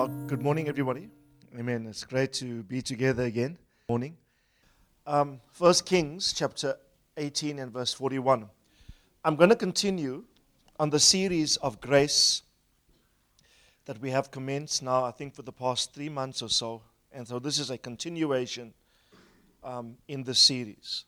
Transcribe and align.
Well, 0.00 0.08
good 0.28 0.40
morning, 0.40 0.66
everybody. 0.66 1.10
Amen. 1.58 1.86
It's 1.86 2.04
great 2.04 2.32
to 2.32 2.62
be 2.62 2.80
together 2.80 3.24
again. 3.24 3.58
Morning. 3.86 4.16
Um, 5.06 5.42
First 5.52 5.84
Kings 5.84 6.32
chapter 6.32 6.76
18 7.18 7.58
and 7.58 7.70
verse 7.70 7.92
41. 7.92 8.48
I'm 9.22 9.36
going 9.36 9.50
to 9.50 9.56
continue 9.56 10.24
on 10.78 10.88
the 10.88 10.98
series 10.98 11.58
of 11.58 11.82
grace 11.82 12.40
that 13.84 14.00
we 14.00 14.08
have 14.10 14.30
commenced 14.30 14.82
now, 14.82 15.04
I 15.04 15.10
think, 15.10 15.34
for 15.34 15.42
the 15.42 15.52
past 15.52 15.92
three 15.92 16.08
months 16.08 16.40
or 16.40 16.48
so. 16.48 16.80
And 17.12 17.28
so 17.28 17.38
this 17.38 17.58
is 17.58 17.68
a 17.68 17.76
continuation 17.76 18.72
um, 19.62 19.98
in 20.08 20.24
the 20.24 20.34
series. 20.34 21.04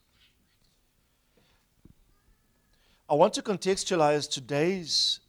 I 3.08 3.14
want 3.14 3.32
to 3.32 3.42
contextualize 3.42 4.28
today's 4.30 5.20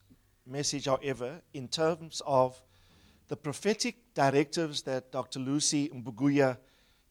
message, 0.45 0.83
however, 0.83 1.41
in 1.53 1.69
terms 1.69 2.21
of 2.25 2.61
the 3.33 3.37
prophetic 3.37 3.95
directives 4.13 4.83
that 4.83 5.11
Dr. 5.11 5.39
Lucy 5.39 5.89
Mbuguya 5.89 6.55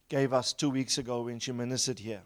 gave 0.07 0.31
us 0.31 0.53
two 0.53 0.69
weeks 0.69 0.97
ago 0.97 1.23
when 1.23 1.37
she 1.37 1.51
ministered 1.51 1.99
here. 1.99 2.21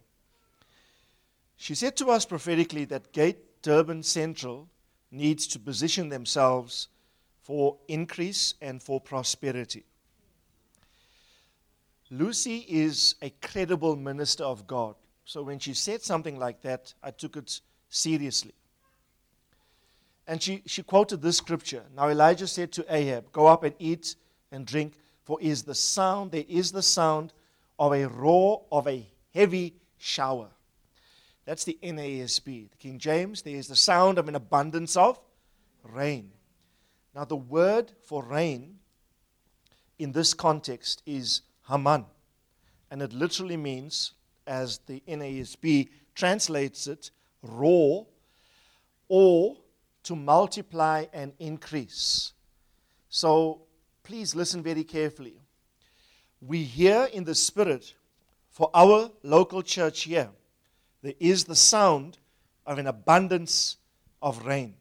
She 1.56 1.73
said 1.73 1.98
to 1.98 2.12
us 2.12 2.23
prophetically 2.23 2.86
that 2.86 3.12
Gate 3.12 3.64
Durban 3.64 4.03
Central 4.03 4.70
needs 5.09 5.48
to 5.48 5.58
position 5.58 6.09
themselves 6.09 6.90
for 7.42 7.80
increase 7.88 8.53
and 8.62 8.84
for 8.84 9.02
prosperity. 9.02 9.84
Lucy 12.12 12.68
is 12.70 13.16
a 13.23 13.31
credible 13.42 13.95
minister 13.95 14.44
of 14.44 14.68
God. 14.68 14.94
So 15.25 15.42
when 15.42 15.58
she 15.58 15.73
said 15.73 16.03
something 16.03 16.38
like 16.38 16.62
that, 16.62 16.94
I 17.02 17.09
took 17.09 17.36
it 17.36 17.62
seriously. 17.90 18.53
And 20.28 20.44
she, 20.44 20.61
she 20.66 20.83
quoted 20.83 21.22
this 21.22 21.38
scripture. 21.38 21.83
Now 21.95 22.09
Elijah 22.09 22.47
said 22.47 22.72
to 22.73 22.86
Ahab, 22.94 23.31
Go 23.31 23.47
up 23.47 23.64
and 23.64 23.73
eat 23.80 24.16
and 24.52 24.66
drink, 24.66 24.94
for 25.23 25.39
is 25.42 25.64
the 25.64 25.75
sound, 25.75 26.31
there 26.31 26.44
is 26.47 26.72
the 26.72 26.81
sound 26.81 27.34
of 27.80 27.94
a 27.94 28.08
roar 28.08 28.64
of 28.72 28.88
a 28.88 29.08
heavy 29.34 29.75
shower. 29.97 30.50
That's 31.45 31.64
the 31.64 31.78
NASB. 31.81 32.72
The 32.72 32.78
King 32.78 33.00
James, 33.00 33.42
there 33.42 33.56
is 33.56 33.67
the 33.67 33.75
sound 33.75 34.17
of 34.17 34.28
an 34.28 34.36
abundance 34.36 34.97
of 34.97 35.17
rain. 35.84 36.31
Now 37.16 37.23
the 37.23 37.38
word 37.38 37.94
for 38.03 38.22
rain 38.22 38.80
in 39.97 40.12
this 40.12 40.34
context 40.34 41.02
is 41.06 41.41
Hamon. 41.64 42.06
And 42.91 43.02
it 43.02 43.14
literally 43.14 43.58
means, 43.58 44.12
as 44.45 44.80
the 44.88 45.02
NASB 45.08 45.89
translates 46.16 46.88
it, 46.88 47.12
roar 47.41 48.08
or 49.08 49.58
to 50.08 50.16
multiply 50.16 51.05
and 51.11 51.33
increase. 51.38 52.31
So 53.09 53.63
please 54.03 54.33
listen 54.36 54.63
very 54.63 54.86
carefully. 54.86 55.41
We 56.39 56.63
hear 56.63 57.09
in 57.11 57.25
the 57.25 57.36
Spirit 57.36 57.94
for 58.50 58.69
our 58.73 59.11
local 59.22 59.61
church 59.61 60.03
here, 60.03 60.30
there 61.01 61.13
is 61.19 61.44
the 61.44 61.57
sound 61.57 62.19
of 62.66 62.78
an 62.78 62.88
abundance 62.88 63.75
of 64.22 64.46
rain. 64.46 64.75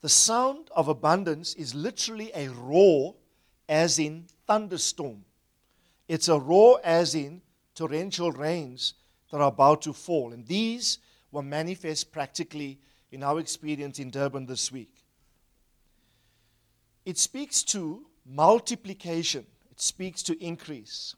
The 0.00 0.08
sound 0.08 0.68
of 0.74 0.88
abundance 0.88 1.54
is 1.54 1.72
literally 1.72 2.32
a 2.34 2.48
roar, 2.48 3.14
as 3.68 4.00
in 4.00 4.26
thunderstorm. 4.48 5.24
It's 6.08 6.28
a 6.28 6.40
roar, 6.40 6.80
as 6.82 7.14
in 7.14 7.40
torrential 7.76 8.32
rains 8.32 8.94
that 9.30 9.40
are 9.40 9.48
about 9.48 9.82
to 9.82 9.92
fall. 9.92 10.32
And 10.32 10.44
these 10.44 10.98
were 11.30 11.42
manifest 11.42 12.10
practically 12.10 12.80
in 13.12 13.22
our 13.22 13.38
experience 13.38 13.98
in 13.98 14.10
Durban 14.10 14.46
this 14.46 14.70
week. 14.72 14.92
It 17.04 17.18
speaks 17.18 17.62
to 17.64 18.04
multiplication, 18.24 19.46
it 19.70 19.80
speaks 19.80 20.22
to 20.24 20.44
increase. 20.44 21.14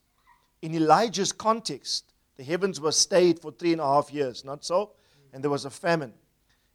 In 0.60 0.74
Elijah's 0.74 1.32
context, 1.32 2.12
the 2.36 2.44
heavens 2.44 2.80
were 2.80 2.92
stayed 2.92 3.40
for 3.40 3.52
three 3.52 3.72
and 3.72 3.80
a 3.80 3.86
half 3.86 4.12
years, 4.12 4.44
not 4.44 4.64
so? 4.64 4.92
And 5.32 5.42
there 5.42 5.50
was 5.50 5.64
a 5.64 5.70
famine. 5.70 6.12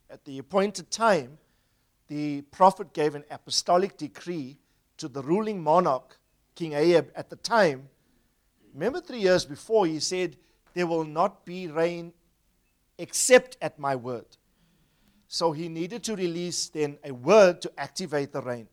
At 0.10 0.26
the 0.26 0.40
appointed 0.40 0.92
time, 0.92 1.38
the 2.08 2.42
prophet 2.42 2.94
gave 2.94 3.16
an 3.16 3.24
apostolic 3.32 3.98
decree 3.98 4.58
to 4.98 5.08
the 5.08 5.22
ruling 5.22 5.62
monarch, 5.62 6.18
King 6.56 6.74
Ahab, 6.74 7.12
at 7.16 7.30
the 7.30 7.36
time. 7.38 7.90
Remember, 8.74 9.02
three 9.02 9.20
years 9.20 9.46
before, 9.46 9.86
he 9.86 10.00
said, 10.00 10.38
There 10.74 10.88
will 10.88 11.06
not 11.06 11.46
be 11.46 11.68
rain 11.68 12.14
except 12.98 13.58
at 13.62 13.80
my 13.80 13.96
word. 13.96 14.26
So 15.34 15.52
he 15.52 15.68
needed 15.68 16.04
to 16.04 16.16
release 16.16 16.68
then 16.68 17.00
a 17.04 17.12
word 17.12 17.60
to 17.64 17.72
activate 17.76 18.32
the 18.32 18.42
rain. 18.44 18.68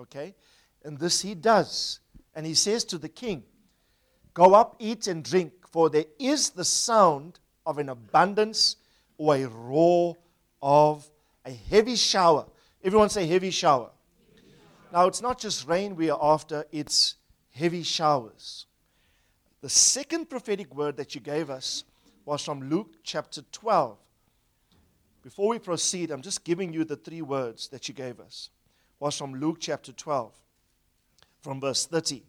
Okay? 0.00 0.34
And 0.82 0.98
this 0.98 1.20
he 1.20 1.36
does. 1.36 2.00
And 2.34 2.44
he 2.44 2.54
says 2.54 2.82
to 2.86 2.98
the 2.98 3.08
king, 3.08 3.44
Go 4.34 4.54
up, 4.54 4.74
eat, 4.80 5.06
and 5.06 5.22
drink, 5.22 5.52
for 5.70 5.88
there 5.88 6.06
is 6.18 6.50
the 6.50 6.64
sound 6.64 7.38
of 7.64 7.78
an 7.78 7.88
abundance 7.88 8.74
or 9.16 9.36
a 9.36 9.46
roar 9.46 10.16
of 10.60 11.08
a 11.44 11.52
heavy 11.52 11.94
shower. 11.94 12.46
Everyone 12.82 13.08
say 13.08 13.24
heavy 13.24 13.52
shower. 13.52 13.90
Now, 14.92 15.06
it's 15.06 15.22
not 15.22 15.38
just 15.38 15.68
rain 15.68 15.94
we 15.94 16.10
are 16.10 16.18
after, 16.20 16.64
it's 16.72 17.14
heavy 17.54 17.84
showers. 17.84 18.66
The 19.60 19.68
second 19.70 20.30
prophetic 20.30 20.74
word 20.74 20.96
that 20.96 21.14
you 21.14 21.20
gave 21.20 21.48
us 21.48 21.84
was 22.24 22.44
from 22.44 22.68
Luke 22.68 22.96
chapter 23.04 23.42
12. 23.52 23.98
Before 25.26 25.48
we 25.48 25.58
proceed, 25.58 26.12
I'm 26.12 26.22
just 26.22 26.44
giving 26.44 26.72
you 26.72 26.84
the 26.84 26.94
three 26.94 27.20
words 27.20 27.66
that 27.70 27.88
you 27.88 27.94
gave 27.94 28.20
us. 28.20 28.48
It 28.90 29.02
Was 29.02 29.18
from 29.18 29.34
Luke 29.34 29.56
chapter 29.58 29.90
12, 29.90 30.32
from 31.40 31.60
verse 31.60 31.84
30. 31.84 32.22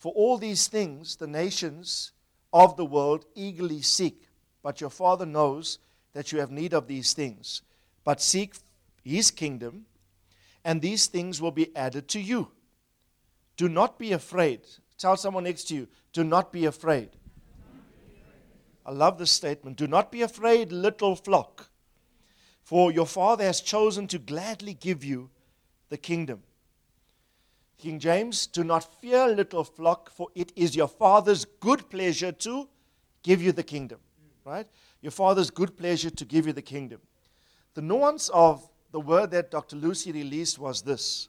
For 0.00 0.10
all 0.10 0.36
these 0.36 0.66
things 0.66 1.14
the 1.14 1.28
nations 1.28 2.10
of 2.52 2.76
the 2.76 2.84
world 2.84 3.26
eagerly 3.36 3.82
seek, 3.82 4.26
but 4.64 4.80
your 4.80 4.90
Father 4.90 5.24
knows 5.24 5.78
that 6.12 6.32
you 6.32 6.40
have 6.40 6.50
need 6.50 6.74
of 6.74 6.88
these 6.88 7.12
things. 7.12 7.62
But 8.02 8.20
seek 8.20 8.54
his 9.04 9.30
kingdom, 9.30 9.86
and 10.64 10.82
these 10.82 11.06
things 11.06 11.40
will 11.40 11.52
be 11.52 11.70
added 11.76 12.08
to 12.08 12.20
you. 12.20 12.50
Do 13.56 13.68
not 13.68 13.96
be 13.96 14.10
afraid. 14.10 14.62
Tell 14.98 15.16
someone 15.16 15.44
next 15.44 15.68
to 15.68 15.76
you, 15.76 15.88
do 16.12 16.24
not 16.24 16.52
be 16.52 16.64
afraid. 16.64 17.10
I 18.84 18.90
love 18.90 19.18
this 19.18 19.30
statement. 19.30 19.76
Do 19.76 19.86
not 19.86 20.10
be 20.10 20.22
afraid, 20.22 20.72
little 20.72 21.14
flock 21.14 21.68
for 22.62 22.92
your 22.92 23.06
Father 23.06 23.44
has 23.44 23.60
chosen 23.60 24.06
to 24.08 24.18
gladly 24.18 24.74
give 24.74 25.04
you 25.04 25.30
the 25.88 25.98
kingdom. 25.98 26.42
King 27.78 27.98
James, 27.98 28.46
do 28.46 28.62
not 28.62 29.00
fear, 29.00 29.26
little 29.26 29.64
flock, 29.64 30.10
for 30.10 30.28
it 30.34 30.52
is 30.54 30.76
your 30.76 30.88
Father's 30.88 31.44
good 31.44 31.90
pleasure 31.90 32.32
to 32.32 32.68
give 33.22 33.42
you 33.42 33.52
the 33.52 33.62
kingdom. 33.62 33.98
Right? 34.44 34.66
Your 35.00 35.10
Father's 35.10 35.50
good 35.50 35.76
pleasure 35.76 36.10
to 36.10 36.24
give 36.24 36.46
you 36.46 36.52
the 36.52 36.62
kingdom. 36.62 37.00
The 37.74 37.82
nuance 37.82 38.28
of 38.28 38.68
the 38.92 39.00
word 39.00 39.30
that 39.32 39.50
Dr. 39.50 39.76
Lucy 39.76 40.12
released 40.12 40.58
was 40.58 40.82
this 40.82 41.28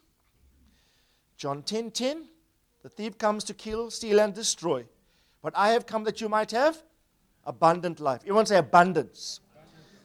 John 1.37 1.63
10 1.63 1.91
10, 1.91 2.25
the 2.83 2.89
thief 2.89 3.17
comes 3.17 3.43
to 3.45 3.53
kill, 3.53 3.89
steal, 3.89 4.19
and 4.19 4.33
destroy. 4.33 4.85
But 5.41 5.53
I 5.55 5.69
have 5.69 5.85
come 5.85 6.03
that 6.03 6.21
you 6.21 6.29
might 6.29 6.51
have 6.51 6.81
abundant 7.45 7.99
life. 7.99 8.21
Everyone 8.21 8.45
say 8.45 8.57
abundance. 8.57 9.39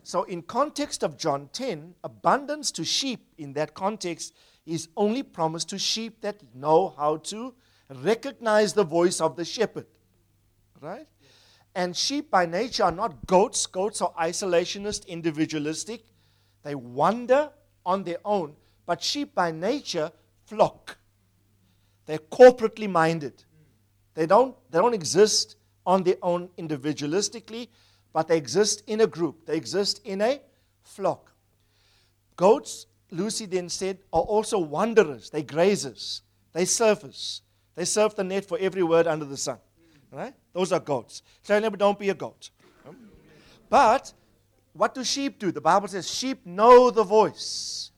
So, 0.03 0.23
in 0.23 0.43
context 0.43 1.03
of 1.03 1.19
John 1.19 1.49
10, 1.53 1.95
abundance 2.03 2.71
to 2.73 2.85
sheep 2.85 3.27
in 3.37 3.53
that 3.55 3.75
context 3.75 4.35
is 4.65 4.89
only 4.97 5.23
promised 5.23 5.69
to 5.71 5.79
sheep 5.79 6.21
that 6.21 6.43
know 6.55 6.95
how 6.97 7.17
to 7.17 7.55
recognize 8.03 8.73
the 8.73 8.85
voice 8.85 9.21
of 9.21 9.37
the 9.37 9.45
shepherd. 9.45 9.87
Right? 10.81 11.07
And 11.75 11.97
sheep 11.97 12.31
by 12.31 12.47
nature 12.47 12.85
are 12.85 12.93
not 12.93 13.27
goats. 13.27 13.67
Goats 13.67 14.03
are 14.03 14.13
isolationist, 14.21 15.07
individualistic. 15.07 16.05
They 16.63 16.75
wander 16.75 17.51
on 17.85 18.05
their 18.05 18.19
own. 18.25 18.55
But 18.87 19.03
sheep 19.03 19.35
by 19.35 19.51
nature 19.51 20.11
flock. 20.47 20.99
They're 22.07 22.19
corporately 22.19 22.89
minded. 22.89 23.45
They 24.15 24.27
don't, 24.27 24.57
they 24.71 24.79
don't 24.79 24.95
exist 24.95 25.57
on 25.87 26.03
their 26.03 26.17
own 26.23 26.49
individualistically 26.59 27.69
but 28.13 28.29
they 28.29 28.37
exist 28.37 28.83
in 28.87 29.01
a 29.01 29.07
group, 29.07 29.47
they 29.47 29.57
exist 29.57 30.01
in 30.05 30.21
a 30.21 30.41
flock. 30.83 31.33
Goats, 32.37 32.87
Lucy 33.11 33.47
then 33.47 33.69
said, 33.69 33.99
are 34.13 34.23
also 34.23 34.59
wanderers, 34.59 35.31
they 35.31 35.43
grazers. 35.43 36.23
They 36.53 36.65
surfers. 36.65 37.43
They 37.75 37.85
surf 37.85 38.17
the 38.17 38.25
net 38.25 38.45
for 38.45 38.59
every 38.59 38.83
word 38.83 39.07
under 39.07 39.25
the 39.25 39.37
sun. 39.37 39.59
Right? 40.11 40.35
Those 40.53 40.73
are 40.73 40.81
goats. 40.81 41.23
So 41.43 41.59
never 41.59 41.77
don't 41.77 41.99
be 41.99 42.09
a 42.09 42.15
goat. 42.15 42.51
But 43.69 44.13
what 44.73 44.95
do 44.95 45.05
sheep 45.05 45.39
do? 45.39 45.53
The 45.53 45.61
Bible 45.61 45.89
says 45.89 46.11
sheep 46.11 46.45
know 46.47 46.91
the 46.91 47.05
voice 47.05 47.91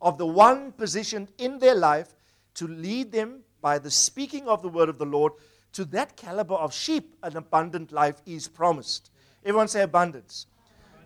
of 0.00 0.18
the 0.18 0.26
one 0.26 0.72
positioned 0.72 1.28
in 1.38 1.58
their 1.58 1.74
life 1.74 2.14
to 2.54 2.66
lead 2.66 3.12
them 3.12 3.40
by 3.60 3.78
the 3.78 3.90
speaking 3.90 4.48
of 4.48 4.62
the 4.62 4.68
word 4.68 4.88
of 4.88 4.98
the 4.98 5.06
Lord 5.06 5.32
to 5.72 5.84
that 5.86 6.16
caliber 6.16 6.54
of 6.54 6.72
sheep. 6.72 7.14
An 7.22 7.36
abundant 7.36 7.92
life 7.92 8.22
is 8.24 8.48
promised. 8.48 9.10
Everyone 9.44 9.68
say 9.68 9.82
abundance. 9.82 10.46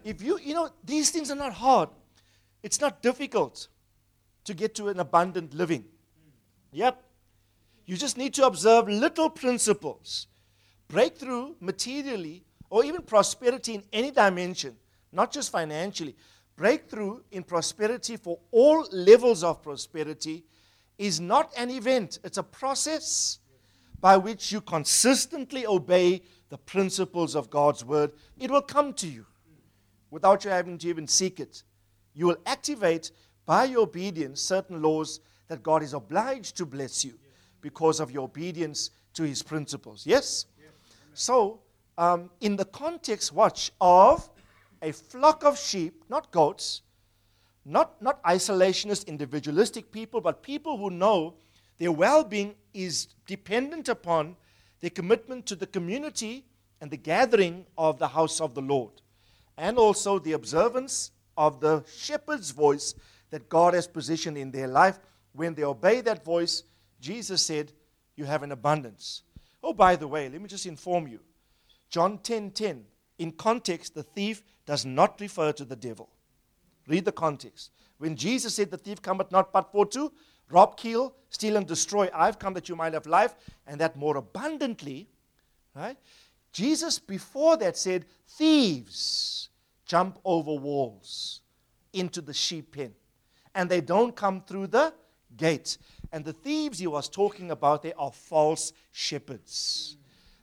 If 0.04 0.22
you, 0.22 0.38
you 0.38 0.54
know, 0.54 0.70
these 0.84 1.10
things 1.10 1.30
are 1.30 1.36
not 1.36 1.52
hard. 1.52 1.88
It's 2.62 2.80
not 2.80 3.02
difficult 3.02 3.68
to 4.44 4.54
get 4.54 4.74
to 4.76 4.88
an 4.88 5.00
abundant 5.00 5.54
living. 5.54 5.84
Yep. 6.72 7.02
You 7.86 7.96
just 7.96 8.16
need 8.16 8.34
to 8.34 8.46
observe 8.46 8.88
little 8.88 9.28
principles. 9.30 10.26
Breakthrough 10.88 11.54
materially 11.60 12.44
or 12.70 12.84
even 12.84 13.02
prosperity 13.02 13.74
in 13.74 13.84
any 13.92 14.10
dimension, 14.10 14.76
not 15.12 15.32
just 15.32 15.50
financially. 15.50 16.16
Breakthrough 16.56 17.20
in 17.30 17.42
prosperity 17.42 18.16
for 18.16 18.38
all 18.50 18.86
levels 18.92 19.42
of 19.44 19.62
prosperity 19.62 20.44
is 20.98 21.20
not 21.20 21.52
an 21.56 21.70
event, 21.70 22.18
it's 22.22 22.38
a 22.38 22.42
process 22.42 23.38
by 24.00 24.16
which 24.16 24.52
you 24.52 24.60
consistently 24.60 25.66
obey 25.66 26.22
the 26.52 26.58
principles 26.58 27.34
of 27.34 27.48
God's 27.48 27.82
word. 27.82 28.12
It 28.38 28.50
will 28.50 28.60
come 28.60 28.92
to 28.94 29.08
you 29.08 29.24
without 30.10 30.44
you 30.44 30.50
having 30.50 30.76
to 30.76 30.86
even 30.86 31.08
seek 31.08 31.40
it. 31.40 31.62
You 32.12 32.26
will 32.26 32.36
activate 32.44 33.10
by 33.46 33.64
your 33.64 33.84
obedience 33.84 34.42
certain 34.42 34.82
laws 34.82 35.20
that 35.48 35.62
God 35.62 35.82
is 35.82 35.94
obliged 35.94 36.58
to 36.58 36.66
bless 36.66 37.06
you 37.06 37.14
because 37.62 38.00
of 38.00 38.10
your 38.10 38.24
obedience 38.24 38.90
to 39.14 39.22
his 39.22 39.42
principles. 39.42 40.04
Yes? 40.04 40.44
So, 41.14 41.60
um, 41.96 42.28
in 42.42 42.56
the 42.56 42.66
context, 42.66 43.32
watch, 43.32 43.72
of 43.80 44.28
a 44.82 44.92
flock 44.92 45.44
of 45.44 45.58
sheep, 45.58 46.04
not 46.10 46.30
goats, 46.32 46.82
not, 47.64 48.02
not 48.02 48.22
isolationist, 48.24 49.06
individualistic 49.06 49.90
people, 49.90 50.20
but 50.20 50.42
people 50.42 50.76
who 50.76 50.90
know 50.90 51.32
their 51.78 51.92
well 51.92 52.22
being 52.22 52.56
is 52.74 53.06
dependent 53.26 53.88
upon 53.88 54.36
their 54.82 54.90
commitment 54.90 55.46
to 55.46 55.56
the 55.56 55.66
community 55.66 56.44
and 56.80 56.90
the 56.90 56.96
gathering 56.98 57.64
of 57.78 57.98
the 57.98 58.08
house 58.08 58.40
of 58.40 58.54
the 58.54 58.60
Lord, 58.60 58.92
and 59.56 59.78
also 59.78 60.18
the 60.18 60.32
observance 60.32 61.12
of 61.36 61.60
the 61.60 61.84
shepherd's 61.96 62.50
voice 62.50 62.94
that 63.30 63.48
God 63.48 63.72
has 63.72 63.86
positioned 63.86 64.36
in 64.36 64.50
their 64.50 64.68
life. 64.68 64.98
When 65.32 65.54
they 65.54 65.64
obey 65.64 66.02
that 66.02 66.24
voice, 66.24 66.64
Jesus 67.00 67.40
said, 67.40 67.72
You 68.16 68.26
have 68.26 68.42
an 68.42 68.52
abundance. 68.52 69.22
Oh, 69.62 69.72
by 69.72 69.96
the 69.96 70.08
way, 70.08 70.28
let 70.28 70.42
me 70.42 70.48
just 70.48 70.66
inform 70.66 71.06
you 71.06 71.20
John 71.88 72.18
10:10. 72.18 72.24
10, 72.24 72.50
10, 72.50 72.84
in 73.18 73.32
context, 73.32 73.94
the 73.94 74.02
thief 74.02 74.42
does 74.66 74.84
not 74.84 75.20
refer 75.20 75.52
to 75.52 75.64
the 75.64 75.76
devil. 75.76 76.08
Read 76.88 77.04
the 77.04 77.12
context. 77.12 77.70
When 77.98 78.16
Jesus 78.16 78.56
said, 78.56 78.70
The 78.70 78.78
thief 78.78 79.00
cometh 79.00 79.30
not 79.30 79.52
but 79.52 79.70
for 79.70 79.86
to 79.86 80.12
rob, 80.52 80.76
kill, 80.76 81.14
steal, 81.28 81.56
and 81.56 81.66
destroy, 81.66 82.08
I've 82.14 82.38
come 82.38 82.54
that 82.54 82.68
you 82.68 82.76
might 82.76 82.92
have 82.92 83.06
life, 83.06 83.34
and 83.66 83.80
that 83.80 83.96
more 83.96 84.16
abundantly, 84.16 85.08
right? 85.74 85.96
Jesus 86.52 86.98
before 86.98 87.56
that 87.56 87.76
said, 87.76 88.04
Thieves 88.28 89.48
jump 89.86 90.18
over 90.24 90.54
walls 90.54 91.40
into 91.92 92.20
the 92.20 92.34
sheep 92.34 92.74
pen 92.74 92.94
and 93.54 93.70
they 93.70 93.80
don't 93.80 94.14
come 94.14 94.40
through 94.40 94.68
the 94.68 94.92
gate. 95.36 95.78
And 96.12 96.24
the 96.24 96.32
thieves 96.32 96.78
he 96.78 96.86
was 96.86 97.08
talking 97.08 97.50
about, 97.50 97.82
they 97.82 97.92
are 97.94 98.12
false 98.12 98.72
shepherds. 98.90 99.96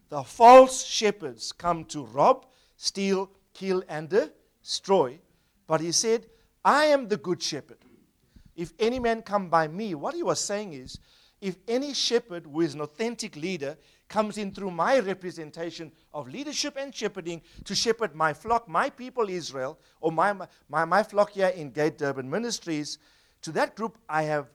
The 0.09 0.23
false 0.23 0.83
shepherds 0.83 1.51
come 1.51 1.85
to 1.85 2.03
rob, 2.05 2.47
steal, 2.77 3.29
kill, 3.53 3.83
and 3.87 4.09
destroy. 4.09 5.19
But 5.67 5.81
he 5.81 5.91
said, 5.91 6.25
I 6.65 6.85
am 6.85 7.07
the 7.07 7.17
good 7.17 7.41
shepherd. 7.41 7.77
If 8.59 8.73
any 8.77 8.99
man 8.99 9.21
come 9.21 9.47
by 9.47 9.69
me, 9.69 9.95
what 9.95 10.13
he 10.13 10.21
was 10.21 10.37
saying 10.41 10.73
is, 10.73 10.99
if 11.39 11.55
any 11.65 11.93
shepherd 11.93 12.45
who 12.45 12.59
is 12.59 12.73
an 12.73 12.81
authentic 12.81 13.37
leader 13.37 13.77
comes 14.09 14.37
in 14.37 14.51
through 14.53 14.71
my 14.71 14.99
representation 14.99 15.93
of 16.13 16.27
leadership 16.27 16.75
and 16.77 16.93
shepherding 16.93 17.41
to 17.63 17.73
shepherd 17.73 18.15
my 18.15 18.33
flock, 18.33 18.67
my 18.67 18.89
people 18.89 19.29
Israel, 19.29 19.79
or 20.01 20.11
my, 20.11 20.33
my, 20.67 20.83
my 20.83 21.01
flock 21.01 21.29
here 21.29 21.47
in 21.47 21.71
Gate 21.71 21.97
Durban 21.97 22.29
Ministries, 22.29 22.97
to 23.43 23.53
that 23.53 23.77
group 23.77 23.97
I 24.09 24.23
have 24.23 24.47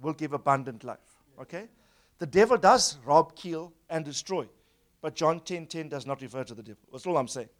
will 0.00 0.14
give 0.14 0.32
abundant 0.32 0.82
life. 0.82 1.20
Okay? 1.38 1.68
The 2.16 2.26
devil 2.26 2.56
does 2.56 2.96
rob, 3.04 3.36
kill, 3.36 3.74
and 3.90 4.06
destroy. 4.06 4.48
But 5.02 5.14
John 5.14 5.38
10:10 5.40 5.44
10, 5.44 5.66
10 5.66 5.88
does 5.90 6.06
not 6.06 6.22
refer 6.22 6.44
to 6.44 6.54
the 6.54 6.62
devil. 6.62 6.80
That's 6.90 7.06
all 7.06 7.18
I'm 7.18 7.28
saying. 7.28 7.50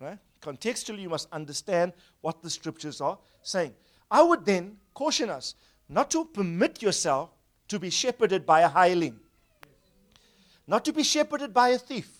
Right? 0.00 0.18
Contextually, 0.42 1.02
you 1.02 1.10
must 1.10 1.28
understand 1.30 1.92
what 2.22 2.42
the 2.42 2.50
scriptures 2.50 3.00
are 3.00 3.20
saying. 3.44 3.74
I 4.10 4.20
would 4.20 4.44
then 4.44 4.78
caution 4.94 5.28
us 5.28 5.54
not 5.88 6.10
to 6.10 6.24
permit 6.24 6.80
yourself 6.80 7.30
to 7.68 7.78
be 7.78 7.90
shepherded 7.90 8.46
by 8.46 8.60
a 8.60 8.68
hireling 8.68 9.18
not 10.66 10.84
to 10.84 10.92
be 10.92 11.02
shepherded 11.02 11.52
by 11.52 11.70
a 11.70 11.78
thief. 11.78 12.10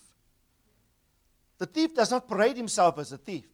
The 1.57 1.65
thief 1.65 1.95
does 1.95 2.11
not 2.11 2.27
parade 2.27 2.57
himself 2.57 2.99
as 2.99 3.11
a 3.11 3.17
thief. 3.17 3.45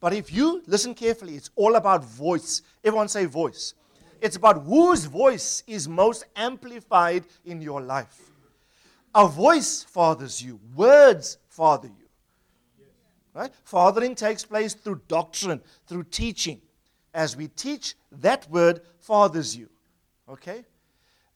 But 0.00 0.12
if 0.12 0.32
you 0.32 0.62
listen 0.66 0.94
carefully, 0.94 1.36
it's 1.36 1.50
all 1.56 1.76
about 1.76 2.04
voice. 2.04 2.62
Everyone 2.84 3.08
say 3.08 3.24
voice. 3.24 3.74
It's 4.20 4.36
about 4.36 4.64
whose 4.64 5.04
voice 5.04 5.62
is 5.66 5.88
most 5.88 6.24
amplified 6.34 7.24
in 7.44 7.62
your 7.62 7.80
life. 7.80 8.30
A 9.14 9.26
voice 9.26 9.82
fathers 9.82 10.42
you, 10.42 10.60
words 10.74 11.38
father 11.48 11.88
you. 11.88 12.04
Right? 13.32 13.50
Fathering 13.64 14.14
takes 14.14 14.44
place 14.44 14.74
through 14.74 15.02
doctrine, 15.08 15.62
through 15.86 16.04
teaching. 16.04 16.60
As 17.16 17.34
we 17.34 17.48
teach, 17.48 17.94
that 18.12 18.48
word 18.50 18.82
fathers 19.00 19.56
you. 19.56 19.70
Okay? 20.28 20.66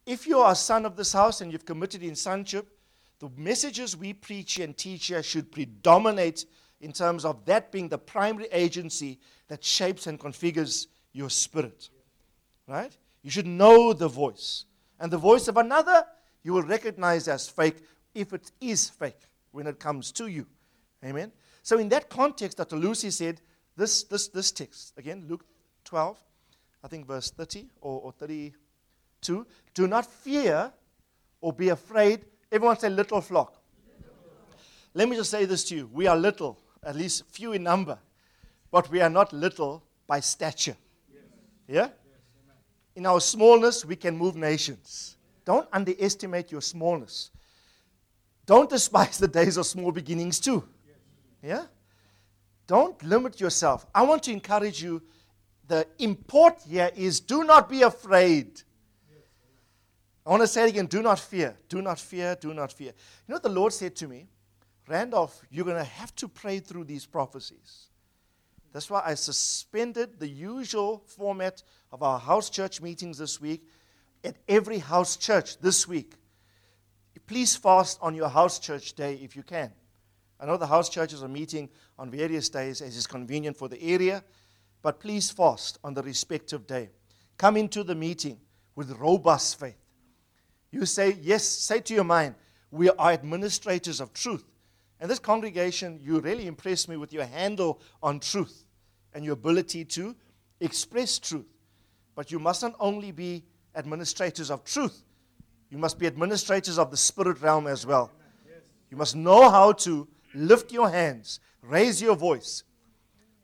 If 0.05 0.27
you 0.27 0.41
are 0.41 0.53
a 0.53 0.55
son 0.55 0.85
of 0.85 0.95
this 0.95 1.15
house 1.15 1.41
and 1.41 1.51
you've 1.51 1.65
committed 1.65 2.03
in 2.03 2.15
sonship, 2.15 2.69
the 3.19 3.31
messages 3.35 3.97
we 3.97 4.13
preach 4.13 4.59
and 4.59 4.77
teach 4.77 5.07
here 5.07 5.23
should 5.23 5.51
predominate 5.51 6.45
in 6.83 6.93
terms 6.93 7.25
of 7.25 7.47
that 7.47 7.73
being 7.73 7.89
the 7.89 7.97
primary 7.97 8.47
agency 8.53 9.19
that 9.49 9.65
shapes 9.65 10.07
and 10.07 10.21
configures 10.21 10.87
your 11.15 11.31
spirit. 11.31 11.89
Right? 12.69 12.95
You 13.23 13.31
should 13.31 13.47
know 13.47 13.95
the 13.95 14.09
voice. 14.09 14.67
And 14.99 15.11
the 15.11 15.19
voice 15.19 15.49
of 15.49 15.57
another, 15.57 16.05
you 16.43 16.53
will 16.53 16.63
recognize 16.63 17.27
as 17.27 17.49
fake 17.49 17.77
if 18.15 18.35
it 18.35 18.53
is 18.61 18.91
fake 18.91 19.31
when 19.51 19.67
it 19.67 19.81
comes 19.81 20.13
to 20.13 20.27
you. 20.27 20.47
Amen? 21.03 21.33
So, 21.63 21.79
in 21.79 21.89
that 21.89 22.11
context, 22.11 22.59
Dr. 22.59 22.77
Lucy 22.77 23.11
said 23.11 23.41
this, 23.77 24.03
this, 24.05 24.29
this 24.29 24.53
text, 24.53 24.93
again, 24.99 25.25
Luke 25.27 25.45
12, 25.91 26.17
I 26.85 26.89
think 26.89 27.07
verse 27.07 27.31
30 27.31 27.67
or, 27.83 28.01
or 28.01 28.13
32 28.13 29.47
do 29.75 29.87
not 29.87 30.07
fear 30.07 30.73
or 31.41 31.53
be 31.53 31.69
afraid 31.69 32.25
Everyone 32.53 32.77
say 32.79 32.89
little 32.89 33.21
flock. 33.21 33.63
Let 34.93 35.09
me 35.09 35.15
just 35.15 35.31
say 35.31 35.45
this 35.45 35.63
to 35.65 35.77
you. 35.77 35.91
We 35.93 36.09
are 36.09 36.17
little, 36.17 36.59
at 36.83 36.97
least 36.97 37.25
few 37.31 37.53
in 37.53 37.63
number, 37.63 37.97
but 38.73 38.91
we 38.91 39.01
are 39.01 39.11
not 39.11 39.33
little 39.33 39.85
by 40.07 40.19
stature. 40.19 40.77
Yeah? 41.69 41.91
In 42.97 43.07
our 43.07 43.21
smallness, 43.21 43.85
we 43.85 43.95
can 43.95 44.17
move 44.19 44.35
nations. 44.35 45.17
Don't 45.45 45.69
underestimate 45.73 46.51
your 46.51 46.61
smallness. 46.61 47.31
Don't 48.47 48.69
despise 48.69 49.19
the 49.19 49.29
days 49.29 49.57
of 49.57 49.67
small 49.67 49.93
beginnings, 49.93 50.41
too. 50.41 50.65
Yeah? 51.41 51.67
Don't 52.67 53.01
limit 53.05 53.41
yourself. 53.41 53.87
I 53.95 54.03
want 54.03 54.25
to 54.25 54.33
encourage 54.33 54.83
you. 54.83 55.01
The 55.71 55.87
import 56.01 56.63
here 56.67 56.91
is 56.97 57.21
do 57.21 57.45
not 57.45 57.69
be 57.69 57.83
afraid. 57.83 58.61
I 60.27 60.31
want 60.31 60.43
to 60.43 60.49
say 60.49 60.65
it 60.65 60.71
again 60.71 60.87
do 60.87 61.01
not 61.01 61.21
fear, 61.21 61.57
do 61.69 61.81
not 61.81 62.01
fear, 62.01 62.35
do 62.35 62.53
not 62.53 62.73
fear. 62.73 62.93
You 63.29 63.35
know 63.35 63.39
the 63.39 63.51
Lord 63.51 63.73
said 63.73 63.95
to 63.97 64.09
me? 64.09 64.27
Randolph, 64.89 65.41
you're 65.49 65.65
going 65.65 65.77
to 65.77 65.85
have 65.85 66.13
to 66.17 66.27
pray 66.27 66.59
through 66.59 66.87
these 66.87 67.07
prophecies. 67.07 67.87
That's 68.73 68.91
why 68.91 69.03
I 69.07 69.15
suspended 69.15 70.19
the 70.19 70.27
usual 70.27 71.05
format 71.07 71.63
of 71.93 72.03
our 72.03 72.19
house 72.19 72.51
church 72.51 72.81
meetings 72.81 73.19
this 73.19 73.41
week 73.41 73.63
at 74.25 74.35
every 74.49 74.79
house 74.79 75.17
church 75.17 75.57
this 75.61 75.87
week. 75.87 76.15
Please 77.29 77.55
fast 77.55 77.97
on 78.03 78.17
your 78.17 78.29
house 78.29 78.59
church 78.59 78.95
day 78.95 79.21
if 79.23 79.37
you 79.37 79.45
can. 79.45 79.71
I 80.41 80.47
know 80.47 80.57
the 80.57 80.67
house 80.67 80.89
churches 80.89 81.23
are 81.23 81.29
meeting 81.29 81.69
on 81.97 82.11
various 82.11 82.49
days 82.49 82.81
as 82.81 82.97
is 82.97 83.07
convenient 83.07 83.57
for 83.57 83.69
the 83.69 83.81
area, 83.81 84.25
but 84.83 85.01
please 85.01 85.31
fast 85.31 85.79
on 85.85 85.95
the 85.95 86.03
respective 86.03 86.67
day. 86.67 86.91
Come 87.37 87.57
into 87.57 87.83
the 87.83 87.95
meeting 87.95 88.39
with 88.75 88.91
robust 88.93 89.59
faith. 89.59 89.77
You 90.71 90.87
say, 90.87 91.17
yes, 91.21 91.45
say 91.45 91.81
to 91.81 91.95
your 91.95 92.05
mind, 92.05 92.35
we 92.71 92.91
are 92.91 93.13
administrators 93.13 94.01
of 94.01 94.13
truth. 94.13 94.45
And 95.01 95.11
this 95.11 95.19
congregation, 95.19 95.99
you 96.03 96.21
really 96.21 96.47
impress 96.47 96.87
me 96.87 96.97
with 96.97 97.13
your 97.13 97.25
handle 97.25 97.81
on 98.03 98.21
truth 98.21 98.65
and 99.15 99.25
your 99.25 99.35
ability 99.35 99.85
to 99.87 100.15
express 100.61 101.19
truth. 101.19 101.49
But 102.15 102.31
you 102.31 102.39
must 102.39 102.63
not 102.63 102.75
only 102.79 103.11
be 103.11 103.45
administrators 103.75 104.51
of 104.51 104.65
truth, 104.65 105.03
You 105.71 105.79
must 105.79 105.99
be 105.99 106.07
administrators 106.07 106.79
of 106.79 106.91
the 106.91 106.97
spirit 106.97 107.41
realm 107.41 107.67
as 107.67 107.87
well. 107.87 108.11
You 108.91 108.97
must 108.97 109.15
know 109.15 109.49
how 109.49 109.73
to 109.73 110.09
lift 110.35 110.73
your 110.73 110.91
hands, 110.91 111.39
raise 111.63 112.03
your 112.03 112.17
voice, 112.17 112.65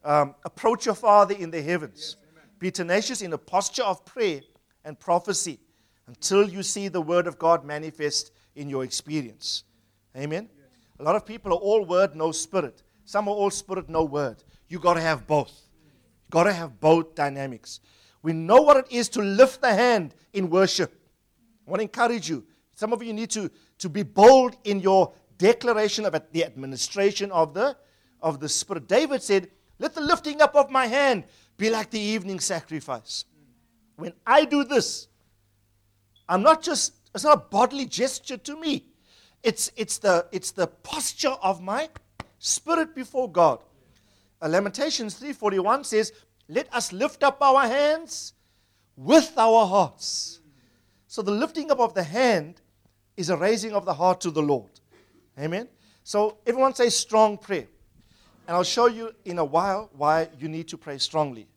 um, 0.06 0.36
approach 0.44 0.86
your 0.86 0.94
Father 0.94 1.34
in 1.34 1.50
the 1.50 1.60
heavens. 1.60 2.16
Be 2.58 2.70
tenacious 2.70 3.20
in 3.20 3.32
a 3.32 3.38
posture 3.38 3.82
of 3.82 4.04
prayer 4.04 4.40
and 4.84 4.98
prophecy 4.98 5.58
until 6.06 6.48
you 6.48 6.62
see 6.62 6.88
the 6.88 7.02
Word 7.02 7.26
of 7.26 7.38
God 7.38 7.64
manifest 7.64 8.30
in 8.54 8.70
your 8.70 8.84
experience. 8.84 9.64
Amen. 10.16 10.48
A 11.00 11.02
lot 11.02 11.16
of 11.16 11.26
people 11.26 11.52
are 11.52 11.58
all 11.58 11.84
word, 11.84 12.14
no 12.14 12.32
spirit. 12.32 12.82
Some 13.04 13.28
are 13.28 13.34
all 13.34 13.50
spirit, 13.50 13.88
no 13.88 14.04
word. 14.04 14.42
You 14.68 14.78
got 14.78 14.94
to 14.94 15.00
have 15.00 15.26
both. 15.26 15.52
You 15.84 16.30
got 16.30 16.44
to 16.44 16.52
have 16.52 16.80
both 16.80 17.14
dynamics. 17.14 17.80
We 18.22 18.32
know 18.32 18.62
what 18.62 18.78
it 18.78 18.86
is 18.90 19.08
to 19.10 19.20
lift 19.20 19.60
the 19.60 19.74
hand 19.74 20.14
in 20.32 20.48
worship. 20.48 20.92
I 21.66 21.70
want 21.70 21.80
to 21.80 21.82
encourage 21.82 22.30
you. 22.30 22.44
Some 22.74 22.92
of 22.92 23.02
you 23.02 23.12
need 23.12 23.30
to, 23.30 23.50
to 23.78 23.88
be 23.88 24.02
bold 24.02 24.56
in 24.64 24.80
your 24.80 25.12
declaration 25.36 26.06
of 26.06 26.14
the 26.32 26.44
administration 26.44 27.30
of 27.30 27.52
the, 27.52 27.76
of 28.22 28.40
the 28.40 28.48
Spirit. 28.48 28.88
David 28.88 29.22
said, 29.22 29.48
Let 29.78 29.94
the 29.94 30.00
lifting 30.00 30.40
up 30.40 30.54
of 30.54 30.70
my 30.70 30.86
hand 30.86 31.24
be 31.56 31.70
like 31.70 31.90
the 31.90 32.00
evening 32.00 32.40
sacrifice. 32.40 33.24
When 33.96 34.12
I 34.26 34.44
do 34.44 34.64
this, 34.64 35.08
I'm 36.28 36.42
not 36.42 36.62
just, 36.62 36.94
it's 37.14 37.24
not 37.24 37.36
a 37.36 37.40
bodily 37.40 37.86
gesture 37.86 38.36
to 38.36 38.60
me. 38.60 38.84
It's, 39.42 39.70
it's, 39.76 39.98
the, 39.98 40.26
it's 40.32 40.50
the 40.50 40.66
posture 40.66 41.36
of 41.42 41.62
my 41.62 41.88
spirit 42.38 42.94
before 42.94 43.30
God. 43.30 43.60
Uh, 44.42 44.48
Lamentations 44.48 45.18
3.41 45.20 45.86
says, 45.86 46.12
Let 46.48 46.72
us 46.74 46.92
lift 46.92 47.22
up 47.22 47.40
our 47.40 47.66
hands 47.66 48.34
with 48.96 49.32
our 49.36 49.66
hearts. 49.66 50.40
So 51.06 51.22
the 51.22 51.30
lifting 51.30 51.70
up 51.70 51.80
of 51.80 51.94
the 51.94 52.02
hand 52.02 52.60
is 53.16 53.30
a 53.30 53.36
raising 53.36 53.72
of 53.72 53.84
the 53.84 53.94
heart 53.94 54.20
to 54.22 54.30
the 54.30 54.42
Lord. 54.42 54.70
Amen. 55.38 55.68
So 56.02 56.38
everyone 56.46 56.74
say 56.74 56.88
strong 56.88 57.38
prayer. 57.38 57.68
And 58.46 58.56
I'll 58.56 58.62
show 58.62 58.86
you 58.86 59.12
in 59.24 59.38
a 59.38 59.44
while 59.44 59.90
why 59.92 60.28
you 60.38 60.48
need 60.48 60.68
to 60.68 60.78
pray 60.78 60.98
strongly, 60.98 61.48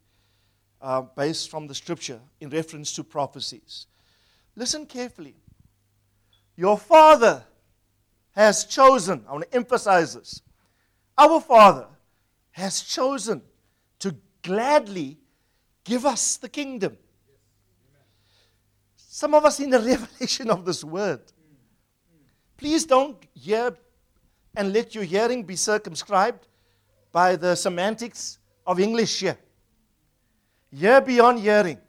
uh, 0.82 1.02
based 1.02 1.52
from 1.52 1.68
the 1.68 1.76
scripture 1.76 2.20
in 2.42 2.50
reference 2.50 2.94
to 2.96 3.04
prophecies. 3.04 3.86
Listen 4.56 4.88
carefully. 4.88 5.36
Your 6.56 6.78
Father 6.78 7.44
has 8.32 8.66
chosen, 8.66 9.24
I 9.28 9.34
want 9.34 9.44
to 9.44 9.56
emphasize 9.56 10.16
this. 10.16 10.42
Our 11.18 11.40
Father 11.40 11.86
has 12.52 12.82
chosen 12.82 13.44
to 14.00 14.16
gladly 14.42 15.20
give 15.84 16.06
us 16.06 16.38
the 16.38 16.50
kingdom. 16.50 16.98
Some 18.96 19.36
of 19.36 19.46
us 19.46 19.60
in 19.60 19.70
the 19.70 19.80
revelation 19.94 20.50
of 20.50 20.66
this 20.66 20.84
word. 20.84 21.22
Please 22.58 22.86
don't 22.86 23.18
hear 23.34 23.78
and 24.56 24.74
let 24.74 24.96
your 24.96 25.04
hearing 25.04 25.44
be 25.44 25.56
circumscribed 25.56 26.49
by 27.12 27.36
the 27.36 27.56
semantics 27.56 28.38
of 28.66 28.80
English 28.80 29.20
here. 29.20 29.38
Hear 30.72 31.02
beyond 31.02 31.40
hearing. 31.40 31.80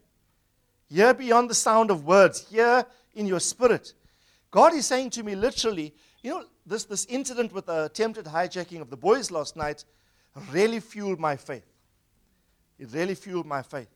Hear 0.88 1.14
beyond 1.14 1.50
the 1.50 1.54
sound 1.54 1.90
of 1.90 2.04
words. 2.04 2.48
Hear 2.48 2.84
in 3.14 3.26
your 3.26 3.40
spirit. 3.40 3.94
God 4.50 4.74
is 4.74 4.86
saying 4.86 5.10
to 5.10 5.22
me 5.22 5.34
literally, 5.34 5.94
you 6.22 6.30
know, 6.30 6.44
this, 6.66 6.84
this 6.84 7.04
incident 7.06 7.52
with 7.52 7.66
the 7.66 7.84
attempted 7.84 8.24
hijacking 8.24 8.80
of 8.80 8.90
the 8.90 8.96
boys 8.96 9.30
last 9.30 9.56
night 9.56 9.84
really 10.50 10.80
fueled 10.80 11.20
my 11.20 11.36
faith. 11.36 11.66
It 12.78 12.88
really 12.92 13.14
fueled 13.14 13.46
my 13.46 13.62
faith. 13.62 13.88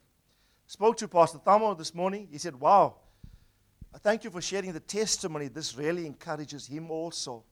Spoke 0.67 0.97
to 0.99 1.09
Pastor 1.09 1.39
Thamo 1.39 1.77
this 1.77 1.95
morning. 1.95 2.29
He 2.31 2.39
said, 2.39 2.59
Wow, 2.59 2.97
thank 3.99 4.25
you 4.25 4.31
for 4.31 4.41
sharing 4.41 4.73
the 4.73 4.81
testimony. 4.81 5.49
This 5.49 5.77
really 5.77 6.07
encourages 6.07 6.67
him 6.67 6.91
also. 6.91 7.45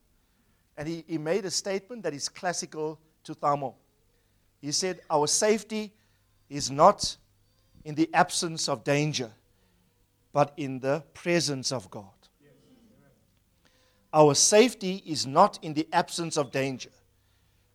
And 0.77 0.89
he, 0.89 1.05
he 1.07 1.19
made 1.19 1.45
a 1.45 1.51
statement 1.51 2.03
that 2.03 2.15
is 2.15 2.29
classical 2.29 2.99
to 3.25 3.35
Thamo. 3.35 3.75
He 4.61 4.73
said, 4.73 5.01
Our 5.11 5.27
safety 5.27 5.93
is 6.49 6.71
not 6.71 7.17
in 7.85 7.95
the 7.95 8.09
absence 8.15 8.69
of 8.69 8.85
danger, 8.85 9.31
but 10.33 10.53
in 10.57 10.79
the 10.79 11.03
presence 11.15 11.73
of 11.73 11.91
God. 11.91 12.09
Our 14.13 14.35
safety 14.35 15.03
is 15.07 15.27
not 15.27 15.59
in 15.63 15.73
the 15.73 15.89
absence 15.93 16.37
of 16.37 16.53
danger, 16.53 16.91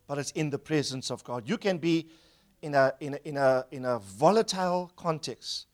but 0.06 0.18
it's 0.18 0.30
in 0.32 0.50
the 0.50 0.58
presence 0.58 1.10
of 1.10 1.24
God. 1.24 1.48
You 1.48 1.58
can 1.58 1.78
be 1.78 2.08
in 2.62 2.74
a, 2.74 2.94
in 3.00 3.14
a, 3.14 3.18
in 3.24 3.36
a, 3.36 3.66
in 3.72 3.84
a 3.84 3.98
volatile 3.98 4.92
context 4.96 5.66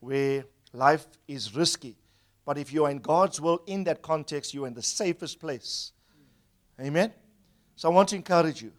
where 0.00 0.44
life 0.72 1.06
is 1.28 1.54
risky, 1.54 1.96
but 2.44 2.58
if 2.58 2.72
you 2.72 2.84
are 2.84 2.90
in 2.90 2.98
God's 2.98 3.40
will 3.40 3.62
in 3.66 3.84
that 3.84 4.02
context, 4.02 4.52
you're 4.52 4.66
in 4.66 4.74
the 4.74 4.82
safest 4.82 5.38
place. 5.40 5.92
Amen? 6.80 7.12
So 7.76 7.90
I 7.90 7.94
want 7.94 8.08
to 8.10 8.16
encourage 8.16 8.62
you. 8.62 8.72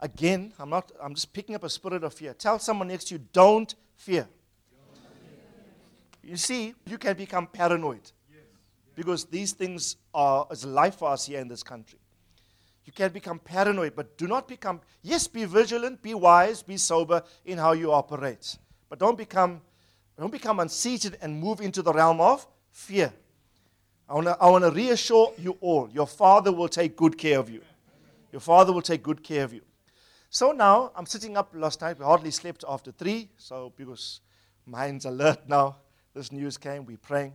Again, 0.00 0.52
I'm 0.58 0.70
not 0.70 0.90
I'm 1.02 1.14
just 1.14 1.32
picking 1.32 1.54
up 1.54 1.64
a 1.64 1.70
spirit 1.70 2.02
of 2.04 2.14
fear. 2.14 2.34
Tell 2.34 2.58
someone 2.58 2.88
next 2.88 3.08
to 3.08 3.14
you, 3.14 3.20
don't 3.32 3.74
fear. 3.96 4.26
You 6.22 6.36
see, 6.36 6.74
you 6.86 6.98
can 6.98 7.16
become 7.16 7.46
paranoid 7.46 8.12
because 8.94 9.24
these 9.24 9.52
things 9.52 9.96
are 10.12 10.46
as 10.50 10.64
life 10.64 10.96
for 10.96 11.10
us 11.10 11.26
here 11.26 11.40
in 11.40 11.48
this 11.48 11.62
country. 11.62 11.98
You 12.84 12.92
can 12.92 13.12
become 13.12 13.38
paranoid, 13.38 13.94
but 13.94 14.18
do 14.18 14.26
not 14.26 14.48
become, 14.48 14.80
yes, 15.02 15.26
be 15.26 15.44
vigilant, 15.44 16.02
be 16.02 16.14
wise, 16.14 16.62
be 16.62 16.76
sober 16.76 17.22
in 17.44 17.56
how 17.56 17.72
you 17.72 17.92
operate. 17.92 18.58
But 18.88 18.98
don't 18.98 19.16
become, 19.16 19.60
don't 20.18 20.32
become 20.32 20.60
unseated 20.60 21.16
and 21.22 21.38
move 21.38 21.60
into 21.60 21.82
the 21.82 21.92
realm 21.92 22.20
of 22.20 22.46
fear. 22.70 23.12
I 24.08 24.14
want 24.14 24.26
to 24.26 24.36
I 24.40 24.50
wanna 24.50 24.70
reassure 24.70 25.32
you 25.38 25.56
all 25.60 25.88
your 25.92 26.06
father 26.06 26.52
will 26.52 26.68
take 26.68 26.96
good 26.96 27.16
care 27.16 27.38
of 27.38 27.48
you. 27.48 27.60
Your 28.32 28.40
father 28.40 28.72
will 28.72 28.82
take 28.82 29.02
good 29.02 29.22
care 29.22 29.44
of 29.44 29.52
you. 29.52 29.60
So 30.32 30.52
now 30.52 30.92
I'm 30.94 31.06
sitting 31.06 31.36
up 31.36 31.50
last 31.54 31.80
night. 31.80 31.98
We 31.98 32.04
hardly 32.04 32.30
slept 32.30 32.64
after 32.68 32.92
three, 32.92 33.30
so 33.36 33.72
because 33.76 34.20
mind's 34.64 35.04
alert 35.04 35.48
now. 35.48 35.78
This 36.14 36.30
news 36.30 36.56
came. 36.56 36.86
We're 36.86 36.98
praying. 36.98 37.32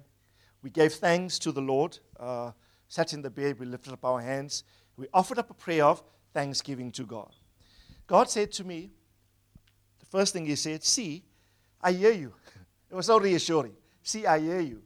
We 0.62 0.70
gave 0.70 0.94
thanks 0.94 1.38
to 1.40 1.52
the 1.52 1.62
Lord. 1.62 2.00
Uh, 2.18 2.52
sat 2.88 3.12
in 3.12 3.22
the 3.22 3.30
bed. 3.30 3.60
We 3.60 3.66
lifted 3.66 3.92
up 3.92 4.06
our 4.06 4.22
hands. 4.22 4.64
We 4.96 5.08
offered 5.14 5.40
up 5.40 5.50
a 5.50 5.54
prayer 5.54 5.84
of 5.84 6.02
thanksgiving 6.34 6.90
to 6.94 7.04
God. 7.06 7.34
God 8.08 8.30
said 8.30 8.54
to 8.54 8.64
me, 8.64 8.92
the 10.00 10.06
first 10.06 10.32
thing 10.32 10.46
He 10.46 10.56
said, 10.56 10.82
See, 10.82 11.26
I 11.82 11.92
hear 11.92 12.14
you. 12.14 12.34
It 12.90 12.96
was 12.96 13.08
so 13.08 13.20
reassuring. 13.20 13.74
See, 14.04 14.26
I 14.26 14.40
hear 14.40 14.62
you. 14.62 14.82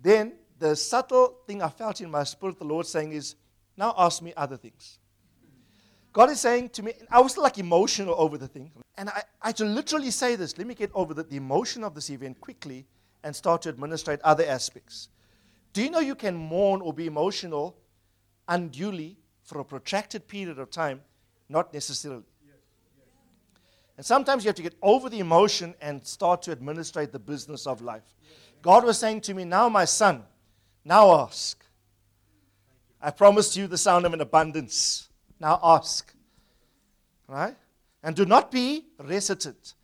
Then 0.00 0.32
the 0.58 0.74
subtle 0.74 1.36
thing 1.46 1.60
I 1.60 1.68
felt 1.68 2.00
in 2.00 2.10
my 2.10 2.24
spirit, 2.24 2.58
the 2.58 2.64
Lord 2.64 2.86
saying 2.86 3.12
is, 3.12 3.34
Now 3.76 3.92
ask 3.98 4.22
me 4.22 4.32
other 4.34 4.56
things. 4.56 4.99
God 6.12 6.30
is 6.30 6.40
saying 6.40 6.70
to 6.70 6.82
me, 6.82 6.92
I 7.10 7.20
was 7.20 7.36
like 7.36 7.58
emotional 7.58 8.14
over 8.18 8.36
the 8.36 8.48
thing. 8.48 8.72
And 8.96 9.08
I, 9.08 9.22
I 9.40 9.52
to 9.52 9.64
literally 9.64 10.10
say 10.10 10.36
this. 10.36 10.58
Let 10.58 10.66
me 10.66 10.74
get 10.74 10.90
over 10.94 11.14
the, 11.14 11.22
the 11.22 11.36
emotion 11.36 11.84
of 11.84 11.94
this 11.94 12.10
event 12.10 12.40
quickly 12.40 12.86
and 13.22 13.34
start 13.34 13.62
to 13.62 13.68
administrate 13.68 14.20
other 14.22 14.44
aspects. 14.46 15.08
Do 15.72 15.82
you 15.82 15.90
know 15.90 16.00
you 16.00 16.16
can 16.16 16.34
mourn 16.34 16.80
or 16.80 16.92
be 16.92 17.06
emotional 17.06 17.76
unduly 18.48 19.18
for 19.42 19.60
a 19.60 19.64
protracted 19.64 20.26
period 20.26 20.58
of 20.58 20.70
time? 20.70 21.00
Not 21.48 21.72
necessarily. 21.72 22.24
And 23.96 24.06
sometimes 24.06 24.44
you 24.44 24.48
have 24.48 24.56
to 24.56 24.62
get 24.62 24.76
over 24.82 25.10
the 25.10 25.18
emotion 25.18 25.74
and 25.80 26.04
start 26.06 26.40
to 26.42 26.52
administrate 26.52 27.12
the 27.12 27.18
business 27.18 27.66
of 27.66 27.82
life. 27.82 28.14
God 28.62 28.82
was 28.82 28.98
saying 28.98 29.20
to 29.22 29.34
me, 29.34 29.44
Now, 29.44 29.68
my 29.68 29.84
son, 29.84 30.22
now 30.84 31.12
ask. 31.20 31.62
I 33.00 33.10
promised 33.10 33.56
you 33.56 33.66
the 33.66 33.78
sound 33.78 34.06
of 34.06 34.14
an 34.14 34.22
abundance. 34.22 35.09
Now 35.40 35.58
ask. 35.62 36.12
Right? 37.26 37.56
And 38.02 38.14
do 38.14 38.26
not 38.26 38.52
be 38.52 38.84
reticent. 38.98 39.74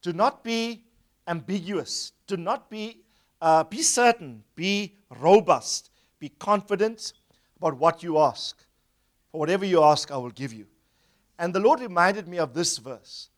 Do 0.00 0.12
not 0.12 0.44
be 0.44 0.84
ambiguous. 1.26 2.12
Do 2.26 2.36
not 2.36 2.70
be, 2.70 3.02
uh, 3.40 3.64
be 3.64 3.82
certain. 3.82 4.44
Be 4.54 4.94
robust. 5.10 5.90
Be 6.18 6.28
confident 6.28 7.12
about 7.58 7.76
what 7.76 8.02
you 8.02 8.18
ask. 8.18 8.64
For 9.30 9.40
whatever 9.40 9.64
you 9.64 9.82
ask, 9.82 10.10
I 10.10 10.16
will 10.16 10.30
give 10.30 10.52
you. 10.52 10.66
And 11.38 11.52
the 11.52 11.60
Lord 11.60 11.80
reminded 11.80 12.28
me 12.28 12.38
of 12.38 12.54
this 12.54 12.78
verse. 12.78 13.30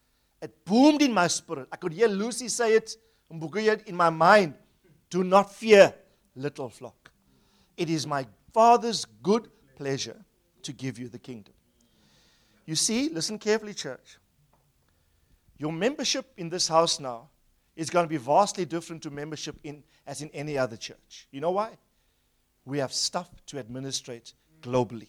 It 0.42 0.64
boomed 0.64 1.00
in 1.00 1.12
my 1.12 1.26
spirit. 1.26 1.68
I 1.73 1.76
could 1.76 1.92
hear 1.92 2.09
Lucy 2.09 2.49
say 2.49 2.75
it 2.75 2.97
in 3.30 3.97
my 3.97 4.11
mind. 4.11 4.54
Do 5.09 5.25
not 5.25 5.54
fear, 5.54 5.94
little 6.35 6.68
flock. 6.68 7.11
It 7.76 7.88
is 7.88 8.06
my 8.06 8.26
Father's 8.52 9.04
good 9.23 9.49
pleasure 9.76 10.24
to 10.64 10.73
give 10.73 10.99
you 10.99 11.09
the 11.09 11.18
kingdom. 11.18 11.54
You 12.66 12.75
see, 12.75 13.09
listen 13.09 13.38
carefully, 13.38 13.75
church. 13.75 14.18
Your 15.59 15.73
membership 15.73 16.33
in 16.37 16.49
this 16.49 16.68
house 16.68 16.99
now 16.99 17.28
is 17.76 17.90
going 17.90 18.04
to 18.04 18.09
be 18.09 18.16
vastly 18.16 18.64
different 18.64 19.02
to 19.02 19.11
membership 19.11 19.56
in 19.62 19.83
as 20.06 20.23
in 20.23 20.30
any 20.30 20.59
other 20.59 20.76
church. 20.76 21.28
You 21.30 21.40
know 21.40 21.52
why? 21.52 21.71
We 22.64 22.78
have 22.78 22.92
stuff 22.92 23.30
to 23.47 23.59
administrate 23.59 24.33
globally. 24.62 25.09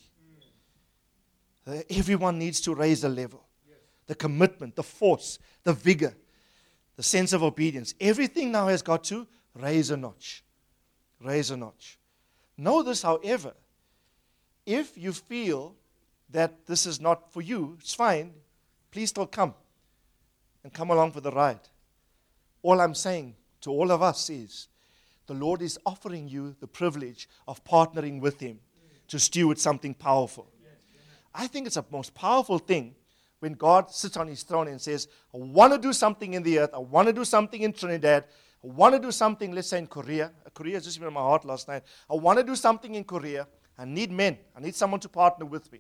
Everyone 1.90 2.38
needs 2.38 2.62
to 2.62 2.76
raise 2.76 3.04
a 3.04 3.10
level. 3.10 3.44
The 4.08 4.16
commitment, 4.16 4.76
the 4.76 4.84
force, 4.84 5.40
the 5.64 5.74
vigor, 5.74 6.16
the 6.96 7.04
sense 7.04 7.34
of 7.34 7.42
obedience. 7.44 7.96
Everything 8.00 8.52
now 8.52 8.68
has 8.68 8.82
got 8.82 9.04
to 9.06 9.28
raise 9.56 9.90
a 9.90 9.98
notch. 9.98 10.44
raise 11.20 11.50
a 11.50 11.58
notch. 11.58 11.98
Know 12.58 12.84
this, 12.84 13.02
however, 13.02 13.54
if 14.66 14.98
you 14.98 15.14
feel 15.14 15.76
that 16.30 16.66
this 16.66 16.86
is 16.86 17.00
not 17.00 17.32
for 17.32 17.42
you, 17.42 17.78
it's 17.80 17.94
fine. 17.94 18.34
Please 18.92 19.10
still 19.10 19.28
come 19.28 19.54
and 20.64 20.74
come 20.74 20.90
along 20.90 21.12
for 21.12 21.22
the 21.22 21.32
ride. 21.32 21.60
All 22.62 22.82
I'm 22.82 22.96
saying 22.96 23.36
to 23.62 23.72
all 23.72 23.92
of 23.92 24.02
us 24.02 24.30
is 24.30 24.68
the 25.28 25.34
Lord 25.34 25.62
is 25.62 25.78
offering 25.86 26.28
you 26.28 26.56
the 26.60 26.68
privilege 26.68 27.28
of 27.48 27.64
partnering 27.64 28.20
with 28.20 28.40
Him 28.40 28.60
to 29.08 29.20
steward 29.20 29.60
something 29.60 29.94
powerful. 29.94 30.48
I 31.34 31.48
think 31.48 31.68
it's 31.68 31.78
a 31.78 31.86
most 31.92 32.14
powerful 32.14 32.58
thing 32.58 32.96
when 33.40 33.54
God 33.54 33.92
sits 33.92 34.18
on 34.18 34.28
His 34.28 34.44
throne 34.44 34.68
and 34.68 34.82
says, 34.82 35.08
I 35.34 35.38
want 35.38 35.74
to 35.74 35.80
do 35.80 35.94
something 35.94 36.34
in 36.34 36.44
the 36.44 36.60
earth, 36.60 36.72
I 36.74 36.80
want 36.80 37.08
to 37.08 37.14
do 37.14 37.26
something 37.26 37.62
in 37.62 37.74
Trinidad, 37.74 38.24
I 38.64 38.68
want 38.68 38.96
to 38.96 39.00
do 39.00 39.12
something, 39.12 39.54
let's 39.54 39.68
say 39.68 39.78
in 39.78 39.88
Korea. 39.88 40.32
Korea 40.54 40.82
just 40.82 40.98
been 40.98 41.08
in 41.08 41.14
my 41.14 41.20
heart 41.20 41.46
last 41.46 41.68
night. 41.68 41.84
I 42.10 42.16
want 42.16 42.40
to 42.40 42.44
do 42.44 42.56
something 42.56 42.96
in 42.96 43.04
Korea. 43.04 43.48
I 43.78 43.86
need 43.86 44.12
men. 44.12 44.38
I 44.56 44.62
need 44.62 44.76
someone 44.76 45.00
to 45.02 45.10
partner 45.10 45.46
with 45.46 45.72
me. 45.72 45.80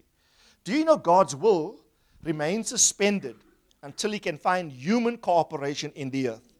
Do 0.63 0.73
you 0.73 0.83
know 0.83 0.97
God's 0.97 1.35
will 1.35 1.79
remains 2.23 2.69
suspended 2.69 3.35
until 3.81 4.11
he 4.11 4.19
can 4.19 4.37
find 4.37 4.71
human 4.71 5.17
cooperation 5.17 5.91
in 5.95 6.09
the 6.09 6.29
earth? 6.29 6.53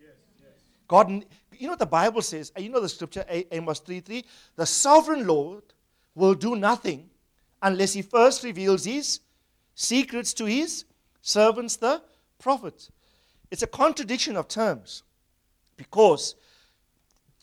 God, 0.88 1.10
you 1.10 1.68
know 1.68 1.72
what 1.72 1.80
the 1.80 1.86
Bible 1.86 2.22
says? 2.22 2.51
You 2.58 2.70
know 2.70 2.80
the 2.80 2.89
scripture, 2.89 3.25
Amos 3.51 3.80
3 3.80 4.00
3? 4.00 4.24
The 4.56 4.65
sovereign 4.65 5.25
Lord 5.25 5.63
will 6.13 6.36
do 6.36 6.56
nothing 6.56 7.10
unless 7.62 7.94
he 7.94 8.01
first 8.01 8.44
reveals 8.44 8.86
his 8.86 9.20
secrets 9.74 10.34
to 10.36 10.46
his 10.46 10.86
servants, 11.22 11.75
the 11.77 12.01
prophets. 12.39 12.92
It's 13.50 13.63
a 13.63 13.68
contradiction 13.68 14.36
of 14.36 14.48
terms 14.48 15.04
because 15.77 16.36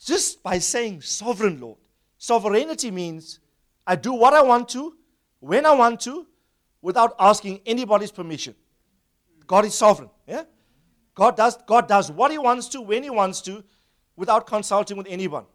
just 0.03 0.41
by 0.41 0.59
saying 0.59 1.01
sovereign 1.01 1.59
Lord, 1.59 1.77
sovereignty 2.17 2.91
means 2.91 3.39
I 3.85 3.95
do 3.95 4.13
what 4.13 4.33
I 4.33 4.41
want 4.41 4.69
to, 4.69 4.95
when 5.39 5.65
I 5.65 5.73
want 5.73 5.99
to, 6.01 6.25
without 6.81 7.15
asking 7.19 7.61
anybody's 7.65 8.11
permission. 8.11 8.55
God 9.47 9.65
is 9.65 9.75
sovereign. 9.75 10.09
Yeah? 10.27 10.43
God 11.15 11.37
does, 11.37 11.57
God 11.65 11.87
does 11.87 12.11
what 12.11 12.31
he 12.31 12.37
wants 12.37 12.67
to, 12.69 12.81
when 12.81 13.03
he 13.03 13.09
wants 13.09 13.41
to, 13.41 13.63
without 14.15 14.47
consulting 14.47 14.97
with 14.97 15.07
anyone. 15.09 15.45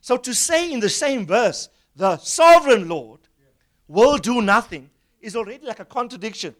So 0.00 0.16
to 0.16 0.34
say 0.34 0.72
in 0.72 0.80
the 0.80 0.88
same 0.88 1.26
verse, 1.26 1.68
the 1.96 2.16
sovereign 2.18 2.88
Lord 2.88 3.20
will 3.88 4.18
do 4.18 4.40
nothing, 4.40 4.90
is 5.20 5.36
already 5.36 5.66
like 5.66 5.80
a 5.80 5.84
contradiction. 5.84 6.54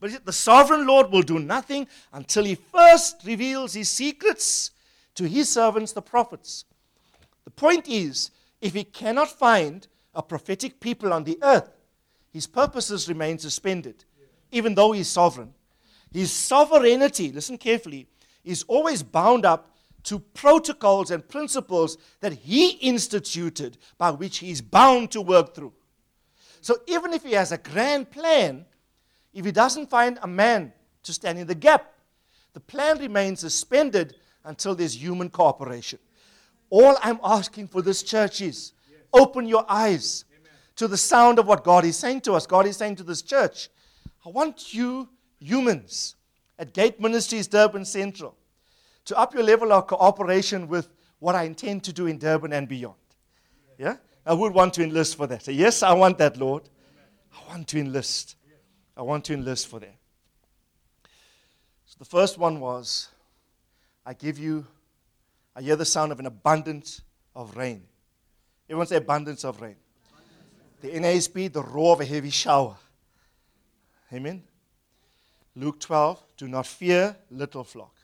But 0.00 0.24
the 0.24 0.32
sovereign 0.32 0.86
Lord 0.86 1.10
will 1.10 1.22
do 1.22 1.38
nothing 1.38 1.86
until 2.12 2.44
he 2.44 2.54
first 2.54 3.22
reveals 3.24 3.74
his 3.74 3.88
secrets 3.88 4.70
to 5.16 5.24
his 5.28 5.48
servants, 5.48 5.92
the 5.92 6.02
prophets. 6.02 6.64
The 7.44 7.50
point 7.50 7.88
is, 7.88 8.30
if 8.60 8.74
he 8.74 8.84
cannot 8.84 9.28
find 9.28 9.86
a 10.14 10.22
prophetic 10.22 10.80
people 10.80 11.12
on 11.12 11.24
the 11.24 11.38
earth, 11.42 11.70
his 12.32 12.46
purposes 12.46 13.08
remain 13.08 13.38
suspended, 13.38 14.04
even 14.52 14.74
though 14.74 14.92
he's 14.92 15.08
sovereign. 15.08 15.54
His 16.12 16.32
sovereignty, 16.32 17.32
listen 17.32 17.58
carefully, 17.58 18.06
is 18.44 18.64
always 18.68 19.02
bound 19.02 19.44
up 19.44 19.74
to 20.04 20.18
protocols 20.18 21.10
and 21.10 21.26
principles 21.28 21.98
that 22.20 22.32
he 22.32 22.70
instituted 22.70 23.76
by 23.98 24.10
which 24.10 24.38
he's 24.38 24.60
bound 24.60 25.10
to 25.10 25.20
work 25.20 25.54
through. 25.54 25.72
So 26.60 26.76
even 26.86 27.12
if 27.12 27.24
he 27.24 27.32
has 27.32 27.52
a 27.52 27.58
grand 27.58 28.10
plan, 28.10 28.64
if 29.34 29.44
he 29.44 29.52
doesn't 29.52 29.90
find 29.90 30.18
a 30.22 30.26
man 30.26 30.72
to 31.02 31.12
stand 31.12 31.38
in 31.38 31.46
the 31.46 31.54
gap, 31.54 31.92
the 32.54 32.60
plan 32.60 32.98
remains 32.98 33.40
suspended 33.40 34.16
until 34.44 34.74
there's 34.74 35.00
human 35.00 35.28
cooperation. 35.28 35.98
All 36.70 36.96
I'm 37.02 37.20
asking 37.22 37.68
for 37.68 37.82
this 37.82 38.02
church 38.02 38.40
is 38.40 38.72
open 39.12 39.46
your 39.46 39.64
eyes 39.68 40.24
to 40.76 40.88
the 40.88 40.96
sound 40.96 41.38
of 41.38 41.46
what 41.46 41.64
God 41.64 41.84
is 41.84 41.96
saying 41.96 42.20
to 42.22 42.34
us. 42.34 42.46
God 42.46 42.66
is 42.66 42.76
saying 42.76 42.96
to 42.96 43.02
this 43.02 43.22
church, 43.22 43.68
I 44.24 44.28
want 44.28 44.72
you 44.72 45.08
humans 45.40 46.16
at 46.58 46.72
Gate 46.72 47.00
Ministries 47.00 47.46
Durban 47.46 47.84
Central 47.84 48.36
to 49.04 49.18
up 49.18 49.34
your 49.34 49.42
level 49.42 49.72
of 49.72 49.86
cooperation 49.86 50.68
with 50.68 50.88
what 51.18 51.34
I 51.34 51.44
intend 51.44 51.84
to 51.84 51.92
do 51.92 52.06
in 52.06 52.18
Durban 52.18 52.52
and 52.52 52.68
beyond. 52.68 52.94
Yeah? 53.78 53.96
I 54.26 54.34
would 54.34 54.52
want 54.52 54.74
to 54.74 54.82
enlist 54.82 55.16
for 55.16 55.26
that. 55.26 55.42
So 55.42 55.50
yes, 55.50 55.82
I 55.82 55.92
want 55.94 56.18
that, 56.18 56.36
Lord. 56.36 56.68
I 57.32 57.48
want 57.48 57.68
to 57.68 57.78
enlist. 57.78 58.36
I 58.96 59.02
want 59.02 59.24
to 59.26 59.34
enlist 59.34 59.68
for 59.68 59.80
that. 59.80 59.96
So 61.86 61.96
the 61.98 62.04
first 62.04 62.36
one 62.36 62.60
was 62.60 63.08
I 64.04 64.12
give 64.12 64.38
you, 64.38 64.66
I 65.56 65.62
hear 65.62 65.76
the 65.76 65.84
sound 65.84 66.12
of 66.12 66.20
an 66.20 66.26
abundance 66.26 67.00
of 67.34 67.56
rain. 67.56 67.82
Everyone 68.68 68.86
say 68.86 68.96
abundance 68.96 69.44
of 69.44 69.60
rain. 69.60 69.76
The 70.80 70.90
NASB, 70.90 71.52
the 71.52 71.62
roar 71.62 71.94
of 71.94 72.00
a 72.00 72.04
heavy 72.04 72.30
shower. 72.30 72.76
Amen. 74.12 74.42
Luke 75.56 75.80
12, 75.80 76.22
do 76.36 76.48
not 76.48 76.66
fear, 76.66 77.16
little 77.30 77.64
flock. 77.64 77.94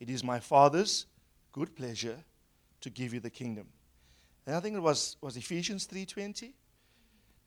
It 0.00 0.08
is 0.08 0.24
my 0.24 0.40
Father's 0.40 1.06
good 1.52 1.74
pleasure 1.74 2.16
to 2.80 2.90
give 2.90 3.12
you 3.12 3.20
the 3.20 3.30
kingdom. 3.30 3.66
And 4.46 4.56
I 4.56 4.60
think 4.60 4.76
it 4.76 4.80
was, 4.80 5.16
was 5.20 5.36
Ephesians 5.36 5.86
3.20. 5.86 6.52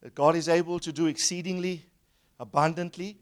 That 0.01 0.13
God 0.13 0.35
is 0.35 0.49
able 0.49 0.79
to 0.79 0.91
do 0.91 1.07
exceedingly, 1.07 1.83
abundantly, 2.39 3.17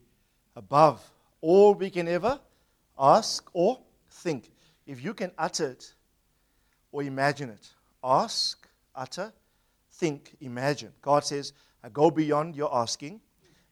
above 0.56 1.00
all 1.40 1.74
we 1.74 1.90
can 1.90 2.08
ever 2.08 2.40
ask 2.98 3.48
or 3.52 3.80
think. 4.10 4.50
If 4.86 5.02
you 5.02 5.14
can 5.14 5.30
utter 5.38 5.70
it 5.70 5.94
or 6.90 7.02
imagine 7.02 7.50
it, 7.50 7.68
ask, 8.02 8.66
utter, 8.94 9.32
think, 9.92 10.36
imagine. 10.40 10.92
God 11.02 11.24
says, 11.24 11.52
I 11.82 11.88
go 11.88 12.10
beyond 12.10 12.56
your 12.56 12.74
asking 12.74 13.20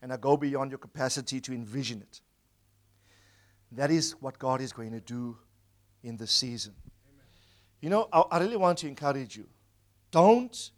and 0.02 0.12
I 0.12 0.16
go 0.16 0.36
beyond 0.36 0.70
your 0.70 0.78
capacity 0.78 1.40
to 1.40 1.52
envision 1.52 2.00
it. 2.02 2.20
That 3.72 3.90
is 3.90 4.12
what 4.20 4.38
God 4.38 4.60
is 4.60 4.72
going 4.72 4.92
to 4.92 5.00
do 5.00 5.36
in 6.02 6.16
this 6.16 6.30
season. 6.30 6.74
Amen. 7.06 7.26
You 7.80 7.90
know, 7.90 8.08
I, 8.12 8.20
I 8.20 8.38
really 8.38 8.56
want 8.56 8.78
to 8.78 8.88
encourage 8.88 9.36
you. 9.36 9.46
Don't 10.10 10.70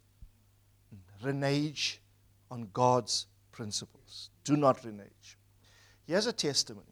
renege 1.23 2.01
on 2.49 2.67
God's 2.73 3.27
principles. 3.51 4.29
Do 4.43 4.57
not 4.57 4.83
renege. 4.83 5.37
Here's 6.05 6.27
a 6.27 6.33
testimony. 6.33 6.87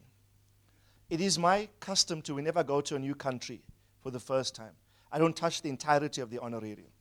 It 1.09 1.19
is 1.19 1.39
my 1.39 1.67
custom 1.79 2.21
to, 2.23 2.35
whenever 2.35 2.59
I 2.59 2.63
go 2.63 2.81
to 2.81 2.95
a 2.95 2.99
new 2.99 3.15
country 3.15 3.61
for 4.01 4.11
the 4.11 4.19
first 4.19 4.55
time, 4.55 4.73
I 5.11 5.17
don't 5.17 5.35
touch 5.35 5.61
the 5.61 5.69
entirety 5.69 6.21
of 6.21 6.29
the 6.29 6.39
honorarium. 6.39 6.91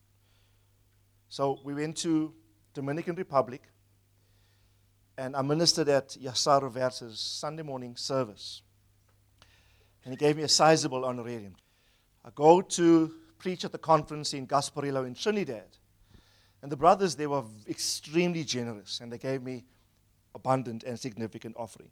So 1.28 1.60
we 1.62 1.74
went 1.74 1.96
to 1.98 2.32
Dominican 2.72 3.14
Republic, 3.14 3.62
and 5.18 5.36
I 5.36 5.42
ministered 5.42 5.88
at 5.88 6.10
Yasar 6.10 6.62
Roversa's 6.62 7.20
Sunday 7.20 7.62
morning 7.62 7.96
service. 7.96 8.62
And 10.04 10.12
he 10.12 10.16
gave 10.16 10.36
me 10.36 10.44
a 10.44 10.48
sizable 10.48 11.04
honorarium. 11.04 11.56
I 12.24 12.30
go 12.34 12.62
to 12.62 13.12
preach 13.36 13.64
at 13.64 13.72
the 13.72 13.78
conference 13.78 14.32
in 14.32 14.46
Gasparillo 14.46 15.06
in 15.06 15.14
Trinidad. 15.14 15.76
And 16.62 16.72
the 16.72 16.76
brothers, 16.76 17.14
they 17.14 17.26
were 17.26 17.44
extremely 17.68 18.42
generous, 18.42 19.00
and 19.00 19.12
they 19.12 19.18
gave 19.18 19.42
me 19.42 19.64
abundant 20.34 20.82
and 20.84 20.98
significant 20.98 21.56
offering. 21.58 21.90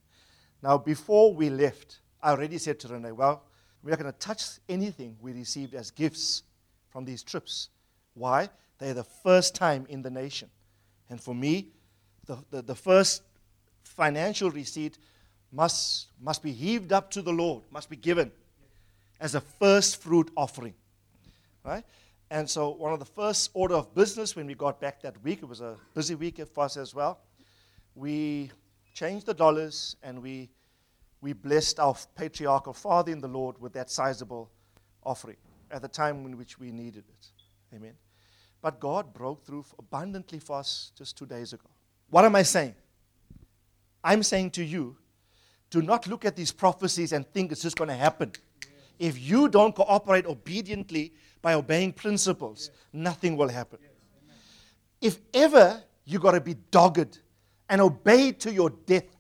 Now, 0.62 0.78
before 0.78 1.34
we 1.34 1.50
left, 1.50 2.00
I 2.22 2.30
already 2.30 2.58
said 2.58 2.80
to 2.80 2.88
Renee, 2.88 3.12
well, 3.12 3.44
we're 3.82 3.90
not 3.90 3.98
going 3.98 4.12
to 4.12 4.18
touch 4.18 4.42
anything 4.68 5.16
we 5.20 5.32
received 5.32 5.74
as 5.74 5.90
gifts 5.90 6.42
from 6.88 7.04
these 7.04 7.22
trips. 7.22 7.68
Why? 8.14 8.48
They're 8.78 8.94
the 8.94 9.04
first 9.04 9.54
time 9.54 9.86
in 9.88 10.02
the 10.02 10.10
nation. 10.10 10.50
And 11.08 11.20
for 11.20 11.34
me, 11.34 11.68
the, 12.26 12.38
the, 12.50 12.62
the 12.62 12.74
first 12.74 13.22
financial 13.82 14.50
receipt 14.50 14.98
must, 15.52 16.08
must 16.20 16.42
be 16.42 16.52
heaved 16.52 16.92
up 16.92 17.10
to 17.12 17.22
the 17.22 17.32
Lord, 17.32 17.62
must 17.70 17.88
be 17.88 17.96
given 17.96 18.30
as 19.20 19.34
a 19.34 19.40
first 19.40 20.02
fruit 20.02 20.30
offering. 20.36 20.74
Right? 21.64 21.84
And 22.30 22.48
so, 22.48 22.70
one 22.70 22.92
of 22.92 22.98
the 22.98 23.04
first 23.04 23.50
order 23.54 23.74
of 23.74 23.94
business 23.94 24.34
when 24.34 24.46
we 24.46 24.54
got 24.54 24.80
back 24.80 25.00
that 25.02 25.22
week, 25.22 25.42
it 25.42 25.48
was 25.48 25.60
a 25.60 25.76
busy 25.94 26.14
week 26.14 26.40
for 26.52 26.64
us 26.64 26.76
as 26.76 26.94
well, 26.94 27.20
we 27.94 28.50
changed 28.94 29.26
the 29.26 29.34
dollars 29.34 29.96
and 30.02 30.22
we, 30.22 30.50
we 31.20 31.32
blessed 31.32 31.78
our 31.78 31.94
patriarchal 32.16 32.72
father 32.72 33.12
in 33.12 33.20
the 33.20 33.28
Lord 33.28 33.60
with 33.60 33.72
that 33.74 33.90
sizable 33.90 34.50
offering 35.04 35.36
at 35.70 35.82
the 35.82 35.88
time 35.88 36.24
in 36.26 36.36
which 36.36 36.58
we 36.58 36.70
needed 36.70 37.04
it. 37.08 37.26
Amen. 37.74 37.94
But 38.66 38.80
God 38.80 39.14
broke 39.14 39.46
through 39.46 39.64
abundantly 39.78 40.40
for 40.40 40.56
us 40.56 40.90
just 40.98 41.16
two 41.16 41.24
days 41.24 41.52
ago. 41.52 41.68
What 42.10 42.24
am 42.24 42.34
I 42.34 42.42
saying? 42.42 42.74
I'm 44.02 44.24
saying 44.24 44.50
to 44.58 44.64
you, 44.64 44.96
do 45.70 45.82
not 45.82 46.08
look 46.08 46.24
at 46.24 46.34
these 46.34 46.50
prophecies 46.50 47.12
and 47.12 47.24
think 47.32 47.52
it's 47.52 47.62
just 47.62 47.78
going 47.78 47.90
to 47.90 47.94
happen. 47.94 48.32
If 48.98 49.20
you 49.20 49.48
don't 49.48 49.72
cooperate 49.72 50.26
obediently 50.26 51.12
by 51.42 51.54
obeying 51.54 51.92
principles, 51.92 52.72
nothing 52.92 53.36
will 53.36 53.50
happen. 53.50 53.78
If 55.00 55.20
ever 55.32 55.80
you 56.04 56.18
got 56.18 56.32
to 56.32 56.40
be 56.40 56.56
dogged 56.72 57.20
and 57.68 57.80
obey 57.80 58.32
to 58.32 58.52
your 58.52 58.70
death, 58.70 59.16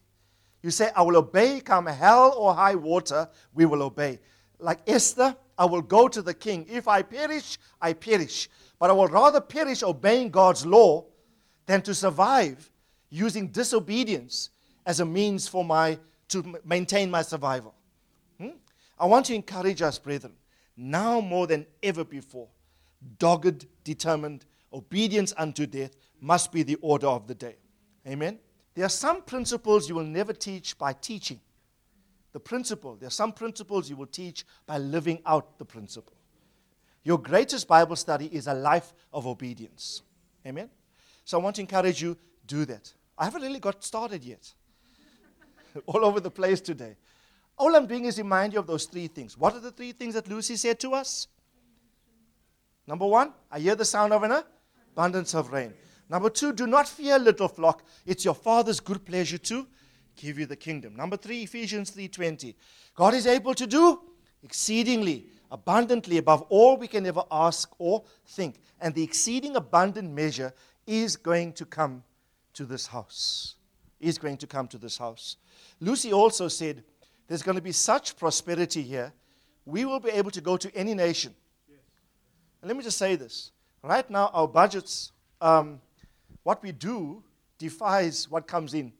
you 0.60 0.72
say, 0.72 0.90
I 0.96 1.02
will 1.02 1.18
obey, 1.18 1.60
come 1.60 1.86
hell 1.86 2.34
or 2.36 2.52
high 2.52 2.74
water, 2.74 3.28
we 3.54 3.64
will 3.64 3.84
obey. 3.84 4.18
Like 4.58 4.80
Esther, 4.88 5.36
I 5.58 5.64
will 5.64 5.82
go 5.82 6.08
to 6.08 6.22
the 6.22 6.34
king. 6.34 6.66
If 6.68 6.86
I 6.88 7.02
perish, 7.02 7.58
I 7.80 7.92
perish. 7.92 8.48
But 8.78 8.90
I 8.90 8.92
will 8.92 9.08
rather 9.08 9.40
perish 9.40 9.82
obeying 9.82 10.30
God's 10.30 10.66
law 10.66 11.06
than 11.66 11.82
to 11.82 11.94
survive 11.94 12.70
using 13.10 13.48
disobedience 13.48 14.50
as 14.84 15.00
a 15.00 15.04
means 15.04 15.48
for 15.48 15.64
my 15.64 15.98
to 16.28 16.56
maintain 16.64 17.10
my 17.10 17.22
survival. 17.22 17.74
Hmm? 18.38 18.50
I 18.98 19.06
want 19.06 19.26
to 19.26 19.34
encourage 19.34 19.80
us, 19.80 19.98
brethren, 19.98 20.34
now 20.76 21.20
more 21.20 21.46
than 21.46 21.66
ever 21.82 22.04
before, 22.04 22.48
dogged, 23.18 23.66
determined 23.84 24.44
obedience 24.72 25.32
unto 25.36 25.66
death 25.66 25.96
must 26.20 26.52
be 26.52 26.62
the 26.62 26.76
order 26.76 27.06
of 27.06 27.26
the 27.26 27.34
day. 27.34 27.56
Amen. 28.06 28.38
There 28.74 28.84
are 28.84 28.90
some 28.90 29.22
principles 29.22 29.88
you 29.88 29.94
will 29.94 30.04
never 30.04 30.32
teach 30.32 30.76
by 30.76 30.92
teaching. 30.92 31.40
The 32.36 32.40
principle, 32.40 32.96
there 32.96 33.06
are 33.06 33.18
some 33.22 33.32
principles 33.32 33.88
you 33.88 33.96
will 33.96 34.04
teach 34.04 34.44
by 34.66 34.76
living 34.76 35.22
out 35.24 35.56
the 35.56 35.64
principle. 35.64 36.12
Your 37.02 37.16
greatest 37.16 37.66
Bible 37.66 37.96
study 37.96 38.26
is 38.26 38.46
a 38.46 38.52
life 38.52 38.92
of 39.10 39.26
obedience. 39.26 40.02
Amen. 40.46 40.68
So 41.24 41.40
I 41.40 41.42
want 41.42 41.56
to 41.56 41.62
encourage 41.62 42.02
you 42.02 42.14
do 42.46 42.66
that. 42.66 42.92
I 43.16 43.24
haven't 43.24 43.40
really 43.40 43.58
got 43.58 43.82
started 43.82 44.22
yet. 44.22 44.52
All 45.86 46.04
over 46.04 46.20
the 46.20 46.30
place 46.30 46.60
today. 46.60 46.98
All 47.56 47.74
I'm 47.74 47.86
doing 47.86 48.04
is 48.04 48.18
remind 48.18 48.52
you 48.52 48.58
of 48.58 48.66
those 48.66 48.84
three 48.84 49.06
things. 49.06 49.38
What 49.38 49.54
are 49.54 49.60
the 49.60 49.72
three 49.72 49.92
things 49.92 50.12
that 50.12 50.28
Lucy 50.28 50.56
said 50.56 50.78
to 50.80 50.92
us? 50.92 51.28
Number 52.86 53.06
one, 53.06 53.32
I 53.50 53.60
hear 53.60 53.76
the 53.76 53.86
sound 53.86 54.12
of 54.12 54.22
an 54.24 54.42
abundance 54.92 55.34
of 55.34 55.52
rain. 55.52 55.72
Number 56.10 56.28
two, 56.28 56.52
do 56.52 56.66
not 56.66 56.86
fear, 56.86 57.18
little 57.18 57.48
flock. 57.48 57.82
It's 58.04 58.26
your 58.26 58.34
Father's 58.34 58.78
good 58.78 59.06
pleasure 59.06 59.38
to 59.38 59.66
give 60.16 60.38
you 60.38 60.46
the 60.46 60.56
kingdom. 60.56 60.96
Number 60.96 61.16
three, 61.16 61.42
Ephesians 61.42 61.90
3:20. 61.90 62.54
God 62.94 63.14
is 63.14 63.26
able 63.26 63.54
to 63.54 63.66
do 63.66 64.00
exceedingly 64.42 65.26
abundantly 65.50 66.18
above 66.18 66.42
all 66.48 66.76
we 66.76 66.88
can 66.88 67.06
ever 67.06 67.22
ask 67.30 67.72
or 67.78 68.04
think. 68.26 68.60
And 68.80 68.94
the 68.94 69.02
exceeding 69.02 69.56
abundant 69.56 70.12
measure 70.12 70.52
is 70.86 71.16
going 71.16 71.52
to 71.54 71.64
come 71.64 72.02
to 72.54 72.64
this 72.64 72.86
house. 72.86 73.54
Is 74.00 74.18
going 74.18 74.36
to 74.38 74.46
come 74.46 74.68
to 74.68 74.78
this 74.78 74.98
house. 74.98 75.36
Lucy 75.80 76.12
also 76.12 76.48
said, 76.48 76.84
There's 77.28 77.42
going 77.42 77.56
to 77.56 77.62
be 77.62 77.72
such 77.72 78.16
prosperity 78.16 78.82
here, 78.82 79.12
we 79.64 79.84
will 79.84 80.00
be 80.00 80.10
able 80.10 80.30
to 80.30 80.40
go 80.40 80.56
to 80.56 80.74
any 80.76 80.94
nation. 80.94 81.34
Yes. 81.68 81.78
And 82.60 82.68
let 82.68 82.76
me 82.76 82.84
just 82.84 82.98
say 82.98 83.16
this. 83.16 83.52
Right 83.82 84.08
now, 84.10 84.30
our 84.32 84.46
budgets, 84.46 85.12
um, 85.40 85.80
what 86.42 86.62
we 86.62 86.72
do 86.72 87.22
defies 87.58 88.30
what 88.30 88.46
comes 88.46 88.74
in 88.74 88.92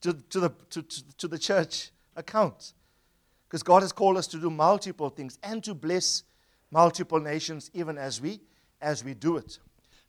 to, 0.00 0.12
to, 0.12 0.40
the, 0.40 0.52
to, 0.70 0.82
to, 0.82 1.16
to 1.18 1.28
the 1.28 1.38
church 1.38 1.90
account. 2.16 2.72
Because 3.48 3.62
God 3.62 3.82
has 3.82 3.92
called 3.92 4.16
us 4.16 4.26
to 4.28 4.38
do 4.38 4.50
multiple 4.50 5.08
things 5.10 5.38
and 5.42 5.62
to 5.64 5.74
bless 5.74 6.24
multiple 6.70 7.18
nations 7.18 7.70
even 7.72 7.96
as 7.96 8.20
we 8.20 8.40
as 8.80 9.04
we 9.04 9.14
do 9.14 9.36
it. 9.36 9.58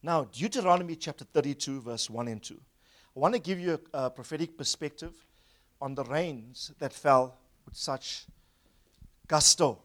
Now, 0.02 0.26
Deuteronomy 0.26 0.96
chapter 0.96 1.26
32, 1.26 1.82
verse 1.82 2.10
1 2.10 2.28
and 2.28 2.42
2. 2.42 2.56
I 2.56 3.20
want 3.20 3.34
to 3.34 3.40
give 3.40 3.60
you 3.60 3.80
a, 3.94 4.06
a 4.06 4.10
prophetic 4.10 4.58
perspective 4.58 5.14
on 5.82 5.96
the 5.96 6.04
rains 6.04 6.72
that 6.80 6.94
fell 6.94 7.38
with 7.66 7.76
such 7.76 8.26
gusto. 9.28 9.80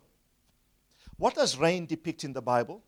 What 1.16 1.34
does 1.34 1.56
rain 1.56 1.86
depict 1.86 2.24
in 2.24 2.32
the 2.32 2.42
Bible? 2.42 2.82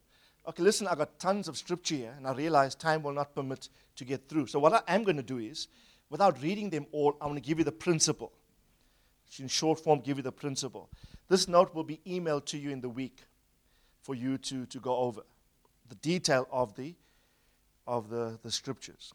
Okay, 0.46 0.62
listen, 0.62 0.86
I've 0.86 0.98
got 0.98 1.18
tons 1.18 1.48
of 1.48 1.56
scripture 1.56 1.96
here, 1.96 2.14
and 2.16 2.26
I 2.26 2.32
realize 2.32 2.74
time 2.74 3.02
will 3.02 3.12
not 3.12 3.34
permit 3.34 3.68
to 3.96 4.04
get 4.04 4.28
through. 4.28 4.46
So, 4.46 4.60
what 4.60 4.72
I 4.72 4.94
am 4.94 5.02
going 5.02 5.16
to 5.16 5.22
do 5.22 5.38
is, 5.38 5.66
without 6.10 6.40
reading 6.42 6.70
them 6.70 6.86
all, 6.92 7.16
I'm 7.20 7.28
going 7.28 7.40
to 7.40 7.46
give 7.46 7.58
you 7.58 7.64
the 7.64 7.72
principle. 7.72 8.32
In 9.38 9.48
short 9.48 9.80
form, 9.80 10.00
give 10.00 10.16
you 10.18 10.22
the 10.22 10.32
principle. 10.32 10.88
This 11.28 11.48
note 11.48 11.74
will 11.74 11.84
be 11.84 12.00
emailed 12.06 12.46
to 12.46 12.58
you 12.58 12.70
in 12.70 12.80
the 12.80 12.88
week 12.88 13.24
for 14.02 14.14
you 14.14 14.38
to, 14.38 14.66
to 14.66 14.78
go 14.78 14.96
over 14.96 15.22
the 15.88 15.96
detail 15.96 16.46
of 16.50 16.74
the, 16.76 16.94
of 17.86 18.08
the, 18.08 18.38
the 18.42 18.50
scriptures. 18.50 19.12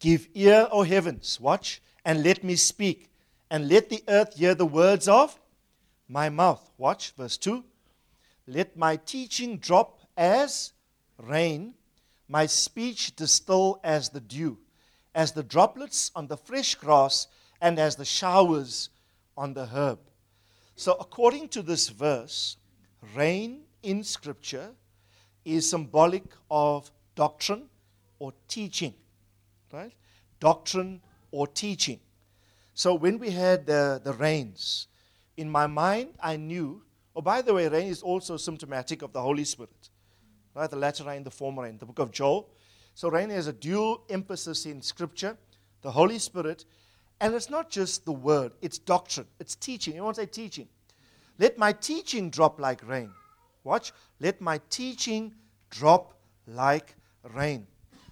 Give 0.00 0.26
ear, 0.34 0.66
O 0.70 0.82
heavens, 0.82 1.38
watch, 1.40 1.82
and 2.04 2.22
let 2.22 2.42
me 2.42 2.56
speak, 2.56 3.10
and 3.50 3.68
let 3.68 3.90
the 3.90 4.02
earth 4.08 4.34
hear 4.34 4.54
the 4.54 4.66
words 4.66 5.08
of 5.08 5.38
my 6.08 6.28
mouth. 6.28 6.70
Watch, 6.78 7.12
verse 7.12 7.36
2. 7.36 7.64
Let 8.46 8.76
my 8.76 8.96
teaching 8.96 9.58
drop 9.58 10.00
as 10.16 10.72
rain, 11.18 11.74
my 12.28 12.46
speech 12.46 13.16
distill 13.16 13.80
as 13.82 14.10
the 14.10 14.20
dew, 14.20 14.58
as 15.14 15.32
the 15.32 15.42
droplets 15.42 16.10
on 16.14 16.26
the 16.26 16.36
fresh 16.36 16.74
grass, 16.74 17.28
and 17.60 17.78
as 17.78 17.96
the 17.96 18.04
showers 18.04 18.90
on 19.36 19.54
the 19.54 19.66
herb. 19.66 19.98
So, 20.76 20.94
according 21.00 21.48
to 21.50 21.62
this 21.62 21.88
verse, 21.88 22.56
rain 23.14 23.62
in 23.82 24.02
Scripture 24.02 24.70
is 25.44 25.68
symbolic 25.70 26.24
of 26.50 26.90
doctrine 27.14 27.68
or 28.18 28.32
teaching 28.48 28.94
right? 29.74 29.92
Doctrine 30.40 31.00
or 31.30 31.46
teaching. 31.46 32.00
So 32.74 32.94
when 32.94 33.18
we 33.18 33.30
had 33.30 33.66
the, 33.66 34.00
the 34.02 34.12
rains, 34.12 34.86
in 35.36 35.50
my 35.50 35.66
mind, 35.66 36.10
I 36.22 36.36
knew, 36.36 36.82
oh, 37.14 37.20
by 37.20 37.42
the 37.42 37.52
way, 37.52 37.68
rain 37.68 37.88
is 37.88 38.02
also 38.02 38.36
symptomatic 38.36 39.02
of 39.02 39.12
the 39.12 39.20
Holy 39.20 39.44
Spirit, 39.44 39.90
right? 40.54 40.70
The 40.70 40.76
latter 40.76 41.04
rain, 41.04 41.24
the 41.24 41.30
former 41.30 41.64
rain, 41.64 41.78
the 41.78 41.86
book 41.86 41.98
of 41.98 42.12
Joel. 42.12 42.48
So 42.94 43.08
rain 43.08 43.30
has 43.30 43.46
a 43.46 43.52
dual 43.52 44.04
emphasis 44.08 44.66
in 44.66 44.80
Scripture, 44.80 45.36
the 45.82 45.90
Holy 45.90 46.18
Spirit, 46.18 46.64
and 47.20 47.34
it's 47.34 47.50
not 47.50 47.70
just 47.70 48.04
the 48.04 48.12
word, 48.12 48.52
it's 48.62 48.78
doctrine, 48.78 49.26
it's 49.40 49.54
teaching. 49.54 49.96
You 49.96 50.04
want 50.04 50.16
to 50.16 50.22
say 50.22 50.26
teaching? 50.26 50.68
Let 51.38 51.58
my 51.58 51.72
teaching 51.72 52.30
drop 52.30 52.60
like 52.60 52.86
rain. 52.86 53.10
Watch. 53.64 53.92
Let 54.20 54.40
my 54.40 54.60
teaching 54.70 55.34
drop 55.70 56.14
like 56.46 56.94
rain. 57.34 57.66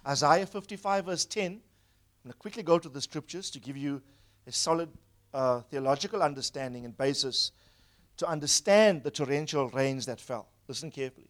Isaiah 0.05 0.45
55, 0.45 1.05
verse 1.05 1.25
10. 1.25 1.45
I'm 1.45 1.59
going 2.23 2.33
to 2.33 2.37
quickly 2.37 2.63
go 2.63 2.79
to 2.79 2.89
the 2.89 3.01
scriptures 3.01 3.49
to 3.51 3.59
give 3.59 3.77
you 3.77 4.01
a 4.47 4.51
solid 4.51 4.89
uh, 5.33 5.61
theological 5.61 6.21
understanding 6.21 6.85
and 6.85 6.97
basis 6.97 7.51
to 8.17 8.27
understand 8.27 9.03
the 9.03 9.11
torrential 9.11 9.69
rains 9.69 10.05
that 10.05 10.19
fell. 10.19 10.47
Listen 10.67 10.91
carefully. 10.91 11.29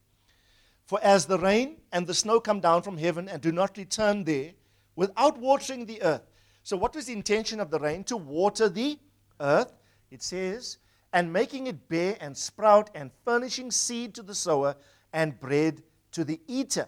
For 0.86 1.00
as 1.02 1.26
the 1.26 1.40
rain 1.40 1.78
and 1.92 2.06
the 2.06 2.14
snow 2.14 2.40
come 2.40 2.60
down 2.60 2.82
from 2.82 2.98
heaven 2.98 3.30
and 3.30 3.42
do 3.42 3.52
not 3.52 3.78
return 3.78 4.24
there 4.24 4.52
without 4.96 5.38
watering 5.38 5.86
the 5.86 6.02
earth. 6.02 6.24
So, 6.64 6.78
what 6.78 6.96
was 6.96 7.06
the 7.06 7.14
intention 7.14 7.60
of 7.60 7.72
the 7.72 7.80
rain? 7.80 8.04
To 8.06 8.18
water 8.18 8.70
the 8.70 9.00
earth. 9.40 9.74
It 10.12 10.22
says, 10.22 10.78
and 11.12 11.32
making 11.32 11.68
it 11.68 11.90
bear 11.90 12.18
and 12.20 12.36
sprout 12.36 12.90
and 12.96 13.12
furnishing 13.26 13.72
seed 13.72 14.14
to 14.16 14.24
the 14.24 14.36
sower 14.36 14.76
and 15.12 15.40
bread 15.40 15.84
to 16.12 16.24
the 16.24 16.40
eater. 16.48 16.88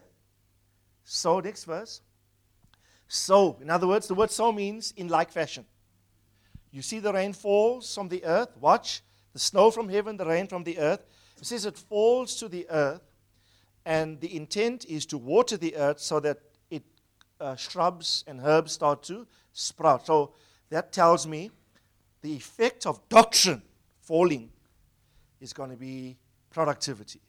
So, 1.04 1.40
next 1.40 1.66
verse. 1.66 2.02
So, 3.08 3.58
in 3.62 3.70
other 3.70 3.88
words, 3.88 4.08
the 4.08 4.16
word 4.16 4.32
so 4.32 4.52
means 4.52 4.94
in 4.98 5.08
like 5.08 5.32
fashion. 5.32 5.66
You 6.72 6.82
see 6.82 7.00
the 7.00 7.14
rain 7.14 7.34
falls 7.34 7.94
from 7.94 8.10
the 8.10 8.24
earth. 8.26 8.58
Watch. 8.60 9.02
The 9.34 9.40
snow 9.40 9.70
from 9.70 9.90
heaven, 9.90 10.18
the 10.18 10.26
rain 10.26 10.48
from 10.48 10.64
the 10.64 10.80
earth. 10.80 11.06
It 11.38 11.46
says 11.46 11.66
it 11.66 11.78
falls 11.78 12.36
to 12.38 12.48
the 12.48 12.66
earth, 12.70 13.02
and 13.86 14.19
the 14.19 14.36
intent 14.36 14.86
is 14.86 15.06
to 15.08 15.17
water 15.17 15.58
the 15.58 15.76
earth 15.76 16.00
so 16.00 16.19
that 16.19 16.39
it 16.69 16.84
uh, 17.39 17.56
shrubs 17.56 18.24
and 18.28 18.41
herbs 18.43 18.71
start 18.71 19.04
to 19.04 19.28
sprout. 19.54 20.08
So 20.08 20.34
that 20.69 20.91
tells 20.91 21.28
me 21.28 21.52
the 22.21 22.36
effect 22.36 22.86
of 22.86 23.08
doctrine 23.10 23.62
falling 24.02 24.50
is 25.39 25.54
going 25.54 25.69
to 25.69 25.78
be 25.78 26.17
productivity. 26.50 27.21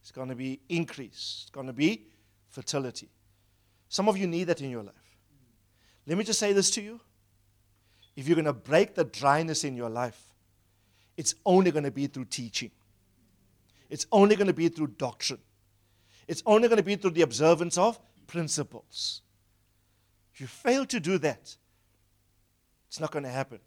It's 0.00 0.10
going 0.10 0.28
to 0.28 0.34
be 0.34 0.60
increase. 0.68 1.40
It's 1.42 1.50
going 1.50 1.66
to 1.66 1.72
be 1.72 2.06
fertility. 2.48 3.10
Some 3.88 4.08
of 4.08 4.16
you 4.16 4.26
need 4.26 4.44
that 4.44 4.62
in 4.62 4.70
your 4.70 4.82
life. 4.82 4.94
Let 6.06 6.16
me 6.16 6.24
just 6.24 6.38
say 6.38 6.54
this 6.54 6.70
to 6.72 6.82
you. 6.82 7.00
If 8.16 8.26
you're 8.26 8.34
going 8.34 8.46
to 8.46 8.52
break 8.52 8.94
the 8.94 9.04
dryness 9.04 9.64
in 9.64 9.76
your 9.76 9.90
life, 9.90 10.20
it's 11.16 11.34
only 11.44 11.70
going 11.70 11.84
to 11.84 11.90
be 11.90 12.06
through 12.06 12.26
teaching. 12.26 12.70
It's 13.90 14.06
only 14.10 14.36
going 14.36 14.46
to 14.46 14.54
be 14.54 14.68
through 14.68 14.88
doctrine. 14.98 15.40
It's 16.28 16.42
only 16.44 16.68
going 16.68 16.76
to 16.76 16.82
be 16.84 16.94
through 16.94 17.12
the 17.12 17.22
observance 17.22 17.78
of 17.78 17.98
principles. 18.26 19.22
If 20.34 20.40
you 20.42 20.46
fail 20.46 20.84
to 20.86 21.00
do 21.00 21.18
that, 21.18 21.56
it's 22.86 23.00
not 23.00 23.10
going 23.10 23.24
to 23.24 23.30
happen. 23.30 23.58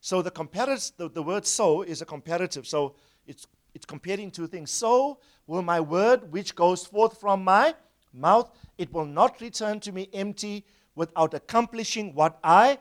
So 0.00 0.22
the 0.22 0.30
comparative, 0.30 0.92
the, 0.96 1.10
the 1.10 1.22
word 1.22 1.44
so 1.44 1.82
is 1.82 2.00
a 2.00 2.06
comparative. 2.06 2.66
So 2.66 2.94
it's, 3.26 3.46
it's 3.74 3.84
comparing 3.84 4.30
two 4.30 4.46
things. 4.46 4.70
So 4.70 5.18
will 5.46 5.62
my 5.62 5.80
word 5.80 6.32
which 6.32 6.54
goes 6.54 6.86
forth 6.86 7.20
from 7.20 7.44
my 7.44 7.74
mouth. 8.12 8.50
It 8.78 8.92
will 8.92 9.04
not 9.04 9.40
return 9.40 9.80
to 9.80 9.92
me 9.92 10.08
empty 10.12 10.64
without 10.94 11.34
accomplishing 11.34 12.14
what 12.14 12.38
I 12.42 12.78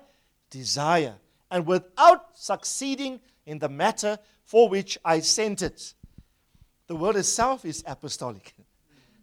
desire 0.50 1.16
and 1.52 1.66
without 1.66 2.38
succeeding 2.38 3.20
in 3.46 3.60
the 3.60 3.70
matter 3.70 4.18
for 4.46 4.70
which 4.70 4.98
I 5.04 5.20
sent 5.20 5.62
it. 5.62 5.94
The 6.88 6.96
word 6.96 7.16
itself 7.16 7.66
is 7.66 7.84
apostolic. 7.86 8.54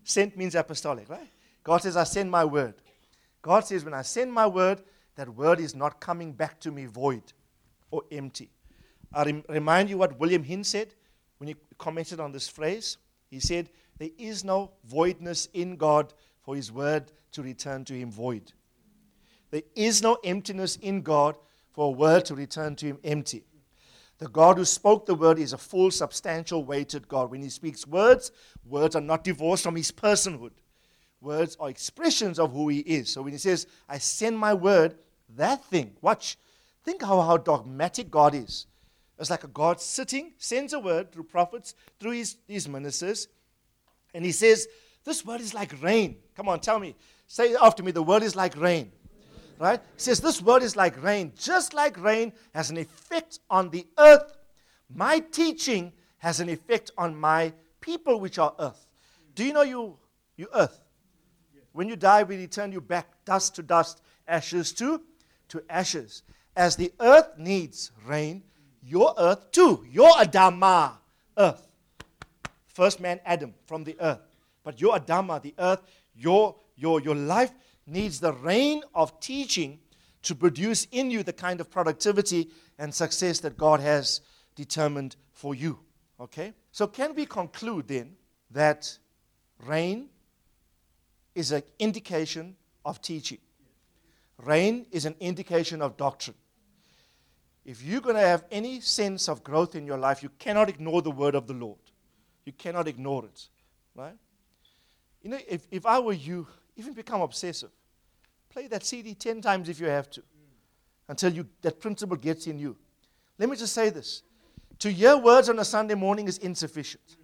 Sent 0.06 0.36
means 0.36 0.54
apostolic, 0.54 1.08
right? 1.10 1.28
God 1.64 1.82
says, 1.82 1.96
I 1.96 2.04
send 2.04 2.30
my 2.30 2.44
word. 2.44 2.74
God 3.42 3.66
says, 3.66 3.84
when 3.84 3.92
I 3.92 4.02
send 4.02 4.32
my 4.32 4.46
word, 4.46 4.82
that 5.16 5.28
word 5.28 5.58
is 5.58 5.74
not 5.74 6.00
coming 6.00 6.32
back 6.32 6.60
to 6.60 6.70
me 6.70 6.86
void 6.86 7.32
or 7.90 8.02
empty. 8.12 8.50
I 9.12 9.24
rem- 9.24 9.44
remind 9.48 9.90
you 9.90 9.98
what 9.98 10.16
William 10.20 10.44
Hinn 10.44 10.64
said 10.64 10.94
when 11.38 11.48
he 11.48 11.56
commented 11.76 12.20
on 12.20 12.30
this 12.30 12.46
phrase. 12.46 12.98
He 13.28 13.40
said, 13.40 13.68
There 13.98 14.10
is 14.16 14.44
no 14.44 14.70
voidness 14.84 15.48
in 15.52 15.74
God 15.74 16.14
for 16.40 16.54
his 16.54 16.70
word 16.70 17.10
to 17.32 17.42
return 17.42 17.84
to 17.86 17.94
him 17.94 18.12
void. 18.12 18.52
There 19.50 19.62
is 19.74 20.02
no 20.02 20.18
emptiness 20.22 20.76
in 20.76 21.02
God 21.02 21.36
for 21.72 21.88
a 21.88 21.90
word 21.90 22.24
to 22.26 22.36
return 22.36 22.76
to 22.76 22.86
him 22.86 22.98
empty. 23.02 23.44
The 24.18 24.28
God 24.28 24.56
who 24.56 24.64
spoke 24.64 25.04
the 25.04 25.14
word 25.14 25.38
is 25.38 25.52
a 25.52 25.58
full, 25.58 25.90
substantial, 25.90 26.64
weighted 26.64 27.06
God. 27.06 27.30
When 27.30 27.42
he 27.42 27.50
speaks 27.50 27.86
words, 27.86 28.32
words 28.64 28.96
are 28.96 29.02
not 29.02 29.24
divorced 29.24 29.64
from 29.64 29.76
his 29.76 29.92
personhood. 29.92 30.52
Words 31.20 31.56
are 31.60 31.68
expressions 31.68 32.38
of 32.38 32.52
who 32.52 32.68
he 32.68 32.78
is. 32.80 33.10
So 33.10 33.22
when 33.22 33.32
he 33.32 33.38
says, 33.38 33.66
I 33.88 33.98
send 33.98 34.38
my 34.38 34.54
word, 34.54 34.96
that 35.36 35.64
thing, 35.64 35.92
watch, 36.00 36.38
think 36.84 37.02
how, 37.02 37.20
how 37.20 37.36
dogmatic 37.36 38.10
God 38.10 38.34
is. 38.34 38.66
It's 39.18 39.30
like 39.30 39.44
a 39.44 39.48
God 39.48 39.80
sitting, 39.80 40.32
sends 40.38 40.72
a 40.72 40.78
word 40.78 41.10
through 41.12 41.24
prophets, 41.24 41.74
through 41.98 42.12
his, 42.12 42.36
his 42.46 42.68
ministers, 42.68 43.28
and 44.14 44.24
he 44.24 44.32
says, 44.32 44.66
This 45.04 45.24
word 45.24 45.40
is 45.40 45.54
like 45.54 45.82
rain. 45.82 46.16
Come 46.34 46.48
on, 46.48 46.60
tell 46.60 46.78
me. 46.78 46.94
Say 47.26 47.54
after 47.54 47.82
me, 47.82 47.92
the 47.92 48.02
word 48.02 48.22
is 48.22 48.36
like 48.36 48.56
rain. 48.56 48.92
Right? 49.58 49.80
He 49.80 50.00
says, 50.00 50.20
This 50.20 50.42
word 50.42 50.62
is 50.62 50.76
like 50.76 51.02
rain. 51.02 51.32
Just 51.36 51.74
like 51.74 52.00
rain 52.02 52.32
has 52.54 52.70
an 52.70 52.76
effect 52.76 53.40
on 53.50 53.70
the 53.70 53.86
earth, 53.98 54.36
my 54.94 55.18
teaching 55.18 55.92
has 56.18 56.40
an 56.40 56.48
effect 56.48 56.90
on 56.98 57.16
my 57.18 57.52
people, 57.80 58.20
which 58.20 58.38
are 58.38 58.54
earth. 58.58 58.86
Do 59.34 59.44
you 59.44 59.52
know 59.52 59.62
you, 59.62 59.96
you 60.36 60.48
earth? 60.54 60.80
When 61.72 61.88
you 61.88 61.96
die, 61.96 62.22
we 62.22 62.36
return 62.36 62.72
you 62.72 62.80
back 62.80 63.06
dust 63.24 63.54
to 63.56 63.62
dust, 63.62 64.00
ashes 64.26 64.72
to, 64.74 65.02
to 65.48 65.62
ashes. 65.68 66.22
As 66.56 66.74
the 66.76 66.92
earth 67.00 67.36
needs 67.36 67.92
rain, 68.06 68.42
your 68.82 69.14
earth 69.18 69.50
too, 69.52 69.84
your 69.90 70.10
Adama, 70.12 70.92
earth. 71.36 71.66
First 72.66 73.00
man, 73.00 73.20
Adam, 73.26 73.54
from 73.66 73.84
the 73.84 73.96
earth. 74.00 74.20
But 74.64 74.80
your 74.80 74.98
Adama, 74.98 75.40
the 75.40 75.54
earth, 75.58 75.82
your, 76.14 76.56
your, 76.76 77.00
your 77.00 77.14
life 77.14 77.52
needs 77.86 78.20
the 78.20 78.32
rain 78.32 78.82
of 78.94 79.20
teaching 79.20 79.78
to 80.22 80.34
produce 80.34 80.86
in 80.90 81.10
you 81.10 81.22
the 81.22 81.32
kind 81.32 81.60
of 81.60 81.70
productivity 81.70 82.50
and 82.78 82.92
success 82.92 83.40
that 83.40 83.56
God 83.56 83.80
has 83.80 84.20
determined 84.56 85.16
for 85.32 85.54
you. 85.54 85.78
Okay? 86.18 86.52
So, 86.72 86.86
can 86.86 87.14
we 87.14 87.26
conclude 87.26 87.88
then 87.88 88.16
that 88.50 88.98
rain 89.64 90.08
is 91.34 91.52
an 91.52 91.62
indication 91.78 92.56
of 92.84 93.00
teaching? 93.00 93.38
Rain 94.42 94.86
is 94.90 95.04
an 95.04 95.14
indication 95.20 95.80
of 95.80 95.96
doctrine. 95.96 96.36
If 97.64 97.82
you're 97.82 98.00
going 98.00 98.16
to 98.16 98.22
have 98.22 98.44
any 98.50 98.80
sense 98.80 99.28
of 99.28 99.42
growth 99.42 99.74
in 99.74 99.86
your 99.86 99.98
life, 99.98 100.22
you 100.22 100.30
cannot 100.38 100.68
ignore 100.68 101.02
the 101.02 101.10
word 101.10 101.34
of 101.34 101.46
the 101.46 101.54
Lord. 101.54 101.78
You 102.44 102.52
cannot 102.52 102.86
ignore 102.86 103.24
it. 103.24 103.48
Right? 103.94 104.16
You 105.22 105.30
know, 105.30 105.38
if, 105.48 105.66
if 105.70 105.84
I 105.84 105.98
were 105.98 106.12
you, 106.12 106.46
even 106.76 106.92
become 106.92 107.20
obsessive. 107.20 107.70
Play 108.50 108.66
that 108.68 108.84
CD 108.84 109.14
10 109.14 109.40
times 109.40 109.68
if 109.68 109.80
you 109.80 109.86
have 109.86 110.10
to 110.10 110.22
until 111.08 111.32
you, 111.32 111.46
that 111.62 111.80
principle 111.80 112.16
gets 112.16 112.46
in 112.46 112.58
you. 112.58 112.76
Let 113.38 113.48
me 113.48 113.56
just 113.56 113.74
say 113.74 113.90
this 113.90 114.22
to 114.78 114.90
hear 114.90 115.16
words 115.16 115.48
on 115.48 115.58
a 115.58 115.64
Sunday 115.64 115.94
morning 115.94 116.28
is 116.28 116.38
insufficient. 116.38 117.16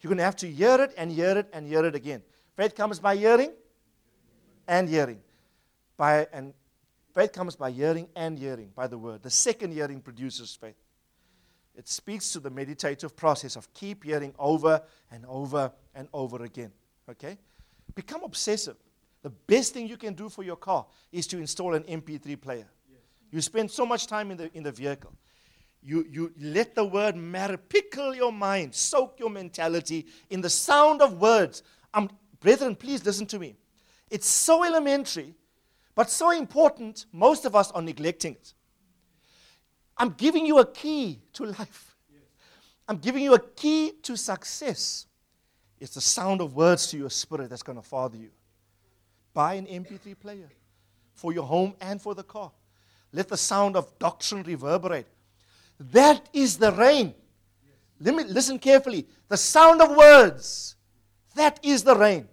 You're 0.00 0.10
going 0.10 0.18
to 0.18 0.24
have 0.24 0.36
to 0.36 0.50
hear 0.50 0.80
it 0.80 0.94
and 0.96 1.10
hear 1.10 1.36
it 1.36 1.48
and 1.52 1.66
hear 1.66 1.84
it 1.84 1.94
again. 1.94 2.22
Faith 2.56 2.74
comes 2.74 2.98
by 2.98 3.16
hearing 3.16 3.52
and 4.68 4.88
hearing. 4.88 5.20
By, 5.96 6.26
and 6.32 6.52
faith 7.14 7.32
comes 7.32 7.56
by 7.56 7.70
hearing 7.70 8.08
and 8.14 8.38
hearing, 8.38 8.70
by 8.74 8.86
the 8.86 8.98
word. 8.98 9.22
The 9.22 9.30
second 9.30 9.72
hearing 9.72 10.00
produces 10.00 10.54
faith. 10.54 10.76
It 11.74 11.88
speaks 11.88 12.32
to 12.32 12.40
the 12.40 12.50
meditative 12.50 13.16
process 13.16 13.56
of 13.56 13.72
keep 13.74 14.04
hearing 14.04 14.34
over 14.38 14.82
and 15.10 15.24
over 15.26 15.72
and 15.94 16.08
over 16.12 16.42
again. 16.42 16.72
Okay? 17.08 17.38
Become 17.96 18.24
obsessive. 18.24 18.76
The 19.22 19.30
best 19.30 19.74
thing 19.74 19.88
you 19.88 19.96
can 19.96 20.14
do 20.14 20.28
for 20.28 20.44
your 20.44 20.54
car 20.54 20.86
is 21.10 21.26
to 21.28 21.38
install 21.38 21.74
an 21.74 21.82
MP3 21.82 22.40
player. 22.40 22.68
Yes. 22.88 23.00
You 23.32 23.40
spend 23.40 23.70
so 23.72 23.84
much 23.84 24.06
time 24.06 24.30
in 24.30 24.36
the, 24.36 24.56
in 24.56 24.62
the 24.62 24.70
vehicle. 24.70 25.12
You, 25.82 26.06
you 26.08 26.32
let 26.40 26.74
the 26.74 26.84
word 26.84 27.16
matter, 27.16 27.56
pickle 27.56 28.14
your 28.14 28.32
mind, 28.32 28.74
soak 28.74 29.18
your 29.18 29.30
mentality 29.30 30.06
in 30.30 30.40
the 30.40 30.50
sound 30.50 31.00
of 31.00 31.20
words. 31.20 31.62
Um, 31.94 32.10
brethren, 32.38 32.76
please 32.76 33.04
listen 33.04 33.26
to 33.26 33.38
me. 33.38 33.56
It's 34.10 34.28
so 34.28 34.62
elementary, 34.62 35.34
but 35.94 36.10
so 36.10 36.30
important, 36.30 37.06
most 37.12 37.46
of 37.46 37.56
us 37.56 37.72
are 37.72 37.82
neglecting 37.82 38.34
it. 38.34 38.54
I'm 39.96 40.10
giving 40.10 40.44
you 40.44 40.58
a 40.58 40.66
key 40.66 41.22
to 41.32 41.46
life. 41.46 41.96
I'm 42.88 42.98
giving 42.98 43.24
you 43.24 43.34
a 43.34 43.40
key 43.40 43.92
to 44.02 44.16
success. 44.16 45.06
It's 45.78 45.94
the 45.94 46.00
sound 46.00 46.40
of 46.40 46.54
words 46.54 46.86
to 46.88 46.96
your 46.96 47.10
spirit 47.10 47.50
that's 47.50 47.62
going 47.62 47.76
to 47.76 47.86
father 47.86 48.16
you. 48.16 48.30
Buy 49.34 49.54
an 49.54 49.66
MP3 49.66 50.18
player 50.18 50.48
for 51.14 51.32
your 51.32 51.44
home 51.44 51.74
and 51.80 52.00
for 52.00 52.14
the 52.14 52.22
car. 52.22 52.50
Let 53.12 53.28
the 53.28 53.36
sound 53.36 53.76
of 53.76 53.98
doctrine 53.98 54.42
reverberate. 54.42 55.06
That 55.78 56.28
is 56.32 56.56
the 56.56 56.72
rain. 56.72 57.14
Let 58.00 58.14
me 58.14 58.24
listen 58.24 58.58
carefully. 58.58 59.06
The 59.28 59.36
sound 59.36 59.80
of 59.82 59.94
words. 59.94 60.76
That 61.34 61.60
is 61.62 61.82
the 61.82 61.94
rain. 61.94 62.28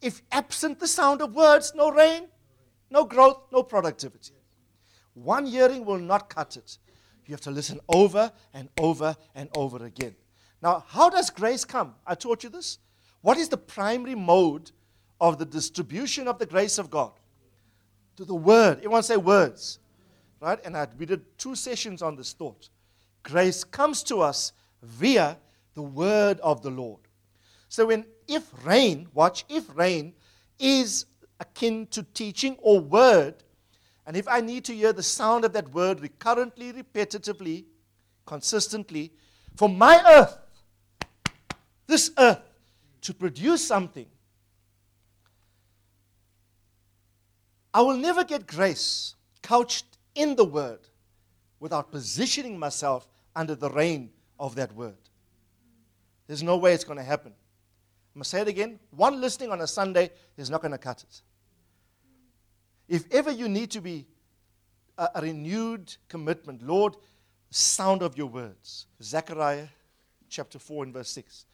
If 0.00 0.22
absent 0.32 0.80
the 0.80 0.88
sound 0.88 1.22
of 1.22 1.34
words, 1.34 1.72
no 1.74 1.90
rain, 1.90 2.28
no 2.90 3.04
growth, 3.04 3.42
no 3.52 3.62
productivity. 3.62 4.34
One 5.14 5.46
hearing 5.46 5.84
will 5.84 5.98
not 5.98 6.28
cut 6.28 6.56
it. 6.56 6.78
You 7.26 7.34
have 7.34 7.40
to 7.42 7.50
listen 7.50 7.78
over 7.88 8.32
and 8.52 8.68
over 8.78 9.14
and 9.34 9.48
over 9.54 9.84
again. 9.84 10.16
Now, 10.62 10.84
how 10.86 11.08
does 11.08 11.30
grace 11.30 11.64
come? 11.64 11.94
I 12.06 12.14
taught 12.14 12.44
you 12.44 12.50
this. 12.50 12.78
What 13.22 13.38
is 13.38 13.48
the 13.48 13.56
primary 13.56 14.14
mode 14.14 14.70
of 15.20 15.38
the 15.38 15.44
distribution 15.44 16.28
of 16.28 16.38
the 16.38 16.46
grace 16.46 16.78
of 16.78 16.90
God? 16.90 17.12
To 18.16 18.24
the 18.24 18.34
word. 18.34 18.78
Everyone 18.78 19.02
say 19.02 19.16
words. 19.16 19.78
Right? 20.40 20.58
And 20.64 20.76
I, 20.76 20.86
we 20.98 21.06
did 21.06 21.38
two 21.38 21.54
sessions 21.54 22.02
on 22.02 22.16
this 22.16 22.32
thought. 22.32 22.68
Grace 23.22 23.64
comes 23.64 24.02
to 24.04 24.20
us 24.20 24.52
via 24.82 25.36
the 25.74 25.82
word 25.82 26.40
of 26.40 26.62
the 26.62 26.70
Lord. 26.70 27.00
So 27.68 27.86
when 27.86 28.04
if 28.26 28.50
rain, 28.64 29.08
watch, 29.14 29.44
if 29.48 29.64
rain 29.76 30.14
is 30.58 31.06
akin 31.38 31.86
to 31.88 32.02
teaching 32.02 32.56
or 32.60 32.80
word, 32.80 33.34
and 34.06 34.16
if 34.16 34.26
I 34.28 34.40
need 34.40 34.64
to 34.64 34.74
hear 34.74 34.92
the 34.92 35.02
sound 35.02 35.44
of 35.44 35.52
that 35.52 35.72
word 35.72 36.00
recurrently, 36.00 36.72
repetitively, 36.72 37.64
consistently, 38.26 39.12
for 39.56 39.68
my 39.68 40.02
earth 40.06 40.38
this 41.90 42.10
earth 42.16 42.40
to 43.02 43.12
produce 43.12 43.66
something, 43.66 44.06
I 47.72 47.82
will 47.82 47.96
never 47.96 48.24
get 48.24 48.46
grace 48.46 49.14
couched 49.42 49.98
in 50.14 50.36
the 50.36 50.44
word 50.44 50.80
without 51.60 51.90
positioning 51.90 52.58
myself 52.58 53.06
under 53.36 53.54
the 53.54 53.70
reign 53.70 54.10
of 54.38 54.54
that 54.56 54.74
word. 54.74 54.96
There's 56.26 56.42
no 56.42 56.56
way 56.56 56.72
it's 56.72 56.84
going 56.84 56.98
to 56.98 57.04
happen. 57.04 57.32
I'm 57.32 58.18
going 58.18 58.22
to 58.22 58.28
say 58.28 58.40
it 58.40 58.48
again. 58.48 58.80
One 58.90 59.20
listening 59.20 59.50
on 59.50 59.60
a 59.60 59.66
Sunday 59.66 60.10
is 60.36 60.50
not 60.50 60.62
going 60.62 60.72
to 60.72 60.78
cut 60.78 61.02
it. 61.02 61.22
If 62.88 63.04
ever 63.12 63.30
you 63.30 63.48
need 63.48 63.70
to 63.72 63.80
be 63.80 64.06
a, 64.98 65.08
a 65.14 65.22
renewed 65.22 65.94
commitment, 66.08 66.62
Lord, 66.62 66.96
sound 67.50 68.02
of 68.02 68.16
your 68.16 68.26
words. 68.26 68.86
Zechariah 69.02 69.68
chapter 70.28 70.58
4 70.58 70.84
and 70.84 70.92
verse 70.92 71.10
6. 71.10 71.46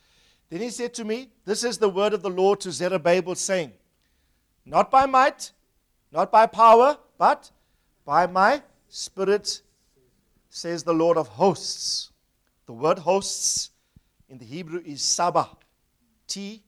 Then 0.49 0.61
he 0.61 0.71
said 0.71 0.95
to 0.95 1.05
me, 1.05 1.31
This 1.45 1.65
is 1.65 1.79
the 1.79 1.89
word 1.89 2.13
of 2.13 2.23
the 2.23 2.31
Lord 2.31 2.61
to 2.61 2.73
Zerubbabel, 2.73 3.35
saying, 3.35 3.73
Not 4.65 4.91
by 4.91 5.07
might, 5.07 5.53
not 6.13 6.31
by 6.31 6.47
power, 6.47 6.99
but 7.19 7.51
by 8.05 8.27
my 8.27 8.63
spirit, 8.89 9.63
says 10.49 10.85
the 10.85 10.95
Lord 10.95 11.17
of 11.17 11.29
hosts. 11.29 12.11
The 12.67 12.73
word 12.73 13.01
hosts 13.01 13.71
in 14.29 14.39
the 14.39 14.45
Hebrew 14.45 14.83
is 14.85 15.03
Saba. 15.03 15.49
T, 16.27 16.63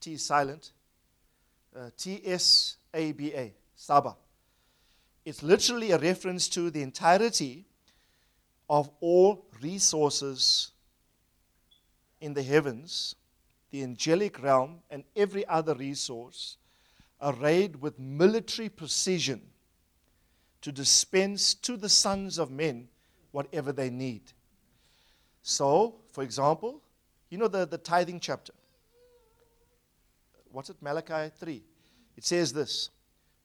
T 0.00 0.14
is 0.14 0.24
silent. 0.24 0.72
Uh, 1.76 1.90
T 1.96 2.22
S 2.24 2.76
A 2.94 3.12
B 3.12 3.32
A, 3.34 3.54
Saba. 3.74 4.16
It's 5.24 5.42
literally 5.42 5.90
a 5.90 5.98
reference 5.98 6.48
to 6.50 6.70
the 6.70 6.82
entirety 6.82 7.66
of 8.68 8.90
all 9.00 9.46
resources 9.60 10.72
in 12.26 12.34
the 12.34 12.42
heavens, 12.42 13.14
the 13.70 13.84
angelic 13.84 14.42
realm, 14.42 14.80
and 14.90 15.04
every 15.14 15.46
other 15.46 15.74
resource 15.74 16.56
arrayed 17.22 17.76
with 17.80 17.98
military 18.00 18.68
precision 18.68 19.40
to 20.60 20.72
dispense 20.72 21.54
to 21.54 21.76
the 21.76 21.88
sons 21.88 22.38
of 22.38 22.50
men 22.50 22.88
whatever 23.30 23.72
they 23.72 23.90
need. 23.90 24.22
So, 25.42 25.94
for 26.10 26.24
example, 26.24 26.82
you 27.30 27.38
know 27.38 27.46
the, 27.46 27.64
the 27.64 27.78
tithing 27.78 28.18
chapter. 28.18 28.52
What's 30.50 30.68
it? 30.70 30.76
Malachi 30.80 31.30
3. 31.38 31.62
It 32.16 32.24
says 32.24 32.52
this 32.52 32.90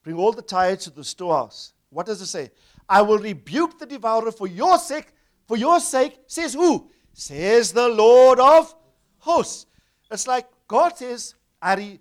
Bring 0.02 0.16
all 0.16 0.32
the 0.32 0.42
tithes 0.42 0.84
to 0.84 0.90
the 0.90 1.04
storehouse. 1.04 1.72
What 1.90 2.06
does 2.06 2.20
it 2.20 2.26
say? 2.26 2.50
I 2.88 3.02
will 3.02 3.18
rebuke 3.18 3.78
the 3.78 3.86
devourer 3.86 4.32
for 4.32 4.48
your 4.48 4.78
sake. 4.78 5.12
For 5.46 5.56
your 5.56 5.78
sake, 5.78 6.18
says 6.26 6.54
who? 6.54 6.90
Says 7.12 7.72
the 7.72 7.88
Lord 7.88 8.40
of 8.40 8.74
hosts. 9.18 9.66
It's 10.10 10.26
like 10.26 10.46
God 10.68 10.96
says, 10.96 11.34
I, 11.60 11.98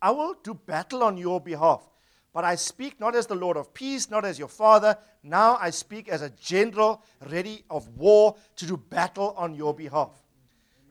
I 0.00 0.10
will 0.10 0.34
do 0.42 0.54
battle 0.54 1.02
on 1.02 1.16
your 1.16 1.40
behalf. 1.40 1.82
But 2.32 2.44
I 2.44 2.54
speak 2.54 2.98
not 2.98 3.14
as 3.14 3.26
the 3.26 3.34
Lord 3.34 3.56
of 3.56 3.74
peace, 3.74 4.10
not 4.10 4.24
as 4.24 4.38
your 4.38 4.48
father. 4.48 4.96
Now 5.22 5.58
I 5.60 5.70
speak 5.70 6.08
as 6.08 6.22
a 6.22 6.30
general 6.30 7.02
ready 7.30 7.64
of 7.68 7.86
war 7.96 8.36
to 8.56 8.66
do 8.66 8.76
battle 8.76 9.34
on 9.36 9.54
your 9.54 9.74
behalf. 9.74 10.10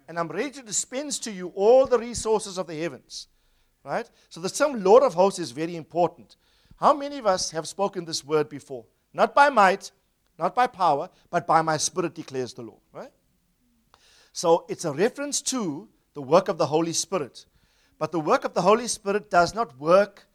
And 0.08 0.20
I'm 0.20 0.28
ready 0.28 0.52
to 0.52 0.62
dispense 0.62 1.18
to 1.20 1.32
you 1.32 1.52
all 1.56 1.88
the 1.88 1.98
resources 1.98 2.58
of 2.58 2.68
the 2.68 2.76
heavens. 2.76 3.28
Right? 3.84 4.08
So 4.30 4.40
the 4.40 4.50
term 4.50 4.84
Lord 4.84 5.02
of 5.02 5.16
hosts 5.16 5.40
is 5.40 5.52
very 5.52 5.76
important. 5.76 6.36
How 6.76 6.94
many 6.94 7.18
of 7.18 7.26
us 7.26 7.50
have 7.52 7.68
spoken 7.68 8.06
this 8.06 8.24
word 8.24 8.48
before? 8.48 8.86
Not 9.14 9.34
by 9.34 9.50
might, 9.50 9.92
not 10.38 10.54
by 10.54 10.68
power, 10.68 11.10
but 11.32 11.48
by 11.48 11.62
my 11.62 11.78
spirit 11.78 12.14
declares 12.14 12.54
the 12.54 12.62
Lord. 12.62 12.82
Right? 12.94 13.12
So 14.34 14.66
it's 14.70 14.86
a 14.86 14.94
reference 14.94 15.42
to 15.44 15.90
the 16.14 16.22
work 16.22 16.48
of 16.48 16.58
the 16.58 16.66
Holy 16.66 16.94
Spirit. 16.94 17.46
But 18.00 18.12
the 18.12 18.20
work 18.20 18.46
of 18.46 18.54
the 18.54 18.62
Holy 18.62 18.88
Spirit 18.88 19.30
does 19.30 19.54
not 19.54 19.78
work 19.78 20.26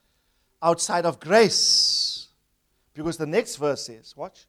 outside 0.62 1.06
of 1.06 1.20
grace. 1.20 2.28
Because 2.94 3.16
the 3.16 3.26
next 3.26 3.56
verse 3.56 3.86
says, 3.86 4.16
watch. 4.16 4.46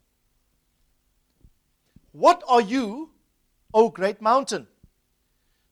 What 2.11 2.43
are 2.47 2.61
you, 2.61 3.11
O 3.73 3.89
great 3.89 4.21
mountain? 4.21 4.67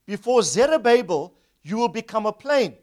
Before 0.06 0.42
Zerubbabel, 0.42 1.34
you 1.62 1.76
will 1.76 1.88
become 1.88 2.26
a 2.26 2.32
plain. 2.32 2.74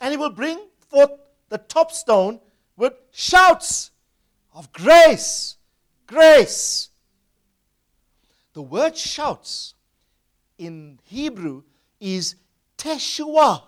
And 0.00 0.12
he 0.12 0.16
will 0.16 0.30
bring 0.30 0.58
forth 0.88 1.10
the 1.48 1.58
top 1.58 1.92
stone 1.92 2.40
with 2.76 2.94
shouts 3.10 3.90
of 4.54 4.72
grace. 4.72 5.56
Grace. 6.06 6.90
The 8.52 8.62
word 8.62 8.96
shouts 8.96 9.74
in 10.66 10.98
Hebrew 11.02 11.62
is 12.00 12.36
teshua. 12.78 13.62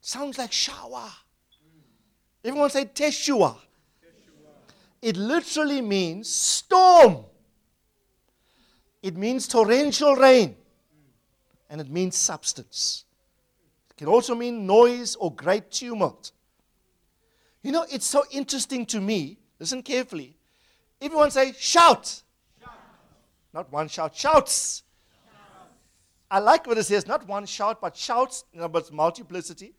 Sounds 0.00 0.38
like 0.38 0.52
shower. 0.52 1.10
Everyone 2.44 2.70
say 2.70 2.84
teshua. 2.84 3.56
It 5.00 5.16
literally 5.16 5.80
means 5.80 6.28
storm. 6.28 7.24
It 9.02 9.16
means 9.16 9.48
torrential 9.48 10.16
rain. 10.16 10.56
And 11.70 11.80
it 11.80 11.90
means 11.90 12.16
substance. 12.16 13.04
It 13.90 13.96
can 13.96 14.08
also 14.08 14.34
mean 14.34 14.66
noise 14.66 15.16
or 15.16 15.34
great 15.34 15.70
tumult. 15.70 16.32
You 17.62 17.72
know, 17.72 17.86
it's 17.90 18.06
so 18.06 18.22
interesting 18.30 18.86
to 18.86 19.00
me. 19.00 19.38
Listen 19.58 19.82
carefully. 19.82 20.36
Everyone 21.00 21.30
say, 21.30 21.52
shout. 21.58 22.22
shout. 22.60 22.72
Not 23.52 23.72
one 23.72 23.88
shout, 23.88 24.14
shouts. 24.14 24.82
I 26.30 26.38
like 26.40 26.66
what 26.66 26.78
it 26.78 26.84
says, 26.84 27.06
not 27.06 27.28
one 27.28 27.46
shout, 27.46 27.80
but 27.80 27.96
shouts, 27.96 28.44
but 28.54 28.92
multiplicity. 28.92 29.74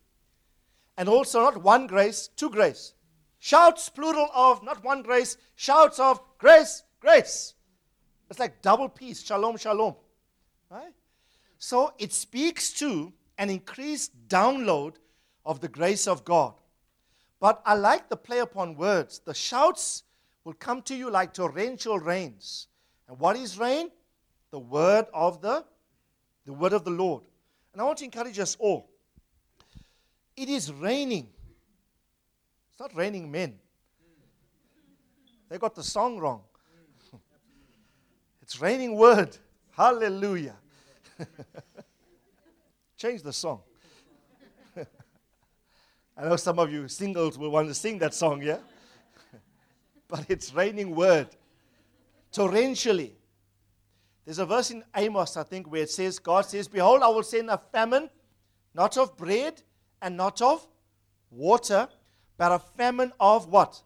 And 0.98 1.10
also 1.10 1.42
not 1.42 1.62
one 1.62 1.88
grace, 1.88 2.30
two 2.36 2.50
grace. 2.50 2.94
Shouts, 3.40 3.90
plural 3.90 4.30
of 4.34 4.64
not 4.64 4.84
one 4.84 5.04
grace, 5.04 5.38
shouts 5.56 6.00
of 6.00 6.20
grace, 6.38 6.84
grace. 7.00 7.54
It's 8.30 8.40
like 8.40 8.62
double 8.62 8.90
peace, 8.90 9.24
shalom, 9.24 9.58
shalom. 9.58 9.96
Right? 10.70 10.94
So 11.60 11.94
it 11.98 12.14
speaks 12.14 12.72
to 12.74 13.14
an 13.38 13.50
increased 13.50 14.12
download 14.28 14.96
of 15.46 15.60
the 15.60 15.68
grace 15.68 16.08
of 16.08 16.26
God. 16.26 16.54
But 17.40 17.62
I 17.66 17.76
like 17.76 18.10
the 18.10 18.18
play 18.18 18.40
upon 18.40 18.76
words. 18.76 19.22
The 19.24 19.34
shouts 19.34 20.04
will 20.44 20.54
come 20.54 20.82
to 20.84 20.96
you 20.96 21.12
like 21.12 21.34
torrential 21.34 22.00
rains. 22.00 22.68
And 23.08 23.20
what 23.20 23.36
is 23.36 23.60
rain? 23.60 23.92
The 24.52 24.60
word 24.60 25.06
of 25.14 25.42
the 25.42 25.64
the 26.48 26.54
word 26.54 26.72
of 26.72 26.86
the 26.86 26.90
Lord. 26.90 27.24
And 27.74 27.82
I 27.82 27.86
want 27.86 27.98
to 28.00 28.06
encourage 28.06 28.40
us 28.40 28.56
all. 28.58 28.90
It 30.36 30.48
is 30.48 30.72
raining. 30.72 31.28
It's 32.72 32.80
not 32.80 32.96
raining 32.96 33.30
men. 33.30 33.60
They 35.50 35.58
got 35.58 35.76
the 35.76 35.84
song 35.84 36.18
wrong. 36.18 36.42
it's 38.42 38.60
raining 38.62 38.96
word. 38.96 39.38
Hallelujah. 39.72 40.56
Change 42.98 43.24
the 43.24 43.34
song. 43.34 43.60
I 46.18 46.30
know 46.30 46.38
some 46.38 46.60
of 46.60 46.72
you 46.72 46.88
singles 46.88 47.38
will 47.38 47.50
want 47.50 47.68
to 47.68 47.74
sing 47.74 48.00
that 48.00 48.14
song, 48.14 48.42
yeah? 48.42 48.60
but 50.08 50.26
it's 50.30 50.54
raining 50.54 50.96
word. 50.96 51.28
Torrentially. 52.32 53.17
There's 54.28 54.40
a 54.40 54.46
verse 54.46 54.72
in 54.72 54.84
Amos, 54.94 55.38
I 55.38 55.44
think, 55.44 55.72
where 55.72 55.84
it 55.84 55.90
says, 55.90 56.20
God 56.20 56.44
says, 56.44 56.68
Behold, 56.68 57.02
I 57.02 57.08
will 57.08 57.24
send 57.24 57.50
a 57.50 57.58
famine, 57.58 58.10
not 58.76 58.98
of 58.98 59.16
bread 59.16 59.62
and 60.02 60.18
not 60.18 60.42
of 60.42 60.68
water, 61.32 61.88
but 62.36 62.52
a 62.52 62.60
famine 62.60 63.14
of 63.22 63.48
what? 63.48 63.82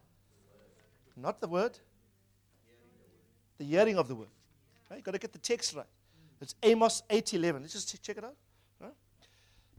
Not 1.16 1.40
the 1.40 1.46
word. 1.46 1.78
The 3.58 3.64
hearing 3.64 3.96
of 3.96 4.08
the 4.08 4.16
word. 4.16 4.30
Right? 4.90 4.96
You've 4.96 5.04
got 5.04 5.12
to 5.12 5.20
get 5.20 5.32
the 5.32 5.38
text 5.38 5.76
right. 5.76 5.86
It's 6.40 6.56
Amos 6.64 7.04
8.11. 7.08 7.60
Let's 7.60 7.74
just 7.74 8.02
check 8.02 8.18
it 8.18 8.24
out. 8.24 8.34
Right? 8.80 8.94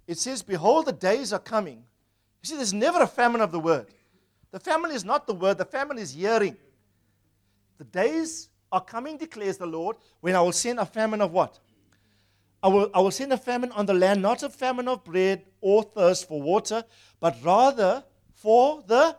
It 0.07 0.17
says, 0.17 0.41
Behold, 0.41 0.85
the 0.85 0.93
days 0.93 1.33
are 1.33 1.39
coming. 1.39 1.83
You 2.41 2.47
see, 2.47 2.55
there's 2.55 2.73
never 2.73 3.01
a 3.01 3.07
famine 3.07 3.41
of 3.41 3.51
the 3.51 3.59
word. 3.59 3.87
The 4.51 4.61
famine 4.61 4.91
is 4.91 5.03
not 5.03 5.27
the 5.27 5.33
word, 5.33 5.57
the 5.57 5.65
famine 5.65 5.97
is 5.97 6.13
hearing. 6.13 6.55
The 7.79 7.83
days 7.83 8.47
are 8.73 8.81
coming, 8.81 9.17
declares 9.17 9.57
the 9.57 9.65
Lord, 9.65 9.95
when 10.19 10.35
I 10.35 10.41
will 10.41 10.51
send 10.51 10.79
a 10.79 10.85
famine 10.85 11.21
of 11.21 11.31
what? 11.31 11.59
I 12.61 12.67
will, 12.67 12.89
I 12.93 12.99
will 12.99 13.11
send 13.11 13.31
a 13.31 13.37
famine 13.37 13.71
on 13.71 13.85
the 13.85 13.93
land, 13.93 14.21
not 14.21 14.41
a 14.43 14.49
famine 14.49 14.87
of 14.87 15.03
bread 15.03 15.43
or 15.61 15.83
thirst 15.83 16.27
for 16.27 16.41
water, 16.41 16.83
but 17.19 17.37
rather 17.43 18.03
for 18.33 18.83
the 18.87 19.15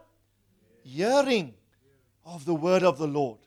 hearing 0.82 1.54
of 2.26 2.44
the 2.44 2.54
word 2.54 2.82
of 2.82 2.98
the 2.98 3.06
Lord. 3.06 3.38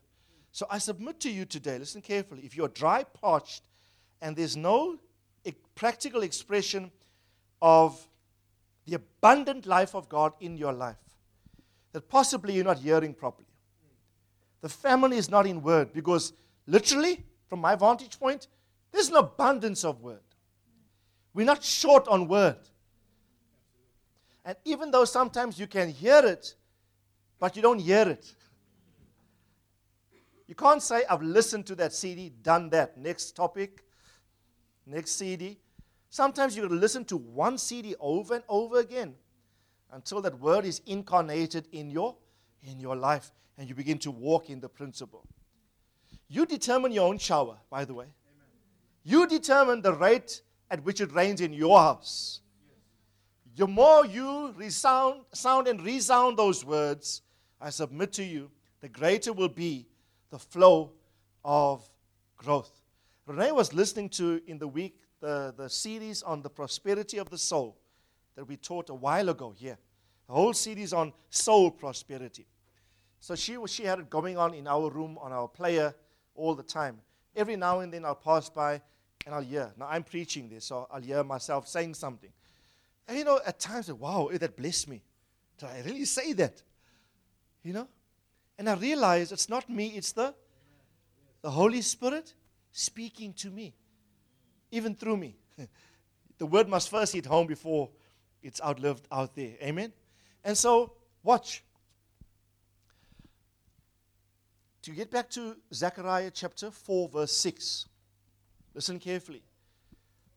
So 0.52 0.66
I 0.70 0.78
submit 0.78 1.20
to 1.22 1.30
you 1.30 1.46
today, 1.46 1.78
listen 1.78 2.02
carefully. 2.02 2.42
If 2.44 2.56
you're 2.56 2.68
dry, 2.68 3.04
parched, 3.04 3.64
and 4.22 4.36
there's 4.36 4.56
no 4.56 4.98
practical 5.76 6.24
expression 6.24 6.92
of 7.62 8.08
the 8.86 8.96
abundant 8.96 9.66
life 9.66 9.94
of 9.94 10.10
God 10.10 10.34
in 10.40 10.58
your 10.58 10.74
life, 10.74 10.96
that 11.92 12.08
possibly 12.08 12.54
you're 12.54 12.64
not 12.64 12.80
hearing 12.80 13.14
properly. 13.14 13.47
The 14.62 14.70
family 14.70 15.18
is 15.18 15.30
not 15.30 15.46
in 15.46 15.62
word 15.62 15.94
because 15.94 16.34
literally, 16.66 17.24
from 17.48 17.60
my 17.60 17.76
vantage 17.76 18.20
point, 18.20 18.48
there's 18.92 19.10
an 19.10 19.16
abundance 19.16 19.84
of 19.84 20.02
word. 20.02 20.22
We're 21.34 21.46
not 21.46 21.64
short 21.64 22.08
on 22.08 22.28
word. 22.28 22.58
And 24.44 24.56
even 24.66 24.92
though 24.92 25.06
sometimes 25.06 25.60
you 25.60 25.68
can 25.68 25.90
hear 25.90 26.22
it, 26.26 26.56
but 27.40 27.56
you 27.56 27.62
don't 27.62 27.80
hear 27.80 28.08
it. 28.08 28.34
You 30.48 30.56
can't 30.56 30.82
say, 30.82 31.04
I've 31.10 31.22
listened 31.22 31.66
to 31.68 31.76
that 31.76 31.94
CD, 31.94 32.30
done 32.42 32.70
that. 32.70 32.98
Next 32.98 33.36
topic, 33.36 33.84
next 34.86 35.12
CD. 35.12 35.60
Sometimes 36.10 36.56
you 36.56 36.68
listen 36.70 37.04
to 37.06 37.18
one 37.18 37.58
CD 37.58 37.96
over 38.00 38.36
and 38.36 38.44
over 38.48 38.80
again 38.80 39.16
until 39.92 40.22
that 40.22 40.40
word 40.40 40.66
is 40.66 40.82
incarnated 40.86 41.68
in 41.74 41.92
your, 41.92 42.16
in 42.64 42.80
your 42.80 42.96
life 42.96 43.32
and 43.58 43.68
you 43.68 43.76
begin 43.76 43.98
to 44.00 44.12
walk 44.12 44.50
in 44.50 44.60
the 44.60 44.70
principle. 44.70 45.26
You 46.28 46.46
determine 46.46 46.92
your 46.92 47.08
own 47.08 47.18
shower, 47.18 47.58
by 47.70 47.86
the 47.86 47.94
way. 47.94 48.06
Amen. 48.06 48.48
You 49.04 49.28
determine 49.28 49.82
the 49.82 49.94
rate 49.94 50.42
at 50.70 50.84
which 50.84 51.02
it 51.02 51.14
rains 51.14 51.42
in 51.42 51.54
your 51.54 51.80
house. 51.80 52.42
The 53.56 53.68
more 53.68 54.06
you 54.06 54.54
resound, 54.56 55.22
sound 55.34 55.68
and 55.68 55.82
resound 55.82 56.38
those 56.38 56.64
words, 56.64 57.22
I 57.60 57.72
submit 57.72 58.14
to 58.14 58.24
you, 58.24 58.52
the 58.82 58.90
greater 58.90 59.34
will 59.34 59.50
be 59.50 59.88
the 60.30 60.38
flow 60.38 60.92
of 61.44 61.90
growth. 62.38 62.82
Renee 63.26 63.52
was 63.52 63.74
listening 63.74 64.10
to 64.10 64.42
in 64.46 64.60
the 64.60 64.68
week 64.68 65.00
the, 65.20 65.54
the 65.58 65.70
series 65.70 66.22
on 66.22 66.42
the 66.42 66.50
prosperity 66.50 67.18
of 67.18 67.30
the 67.30 67.38
soul 67.38 67.78
that 68.36 68.46
we 68.46 68.58
taught 68.58 68.90
a 68.90 68.94
while 68.94 69.30
ago 69.30 69.54
here. 69.58 69.78
The 70.28 70.34
whole 70.34 70.54
series 70.54 70.94
on 70.94 71.14
soul 71.30 71.72
prosperity. 71.72 72.46
So 73.20 73.36
she, 73.36 73.58
she 73.68 73.84
had 73.84 74.00
it 74.00 74.10
going 74.10 74.38
on 74.38 74.54
in 74.54 74.68
our 74.68 74.90
room 74.90 75.18
on 75.22 75.32
our 75.32 75.48
player 75.48 75.94
all 76.36 76.54
the 76.54 76.64
time. 76.64 77.00
Every 77.36 77.56
now 77.56 77.80
and 77.80 77.94
then 77.94 78.06
I'll 78.06 78.16
pass 78.16 78.50
by 78.50 78.82
and 79.26 79.36
I'll 79.36 79.42
hear. 79.42 79.72
Now 79.78 79.88
I'm 79.90 80.04
preaching 80.04 80.50
this, 80.50 80.66
so 80.66 80.88
I'll 80.92 81.02
hear 81.02 81.24
myself 81.24 81.68
saying 81.68 81.94
something. 81.94 82.30
And 83.08 83.18
you 83.18 83.24
know, 83.24 83.40
at 83.46 83.60
times, 83.60 83.92
wow, 83.92 84.28
eh, 84.28 84.38
that 84.38 84.56
blessed 84.56 84.90
me. 84.90 85.02
Did 85.58 85.70
I 85.70 85.82
really 85.86 86.06
say 86.06 86.34
that? 86.34 86.62
You 87.64 87.74
know? 87.74 87.88
And 88.58 88.70
I 88.70 88.74
realize 88.74 89.32
it's 89.32 89.50
not 89.50 89.70
me, 89.70 89.88
it's 89.90 90.12
the, 90.12 90.34
the 91.42 91.52
Holy 91.52 91.82
Spirit 91.82 92.34
speaking 92.72 93.34
to 93.34 93.50
me, 93.50 93.74
even 94.72 94.96
through 94.96 95.18
me. 95.18 95.36
the 96.38 96.46
word 96.46 96.68
must 96.68 96.90
first 96.90 97.14
hit 97.14 97.26
home 97.26 97.48
before 97.48 97.90
it's 98.42 98.62
outlived 98.62 99.08
out 99.12 99.36
there. 99.36 99.54
Amen? 99.62 99.94
And 100.48 100.58
so, 100.58 100.94
watch. 101.24 101.62
To 104.84 104.92
get 104.92 105.12
back 105.12 105.30
to 105.32 105.58
Zechariah 105.74 106.32
chapter 106.34 106.72
4, 106.72 107.10
verse 107.10 107.34
6. 107.34 107.86
Listen 108.74 108.98
carefully. 108.98 109.44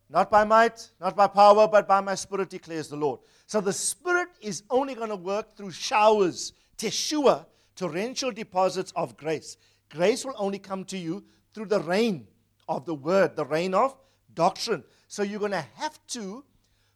Not 0.08 0.28
by 0.28 0.42
might, 0.42 0.90
not 1.00 1.14
by 1.14 1.28
power, 1.28 1.68
but 1.68 1.86
by 1.86 2.00
my 2.00 2.16
spirit, 2.16 2.50
declares 2.50 2.88
the 2.88 2.96
Lord. 2.96 3.20
So 3.46 3.60
the 3.60 3.72
spirit 3.72 4.30
is 4.40 4.64
only 4.68 4.96
going 4.96 5.10
to 5.10 5.16
work 5.16 5.56
through 5.56 5.70
showers, 5.70 6.54
teshua, 6.76 7.46
torrential 7.76 8.32
deposits 8.32 8.92
of 8.96 9.16
grace. 9.16 9.58
Grace 9.90 10.24
will 10.24 10.34
only 10.36 10.58
come 10.58 10.84
to 10.86 10.98
you 10.98 11.22
through 11.54 11.66
the 11.66 11.78
rain 11.78 12.26
of 12.68 12.84
the 12.84 12.96
word, 12.96 13.36
the 13.36 13.46
rain 13.46 13.74
of 13.74 13.96
doctrine. 14.34 14.82
So 15.06 15.22
you're 15.22 15.38
going 15.38 15.52
to 15.52 15.66
have 15.76 16.04
to 16.08 16.44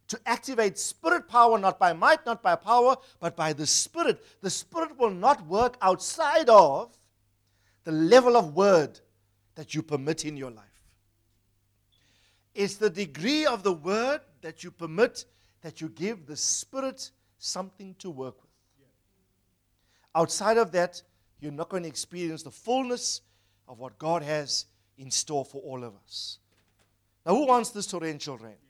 to 0.08 0.20
activate 0.26 0.78
spirit 0.78 1.28
power 1.28 1.58
not 1.58 1.78
by 1.78 1.92
might, 1.92 2.24
not 2.26 2.42
by 2.42 2.56
power, 2.56 2.96
but 3.20 3.36
by 3.36 3.52
the 3.52 3.66
spirit. 3.66 4.22
The 4.40 4.50
spirit 4.50 4.98
will 4.98 5.10
not 5.10 5.46
work 5.46 5.76
outside 5.80 6.48
of 6.48 6.96
the 7.84 7.92
level 7.92 8.36
of 8.36 8.54
word 8.54 9.00
that 9.54 9.74
you 9.74 9.82
permit 9.82 10.24
in 10.24 10.36
your 10.36 10.50
life. 10.50 10.64
It's 12.54 12.76
the 12.76 12.90
degree 12.90 13.46
of 13.46 13.62
the 13.62 13.72
word 13.72 14.20
that 14.42 14.62
you 14.62 14.70
permit 14.70 15.24
that 15.62 15.80
you 15.80 15.88
give 15.88 16.26
the 16.26 16.36
spirit 16.36 17.10
something 17.38 17.94
to 17.98 18.10
work 18.10 18.36
with. 18.40 18.50
Outside 20.14 20.58
of 20.58 20.70
that, 20.72 21.02
you're 21.40 21.52
not 21.52 21.68
going 21.68 21.82
to 21.82 21.88
experience 21.88 22.42
the 22.42 22.50
fullness 22.50 23.22
of 23.66 23.78
what 23.78 23.98
God 23.98 24.22
has 24.22 24.66
in 24.96 25.10
store 25.10 25.44
for 25.44 25.60
all 25.62 25.82
of 25.82 25.94
us. 26.04 26.38
Now, 27.26 27.34
who 27.34 27.46
wants 27.46 27.70
this 27.70 27.86
torrential 27.86 28.38
rain? 28.38 28.52
Yeah? 28.52 28.63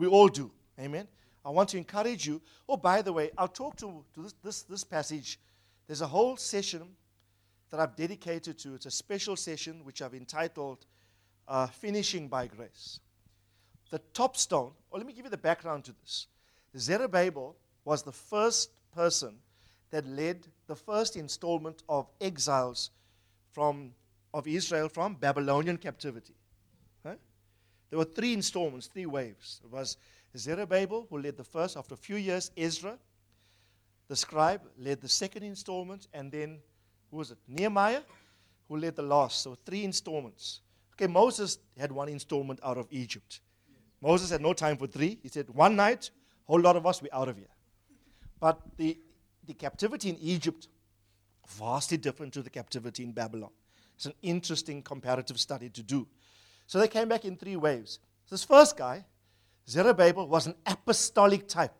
We 0.00 0.06
all 0.06 0.28
do. 0.28 0.50
Amen. 0.78 1.06
I 1.44 1.50
want 1.50 1.68
to 1.70 1.76
encourage 1.76 2.26
you. 2.26 2.40
Oh, 2.66 2.78
by 2.78 3.02
the 3.02 3.12
way, 3.12 3.30
I'll 3.36 3.48
talk 3.48 3.76
to, 3.76 4.02
to 4.14 4.22
this, 4.22 4.34
this, 4.42 4.62
this 4.62 4.82
passage. 4.82 5.38
There's 5.86 6.00
a 6.00 6.06
whole 6.06 6.38
session 6.38 6.96
that 7.70 7.80
I've 7.80 7.94
dedicated 7.96 8.58
to. 8.60 8.74
It's 8.76 8.86
a 8.86 8.90
special 8.90 9.36
session 9.36 9.84
which 9.84 10.00
I've 10.00 10.14
entitled 10.14 10.86
uh, 11.46 11.66
Finishing 11.66 12.28
by 12.28 12.46
Grace. 12.46 13.00
The 13.90 13.98
top 14.14 14.38
stone, 14.38 14.70
or 14.90 14.98
let 14.98 15.06
me 15.06 15.12
give 15.12 15.26
you 15.26 15.30
the 15.30 15.36
background 15.36 15.84
to 15.84 15.92
this. 16.00 16.28
Zerubbabel 16.78 17.56
was 17.84 18.02
the 18.02 18.12
first 18.12 18.70
person 18.94 19.34
that 19.90 20.06
led 20.06 20.46
the 20.66 20.76
first 20.76 21.14
installment 21.14 21.82
of 21.90 22.08
exiles 22.22 22.90
from, 23.52 23.92
of 24.32 24.48
Israel 24.48 24.88
from 24.88 25.16
Babylonian 25.16 25.76
captivity. 25.76 26.36
There 27.90 27.98
were 27.98 28.04
three 28.04 28.32
installments, 28.32 28.86
three 28.86 29.06
waves. 29.06 29.60
It 29.64 29.70
was 29.70 29.96
Zerubbabel, 30.36 31.06
who 31.10 31.20
led 31.20 31.36
the 31.36 31.44
first. 31.44 31.76
After 31.76 31.94
a 31.94 31.98
few 31.98 32.16
years, 32.16 32.50
Ezra, 32.56 32.96
the 34.08 34.16
scribe, 34.16 34.62
led 34.78 35.00
the 35.00 35.08
second 35.08 35.42
installment. 35.42 36.06
And 36.14 36.30
then, 36.30 36.60
who 37.10 37.18
was 37.18 37.32
it? 37.32 37.38
Nehemiah, 37.48 38.02
who 38.68 38.76
led 38.76 38.96
the 38.96 39.02
last. 39.02 39.42
So 39.42 39.56
three 39.66 39.84
installments. 39.84 40.60
Okay, 40.94 41.06
Moses 41.06 41.58
had 41.78 41.90
one 41.90 42.08
installment 42.08 42.60
out 42.62 42.78
of 42.78 42.86
Egypt. 42.90 43.40
Moses 44.00 44.30
had 44.30 44.40
no 44.40 44.52
time 44.52 44.76
for 44.76 44.86
three. 44.86 45.18
He 45.22 45.28
said, 45.28 45.50
one 45.50 45.76
night, 45.76 46.10
whole 46.46 46.60
lot 46.60 46.76
of 46.76 46.86
us, 46.86 47.02
we're 47.02 47.12
out 47.12 47.28
of 47.28 47.36
here. 47.36 47.46
But 48.38 48.60
the 48.76 48.96
the 49.50 49.54
captivity 49.54 50.10
in 50.10 50.16
Egypt 50.20 50.68
vastly 51.58 51.96
different 51.96 52.32
to 52.32 52.42
the 52.42 52.50
captivity 52.50 53.02
in 53.02 53.12
Babylon. 53.12 53.50
It's 53.96 54.06
an 54.06 54.14
interesting 54.22 54.80
comparative 54.82 55.40
study 55.40 55.68
to 55.70 55.82
do. 55.82 56.06
So 56.70 56.78
they 56.78 56.86
came 56.86 57.08
back 57.08 57.24
in 57.24 57.36
three 57.36 57.56
waves. 57.56 57.98
This 58.30 58.44
first 58.44 58.76
guy, 58.76 59.04
Zerubbabel, 59.68 60.28
was 60.28 60.46
an 60.46 60.54
apostolic 60.64 61.48
type. 61.48 61.74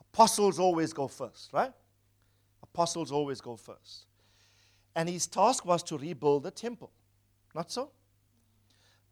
Apostles 0.00 0.58
always 0.58 0.94
go 0.94 1.08
first, 1.08 1.52
right? 1.52 1.70
Apostles 2.62 3.12
always 3.12 3.42
go 3.42 3.54
first. 3.54 4.06
And 4.96 5.10
his 5.10 5.26
task 5.26 5.66
was 5.66 5.82
to 5.82 5.98
rebuild 5.98 6.44
the 6.44 6.50
temple. 6.50 6.90
Not 7.54 7.70
so? 7.70 7.90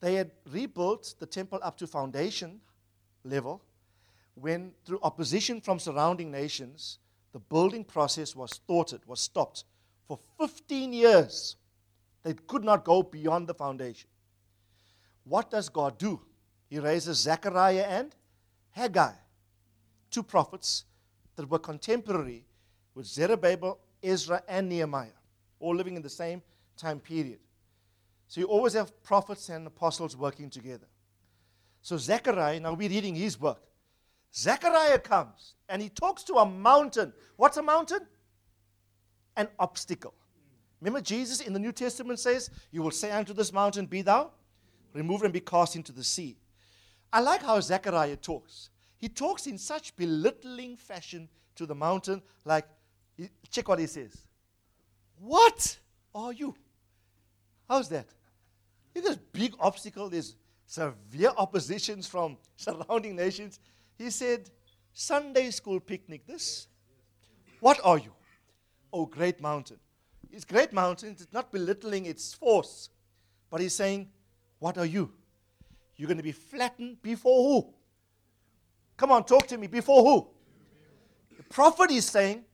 They 0.00 0.14
had 0.14 0.30
rebuilt 0.50 1.14
the 1.18 1.26
temple 1.26 1.60
up 1.62 1.76
to 1.76 1.86
foundation 1.86 2.62
level 3.22 3.62
when, 4.34 4.72
through 4.86 5.00
opposition 5.02 5.60
from 5.60 5.78
surrounding 5.78 6.30
nations, 6.30 7.00
the 7.32 7.38
building 7.38 7.84
process 7.84 8.34
was 8.34 8.62
thwarted, 8.66 9.02
was 9.06 9.20
stopped. 9.20 9.64
For 10.06 10.18
15 10.38 10.94
years, 10.94 11.56
they 12.22 12.32
could 12.32 12.64
not 12.64 12.82
go 12.82 13.02
beyond 13.02 13.46
the 13.46 13.52
foundation. 13.52 14.08
What 15.28 15.50
does 15.50 15.68
God 15.68 15.98
do? 15.98 16.20
He 16.68 16.78
raises 16.78 17.18
Zechariah 17.18 17.86
and 17.88 18.14
Haggai, 18.70 19.12
two 20.10 20.22
prophets 20.22 20.84
that 21.36 21.48
were 21.50 21.58
contemporary 21.58 22.44
with 22.94 23.06
Zerubbabel, 23.06 23.78
Ezra, 24.02 24.42
and 24.48 24.68
Nehemiah, 24.68 25.18
all 25.60 25.74
living 25.74 25.96
in 25.96 26.02
the 26.02 26.08
same 26.08 26.42
time 26.76 27.00
period. 27.00 27.38
So 28.26 28.40
you 28.40 28.46
always 28.46 28.74
have 28.74 29.02
prophets 29.02 29.48
and 29.48 29.66
apostles 29.66 30.16
working 30.16 30.50
together. 30.50 30.86
So 31.82 31.96
Zechariah, 31.96 32.60
now 32.60 32.74
we're 32.74 32.88
reading 32.88 33.14
his 33.14 33.40
work. 33.40 33.62
Zechariah 34.34 34.98
comes 34.98 35.54
and 35.68 35.80
he 35.80 35.88
talks 35.88 36.22
to 36.24 36.34
a 36.34 36.46
mountain. 36.46 37.12
What's 37.36 37.56
a 37.56 37.62
mountain? 37.62 38.00
An 39.36 39.48
obstacle. 39.58 40.14
Remember, 40.80 41.00
Jesus 41.00 41.40
in 41.40 41.52
the 41.52 41.58
New 41.58 41.72
Testament 41.72 42.18
says, 42.18 42.50
You 42.70 42.82
will 42.82 42.90
say 42.90 43.10
unto 43.10 43.32
this 43.32 43.52
mountain, 43.52 43.86
Be 43.86 44.02
thou 44.02 44.30
removed 44.92 45.24
and 45.24 45.32
be 45.32 45.40
cast 45.40 45.76
into 45.76 45.92
the 45.92 46.04
sea. 46.04 46.36
I 47.12 47.20
like 47.20 47.42
how 47.42 47.60
Zechariah 47.60 48.16
talks. 48.16 48.70
He 48.98 49.08
talks 49.08 49.46
in 49.46 49.58
such 49.58 49.96
belittling 49.96 50.76
fashion 50.76 51.28
to 51.56 51.66
the 51.66 51.74
mountain, 51.74 52.22
like, 52.44 52.66
check 53.50 53.68
what 53.68 53.78
he 53.78 53.86
says. 53.86 54.16
What 55.18 55.78
are 56.14 56.32
you? 56.32 56.54
How's 57.68 57.88
that? 57.88 58.06
There's 58.94 59.16
big 59.16 59.54
obstacle, 59.60 60.08
there's 60.08 60.34
severe 60.66 61.32
oppositions 61.36 62.06
from 62.06 62.36
surrounding 62.56 63.16
nations. 63.16 63.60
He 63.96 64.10
said, 64.10 64.50
Sunday 64.92 65.50
school 65.50 65.80
picnic, 65.80 66.26
this. 66.26 66.66
What 67.60 67.80
are 67.84 67.98
you? 67.98 68.12
Oh, 68.92 69.06
great 69.06 69.40
mountain. 69.40 69.78
It's 70.30 70.44
great 70.44 70.72
mountain. 70.72 71.10
It's 71.10 71.32
not 71.32 71.52
belittling 71.52 72.06
its 72.06 72.34
force. 72.34 72.90
But 73.50 73.60
he's 73.60 73.74
saying, 73.74 74.08
What 74.58 74.78
are 74.78 74.86
you? 74.86 75.12
You're 75.96 76.08
going 76.08 76.18
to 76.18 76.22
be 76.22 76.32
flattened 76.32 77.02
before 77.02 77.48
who? 77.48 77.74
Come 78.96 79.12
on, 79.12 79.24
talk 79.24 79.46
to 79.48 79.58
me. 79.58 79.66
Before 79.66 80.02
who? 80.02 80.28
The 81.36 81.42
prophet 81.44 81.90
is 81.90 82.06
saying, 82.06 82.44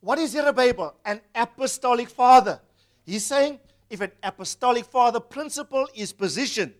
What 0.00 0.18
is 0.18 0.32
Zerubbabel? 0.32 0.96
An 1.04 1.20
apostolic 1.34 2.08
father. 2.08 2.60
He's 3.04 3.24
saying, 3.24 3.60
if 3.90 4.00
an 4.00 4.12
apostolic 4.22 4.86
father 4.86 5.20
principle 5.20 5.86
is 5.94 6.12
positioned, 6.12 6.74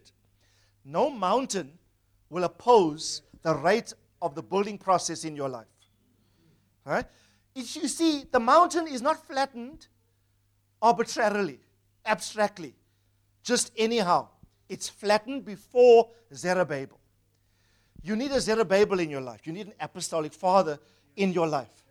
no 0.84 1.10
mountain 1.10 1.78
will 2.30 2.44
oppose 2.44 3.22
the 3.42 3.54
rate 3.54 3.92
of 4.20 4.34
the 4.34 4.42
building 4.42 4.78
process 4.78 5.24
in 5.24 5.36
your 5.36 5.48
life. 5.48 5.66
Right? 6.84 7.04
If 7.54 7.76
you 7.76 7.88
see, 7.88 8.24
the 8.30 8.40
mountain 8.40 8.88
is 8.88 9.00
not 9.00 9.24
flattened 9.26 9.86
arbitrarily, 10.82 11.60
abstractly, 12.04 12.74
just 13.44 13.70
anyhow. 13.76 14.28
It's 14.68 14.88
flattened 14.88 15.44
before 15.44 16.08
Zerubbabel. 16.34 16.98
You 18.02 18.16
need 18.16 18.32
a 18.32 18.40
Zerubbabel 18.40 18.98
in 18.98 19.10
your 19.10 19.20
life. 19.20 19.46
You 19.46 19.52
need 19.52 19.66
an 19.66 19.74
apostolic 19.78 20.32
father 20.32 20.78
in 21.16 21.32
your 21.32 21.46
life 21.46 21.84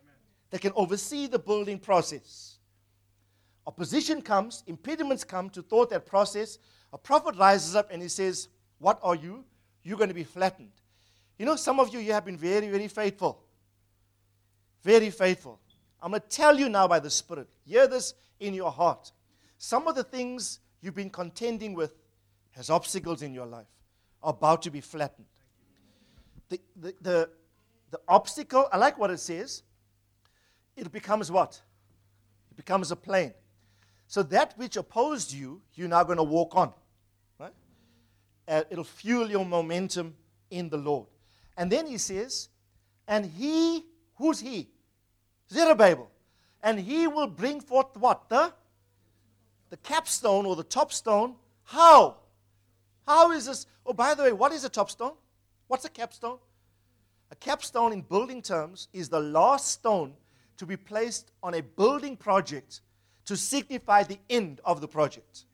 that 0.50 0.60
can 0.60 0.72
oversee 0.76 1.26
the 1.26 1.38
building 1.38 1.78
process. 1.78 2.58
Opposition 3.66 4.20
comes, 4.20 4.62
impediments 4.66 5.24
come 5.24 5.48
to 5.50 5.62
thwart 5.62 5.90
that 5.90 6.04
process. 6.04 6.58
A 6.92 6.98
prophet 6.98 7.36
rises 7.36 7.74
up 7.74 7.90
and 7.90 8.02
he 8.02 8.08
says, 8.08 8.48
What 8.78 8.98
are 9.02 9.14
you? 9.14 9.44
You're 9.82 9.96
going 9.96 10.08
to 10.08 10.14
be 10.14 10.24
flattened. 10.24 10.72
You 11.38 11.46
know, 11.46 11.56
some 11.56 11.80
of 11.80 11.92
you, 11.92 12.00
you 12.00 12.12
have 12.12 12.24
been 12.24 12.36
very, 12.36 12.68
very 12.68 12.88
faithful. 12.88 13.42
Very 14.82 15.10
faithful. 15.10 15.58
I'm 16.02 16.10
going 16.10 16.20
to 16.20 16.28
tell 16.28 16.58
you 16.58 16.68
now 16.68 16.86
by 16.86 17.00
the 17.00 17.10
Spirit. 17.10 17.48
Hear 17.64 17.86
this 17.86 18.14
in 18.38 18.54
your 18.54 18.70
heart. 18.70 19.10
Some 19.58 19.88
of 19.88 19.94
the 19.94 20.04
things 20.04 20.60
you've 20.84 20.94
been 20.94 21.10
contending 21.10 21.74
with 21.74 21.94
as 22.56 22.68
obstacles 22.68 23.22
in 23.22 23.32
your 23.32 23.46
life 23.46 23.66
are 24.22 24.30
about 24.30 24.60
to 24.62 24.70
be 24.70 24.82
flattened. 24.82 25.26
The, 26.50 26.60
the, 26.76 26.94
the, 27.00 27.30
the 27.90 28.00
obstacle, 28.06 28.68
I 28.70 28.76
like 28.76 28.98
what 28.98 29.10
it 29.10 29.18
says, 29.18 29.62
it 30.76 30.92
becomes 30.92 31.30
what? 31.32 31.60
It 32.50 32.56
becomes 32.56 32.90
a 32.90 32.96
plain. 32.96 33.32
So 34.08 34.22
that 34.24 34.52
which 34.58 34.76
opposed 34.76 35.32
you, 35.32 35.62
you're 35.72 35.88
now 35.88 36.04
going 36.04 36.18
to 36.18 36.22
walk 36.24 36.54
on. 36.54 36.72
Right? 37.38 37.54
Uh, 38.46 38.64
it'll 38.68 38.84
fuel 38.84 39.30
your 39.30 39.46
momentum 39.46 40.14
in 40.50 40.68
the 40.68 40.76
Lord. 40.76 41.06
And 41.56 41.72
then 41.72 41.86
he 41.86 41.96
says, 41.96 42.50
and 43.08 43.24
he, 43.24 43.84
who's 44.16 44.40
he? 44.40 44.68
Zerubbabel. 45.50 46.10
And 46.62 46.78
he 46.78 47.06
will 47.06 47.26
bring 47.26 47.60
forth 47.60 47.96
what? 47.96 48.28
The, 48.28 48.52
the 49.74 49.78
capstone 49.78 50.46
or 50.46 50.54
the 50.54 50.62
top 50.62 50.92
stone. 50.92 51.34
How? 51.64 52.18
How 53.08 53.32
is 53.32 53.46
this? 53.46 53.66
Oh, 53.84 53.92
by 53.92 54.14
the 54.14 54.22
way, 54.22 54.32
what 54.32 54.52
is 54.52 54.62
a 54.62 54.68
top 54.68 54.88
stone? 54.88 55.14
What's 55.66 55.84
a 55.84 55.88
capstone? 55.88 56.38
A 57.32 57.34
capstone 57.34 57.92
in 57.92 58.02
building 58.02 58.40
terms 58.40 58.86
is 58.92 59.08
the 59.08 59.18
last 59.18 59.72
stone 59.72 60.12
to 60.58 60.64
be 60.64 60.76
placed 60.76 61.32
on 61.42 61.54
a 61.54 61.60
building 61.60 62.16
project 62.16 62.82
to 63.24 63.36
signify 63.36 64.04
the 64.04 64.20
end 64.30 64.60
of 64.64 64.80
the 64.80 64.86
project. 64.86 65.44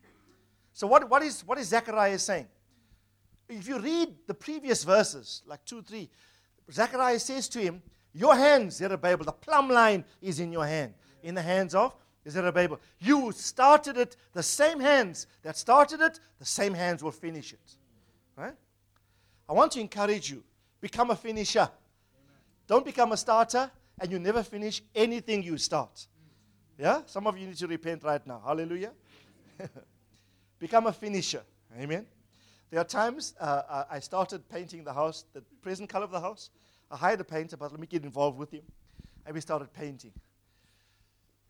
So, 0.75 0.87
what, 0.87 1.09
what, 1.09 1.23
is, 1.23 1.41
what 1.47 1.57
is 1.57 1.69
Zechariah 1.69 2.19
saying? 2.19 2.49
If 3.49 3.67
you 3.67 3.79
read 3.79 4.11
the 4.27 4.35
previous 4.35 4.85
verses, 4.85 5.41
like 5.47 5.65
2, 5.65 5.81
3, 5.81 6.11
Zechariah 6.71 7.21
says 7.21 7.49
to 7.49 7.59
him, 7.59 7.81
Your 8.13 8.37
hands, 8.37 8.77
Zerubbabel, 8.77 9.25
the 9.25 9.33
plumb 9.33 9.71
line 9.71 10.05
is 10.21 10.41
in 10.41 10.53
your 10.53 10.67
hand, 10.67 10.93
in 11.23 11.35
the 11.35 11.43
hands 11.43 11.75
of 11.75 11.95
Zerubbabel. 12.29 12.79
You 12.99 13.33
started 13.33 13.97
it, 13.97 14.17
the 14.33 14.43
same 14.43 14.81
hands 14.81 15.27
that 15.43 15.57
started 15.57 16.01
it, 16.01 16.21
the 16.39 16.45
same 16.45 16.75
hands 16.75 17.03
will 17.03 17.13
finish 17.13 17.53
it. 17.53 17.77
Right? 18.37 18.55
I 19.49 19.53
want 19.53 19.73
to 19.73 19.81
encourage 19.81 20.31
you 20.31 20.43
become 20.81 21.11
a 21.11 21.17
finisher. 21.17 21.69
Don't 22.67 22.85
become 22.85 23.13
a 23.13 23.17
starter 23.17 23.71
and 23.99 24.11
you 24.11 24.19
never 24.19 24.43
finish 24.43 24.83
anything 24.95 25.43
you 25.43 25.59
start. 25.59 26.07
Yeah? 26.79 27.03
Some 27.07 27.27
of 27.27 27.37
you 27.37 27.47
need 27.47 27.57
to 27.57 27.67
repent 27.67 28.03
right 28.05 28.25
now. 28.27 28.43
Hallelujah. 28.45 28.93
become 30.59 30.87
a 30.87 30.93
finisher. 30.93 31.43
Amen. 31.79 32.07
There 32.71 32.81
are 32.81 32.85
times 32.85 33.35
uh, 33.41 33.63
uh, 33.69 33.85
I 33.91 33.99
started 33.99 34.49
painting 34.49 34.85
the 34.85 34.93
house, 34.93 35.25
the 35.33 35.43
present 35.63 35.89
color 35.89 36.05
of 36.05 36.11
the 36.13 36.21
house. 36.21 36.51
I 36.91 36.97
hired 36.97 37.21
a 37.21 37.25
painter, 37.25 37.57
but 37.57 37.71
let 37.71 37.81
me 37.81 37.87
get 37.87 38.05
involved 38.05 38.39
with 38.39 38.53
him. 38.53 38.63
And 39.27 39.35
we 39.35 39.41
started 39.41 39.73
painting. 39.73 40.13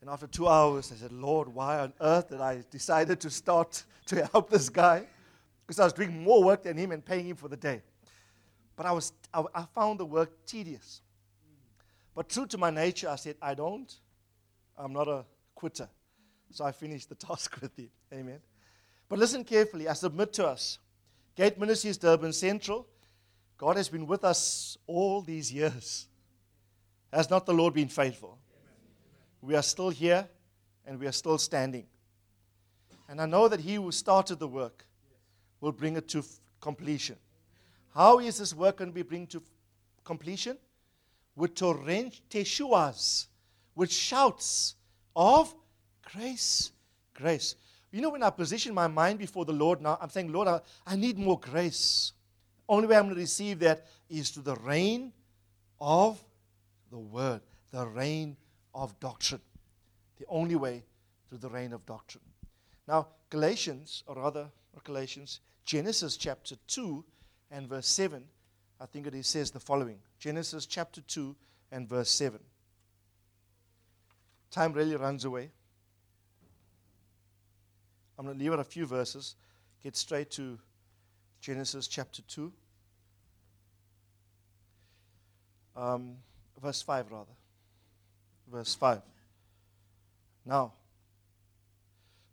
And 0.01 0.09
after 0.09 0.25
two 0.25 0.47
hours, 0.47 0.91
I 0.91 0.95
said, 0.95 1.11
Lord, 1.11 1.47
why 1.47 1.79
on 1.79 1.93
earth 2.01 2.29
did 2.29 2.41
I 2.41 2.63
decided 2.71 3.19
to 3.21 3.29
start 3.29 3.83
to 4.07 4.25
help 4.27 4.49
this 4.49 4.67
guy? 4.67 5.05
Because 5.65 5.79
I 5.79 5.83
was 5.83 5.93
doing 5.93 6.23
more 6.23 6.43
work 6.43 6.63
than 6.63 6.75
him 6.75 6.91
and 6.91 7.05
paying 7.05 7.27
him 7.27 7.35
for 7.35 7.47
the 7.47 7.55
day. 7.55 7.81
But 8.75 8.87
I, 8.87 8.91
was, 8.91 9.13
I, 9.31 9.43
I 9.53 9.65
found 9.75 9.99
the 9.99 10.05
work 10.05 10.45
tedious. 10.47 11.01
But 12.15 12.29
true 12.29 12.47
to 12.47 12.57
my 12.57 12.71
nature, 12.71 13.09
I 13.09 13.15
said, 13.15 13.35
I 13.41 13.53
don't. 13.53 13.93
I'm 14.77 14.91
not 14.91 15.07
a 15.07 15.23
quitter. 15.53 15.87
So 16.49 16.65
I 16.65 16.71
finished 16.71 17.09
the 17.09 17.15
task 17.27 17.61
with 17.61 17.77
him. 17.77 17.89
Amen. 18.11 18.39
But 19.07 19.19
listen 19.19 19.43
carefully. 19.43 19.87
I 19.87 19.93
submit 19.93 20.33
to 20.33 20.47
us. 20.47 20.79
Gate 21.35 21.59
Ministries 21.59 21.97
Durban 21.97 22.33
Central. 22.33 22.87
God 23.57 23.77
has 23.77 23.87
been 23.87 24.07
with 24.07 24.23
us 24.23 24.77
all 24.87 25.21
these 25.21 25.53
years. 25.53 26.07
Has 27.13 27.29
not 27.29 27.45
the 27.45 27.53
Lord 27.53 27.75
been 27.75 27.87
faithful? 27.87 28.39
We 29.41 29.55
are 29.55 29.63
still 29.63 29.89
here 29.89 30.27
and 30.85 30.99
we 30.99 31.07
are 31.07 31.11
still 31.11 31.37
standing. 31.37 31.85
And 33.09 33.19
I 33.19 33.25
know 33.25 33.47
that 33.47 33.59
He 33.59 33.75
who 33.75 33.91
started 33.91 34.39
the 34.39 34.47
work 34.47 34.85
will 35.59 35.71
bring 35.71 35.97
it 35.97 36.07
to 36.09 36.19
f- 36.19 36.39
completion. 36.59 37.17
How 37.93 38.19
is 38.19 38.37
this 38.37 38.53
work 38.53 38.77
going 38.77 38.91
to 38.91 38.95
be 38.95 39.01
brought 39.01 39.29
to 39.31 39.39
f- 39.39 39.43
completion? 40.03 40.57
With 41.35 41.55
torrent 41.55 42.21
teshuas, 42.29 43.27
with 43.75 43.91
shouts 43.91 44.75
of 45.15 45.53
grace, 46.13 46.71
grace. 47.13 47.55
You 47.91 48.01
know, 48.01 48.09
when 48.11 48.23
I 48.23 48.29
position 48.29 48.73
my 48.73 48.87
mind 48.87 49.19
before 49.19 49.45
the 49.45 49.53
Lord 49.53 49.81
now, 49.81 49.97
I'm 50.01 50.09
saying, 50.09 50.31
Lord, 50.31 50.47
I, 50.47 50.61
I 50.85 50.95
need 50.95 51.17
more 51.17 51.39
grace. 51.39 52.13
Only 52.67 52.87
way 52.87 52.95
I'm 52.95 53.03
going 53.03 53.15
to 53.15 53.21
receive 53.21 53.59
that 53.59 53.85
is 54.09 54.31
to 54.31 54.39
the 54.39 54.55
rain 54.55 55.11
of 55.79 56.21
the 56.89 56.97
word, 56.99 57.41
the 57.71 57.85
rain 57.85 58.37
of 58.73 58.99
doctrine. 58.99 59.41
The 60.19 60.25
only 60.27 60.55
way 60.55 60.83
through 61.27 61.39
the 61.39 61.49
rain 61.49 61.73
of 61.73 61.85
doctrine. 61.85 62.23
Now, 62.87 63.07
Galatians, 63.29 64.03
or 64.07 64.15
rather, 64.15 64.49
not 64.73 64.83
Galatians, 64.83 65.39
Genesis 65.65 66.17
chapter 66.17 66.55
2 66.67 67.03
and 67.51 67.67
verse 67.67 67.87
7, 67.87 68.23
I 68.79 68.85
think 68.85 69.07
it 69.07 69.25
says 69.25 69.51
the 69.51 69.59
following 69.59 69.99
Genesis 70.19 70.65
chapter 70.65 71.01
2 71.01 71.35
and 71.71 71.87
verse 71.87 72.09
7. 72.09 72.39
Time 74.49 74.73
really 74.73 74.95
runs 74.95 75.23
away. 75.23 75.51
I'm 78.17 78.25
going 78.25 78.37
to 78.37 78.43
leave 78.43 78.53
out 78.53 78.59
a 78.59 78.63
few 78.63 78.85
verses, 78.85 79.35
get 79.81 79.95
straight 79.95 80.29
to 80.31 80.59
Genesis 81.39 81.87
chapter 81.87 82.21
2. 82.23 82.51
Um, 85.75 86.17
verse 86.61 86.81
5, 86.81 87.11
rather. 87.11 87.31
Verse 88.51 88.75
5. 88.75 89.01
Now, 90.45 90.73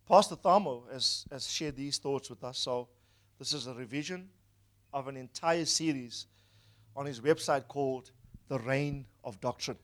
Pastor 0.09 0.37
Thamo 0.37 0.91
has, 0.93 1.27
has 1.31 1.51
shared 1.51 1.77
these 1.77 1.99
thoughts 1.99 2.31
with 2.31 2.43
us, 2.43 2.59
so 2.59 2.89
this 3.39 3.53
is 3.53 3.67
a 3.67 3.75
revision 3.75 4.29
of 4.93 5.07
an 5.07 5.17
entire 5.17 5.67
series 5.67 6.27
on 6.97 7.07
his 7.07 7.21
website 7.21 7.69
called 7.69 8.11
The 8.49 8.59
Rain 8.59 9.05
of 9.23 9.41
Doctrine. 9.41 9.77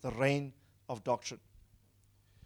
The 0.00 0.12
Rain 0.12 0.52
of 0.88 1.02
Doctrine. 1.04 1.40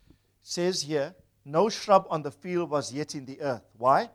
It 0.08 0.16
says 0.42 0.82
here, 0.82 1.14
no 1.44 1.68
shrub 1.68 2.06
on 2.10 2.22
the 2.22 2.30
field 2.30 2.70
was 2.70 2.92
yet 2.92 3.14
in 3.14 3.26
the 3.26 3.40
earth. 3.40 3.68
Why? 3.76 4.10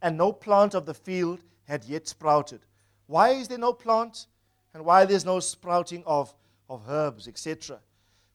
And 0.00 0.16
no 0.16 0.32
plant 0.32 0.74
of 0.74 0.86
the 0.86 0.94
field 0.94 1.40
had 1.64 1.84
yet 1.84 2.08
sprouted. 2.08 2.60
Why 3.06 3.30
is 3.30 3.48
there 3.48 3.58
no 3.58 3.72
plant? 3.72 4.26
And 4.74 4.84
why 4.84 5.04
there's 5.04 5.24
no 5.24 5.38
sprouting 5.40 6.02
of, 6.06 6.34
of 6.68 6.88
herbs, 6.88 7.28
etc.? 7.28 7.78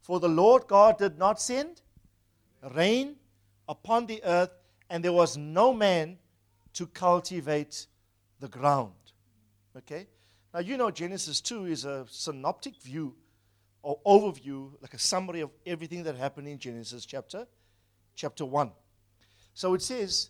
For 0.08 0.22
the 0.22 0.30
Lord 0.30 0.68
God 0.68 1.00
did 1.00 1.18
not 1.18 1.42
send 1.42 1.82
rain 2.74 3.18
upon 3.68 4.06
the 4.06 4.24
earth, 4.24 4.52
and 4.90 5.04
there 5.04 5.12
was 5.12 5.36
no 5.36 5.74
man 5.74 6.18
to 6.76 6.88
cultivate 6.88 7.88
the 8.40 8.48
ground. 8.48 8.94
Okay? 9.76 10.08
Now, 10.54 10.62
you 10.62 10.78
know, 10.78 10.92
Genesis 10.92 11.42
2 11.42 11.66
is 11.66 11.84
a 11.84 12.06
synoptic 12.10 12.82
view 12.82 13.16
or 13.82 14.00
overview, 14.06 14.72
like 14.82 14.94
a 14.94 14.98
summary 14.98 15.42
of 15.42 15.50
everything 15.66 16.04
that 16.04 16.16
happened 16.16 16.48
in 16.48 16.58
Genesis 16.58 17.06
chapter, 17.06 17.46
chapter 18.16 18.46
1. 18.46 18.72
So 19.56 19.74
it 19.74 19.82
says, 19.82 20.30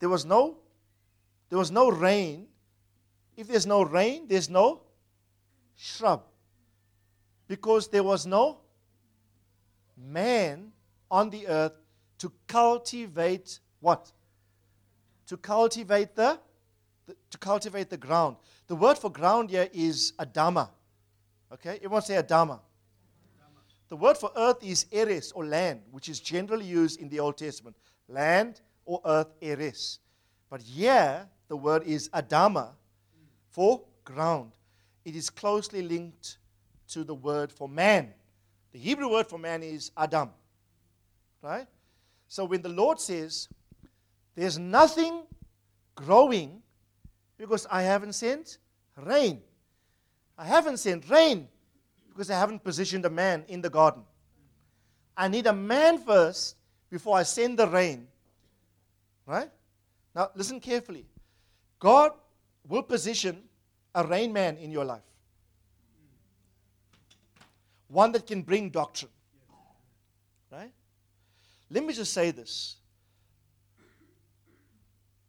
there 0.00 0.10
was 0.10 0.26
no, 0.26 0.58
there 1.48 1.58
was 1.58 1.70
no 1.70 1.90
rain. 1.90 2.46
If 3.38 3.48
there's 3.48 3.66
no 3.66 3.84
rain, 3.84 4.26
there's 4.28 4.50
no 4.50 4.82
shrub. 5.76 6.24
Because 7.48 7.88
there 7.88 8.04
was 8.04 8.26
no 8.26 8.58
man 9.96 10.72
on 11.10 11.30
the 11.30 11.46
earth 11.46 11.72
to 12.18 12.32
cultivate 12.46 13.60
what? 13.80 14.10
To 15.26 15.36
cultivate 15.36 16.14
the, 16.14 16.38
the, 17.06 17.16
to 17.30 17.38
cultivate 17.38 17.90
the 17.90 17.96
ground. 17.96 18.36
The 18.66 18.76
word 18.76 18.98
for 18.98 19.10
ground 19.10 19.50
here 19.50 19.68
is 19.72 20.12
adama. 20.18 20.68
Okay? 21.52 21.76
Everyone 21.76 22.02
say 22.02 22.14
adama. 22.14 22.60
The 23.88 23.96
word 23.96 24.16
for 24.16 24.30
earth 24.36 24.62
is 24.62 24.86
eres 24.90 25.30
or 25.32 25.44
land, 25.44 25.82
which 25.90 26.08
is 26.08 26.18
generally 26.18 26.64
used 26.64 27.00
in 27.00 27.08
the 27.08 27.20
Old 27.20 27.36
Testament. 27.36 27.76
Land 28.08 28.60
or 28.86 29.00
earth, 29.04 29.28
eres. 29.40 29.98
But 30.50 30.62
here, 30.62 31.28
the 31.48 31.56
word 31.56 31.84
is 31.84 32.08
adama 32.08 32.70
for 33.50 33.82
ground. 34.04 34.52
It 35.04 35.14
is 35.14 35.30
closely 35.30 35.82
linked 35.82 36.38
to 36.88 37.04
the 37.04 37.14
word 37.14 37.52
for 37.52 37.68
man. 37.68 38.14
The 38.74 38.80
Hebrew 38.80 39.08
word 39.08 39.28
for 39.28 39.38
man 39.38 39.62
is 39.62 39.92
Adam. 39.96 40.30
Right? 41.40 41.68
So 42.26 42.44
when 42.44 42.60
the 42.60 42.68
Lord 42.68 43.00
says, 43.00 43.48
There's 44.34 44.58
nothing 44.58 45.22
growing 45.94 46.60
because 47.38 47.68
I 47.70 47.82
haven't 47.82 48.14
sent 48.14 48.58
rain. 48.96 49.40
I 50.36 50.44
haven't 50.44 50.78
sent 50.78 51.08
rain 51.08 51.46
because 52.08 52.30
I 52.30 52.38
haven't 52.38 52.64
positioned 52.64 53.04
a 53.04 53.10
man 53.10 53.44
in 53.46 53.60
the 53.60 53.70
garden. 53.70 54.02
I 55.16 55.28
need 55.28 55.46
a 55.46 55.52
man 55.52 55.98
first 55.98 56.56
before 56.90 57.16
I 57.16 57.22
send 57.22 57.60
the 57.60 57.68
rain. 57.68 58.08
Right? 59.24 59.50
Now, 60.16 60.30
listen 60.34 60.58
carefully. 60.58 61.06
God 61.78 62.10
will 62.66 62.82
position 62.82 63.44
a 63.94 64.04
rain 64.04 64.32
man 64.32 64.56
in 64.56 64.72
your 64.72 64.84
life, 64.84 65.02
one 67.88 68.12
that 68.12 68.26
can 68.26 68.42
bring 68.42 68.70
doctrine. 68.70 69.10
Right? 70.50 70.72
Let 71.70 71.84
me 71.84 71.92
just 71.92 72.12
say 72.12 72.30
this. 72.30 72.76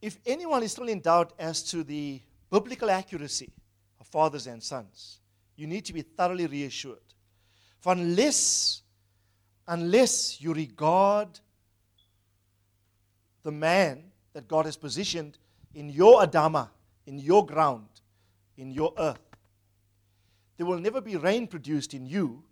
If 0.01 0.19
anyone 0.25 0.61
is 0.63 0.73
still 0.73 0.87
in 0.87 0.99
doubt 1.01 1.33
as 1.39 1.63
to 1.71 1.83
the 1.83 2.21
biblical 2.51 2.91
accuracy 2.91 3.51
of 3.99 4.07
fathers 4.07 4.45
and 4.45 4.61
sons, 4.61 5.19
you 5.55 5.67
need 5.67 5.85
to 5.85 5.93
be 5.93 6.01
thoroughly 6.01 6.45
reassured. 6.45 6.99
For 7.79 7.93
unless, 7.93 8.81
unless 9.67 10.41
you 10.41 10.53
regard 10.53 11.39
the 13.43 13.51
man 13.51 14.03
that 14.33 14.47
God 14.47 14.65
has 14.65 14.75
positioned 14.75 15.37
in 15.73 15.89
your 15.89 16.21
Adama, 16.21 16.69
in 17.05 17.17
your 17.17 17.45
ground, 17.45 17.87
in 18.57 18.71
your 18.71 18.93
earth, 18.97 19.34
there 20.57 20.65
will 20.65 20.79
never 20.79 21.01
be 21.01 21.15
rain 21.15 21.47
produced 21.47 21.93
in 21.93 22.05
you, 22.05 22.43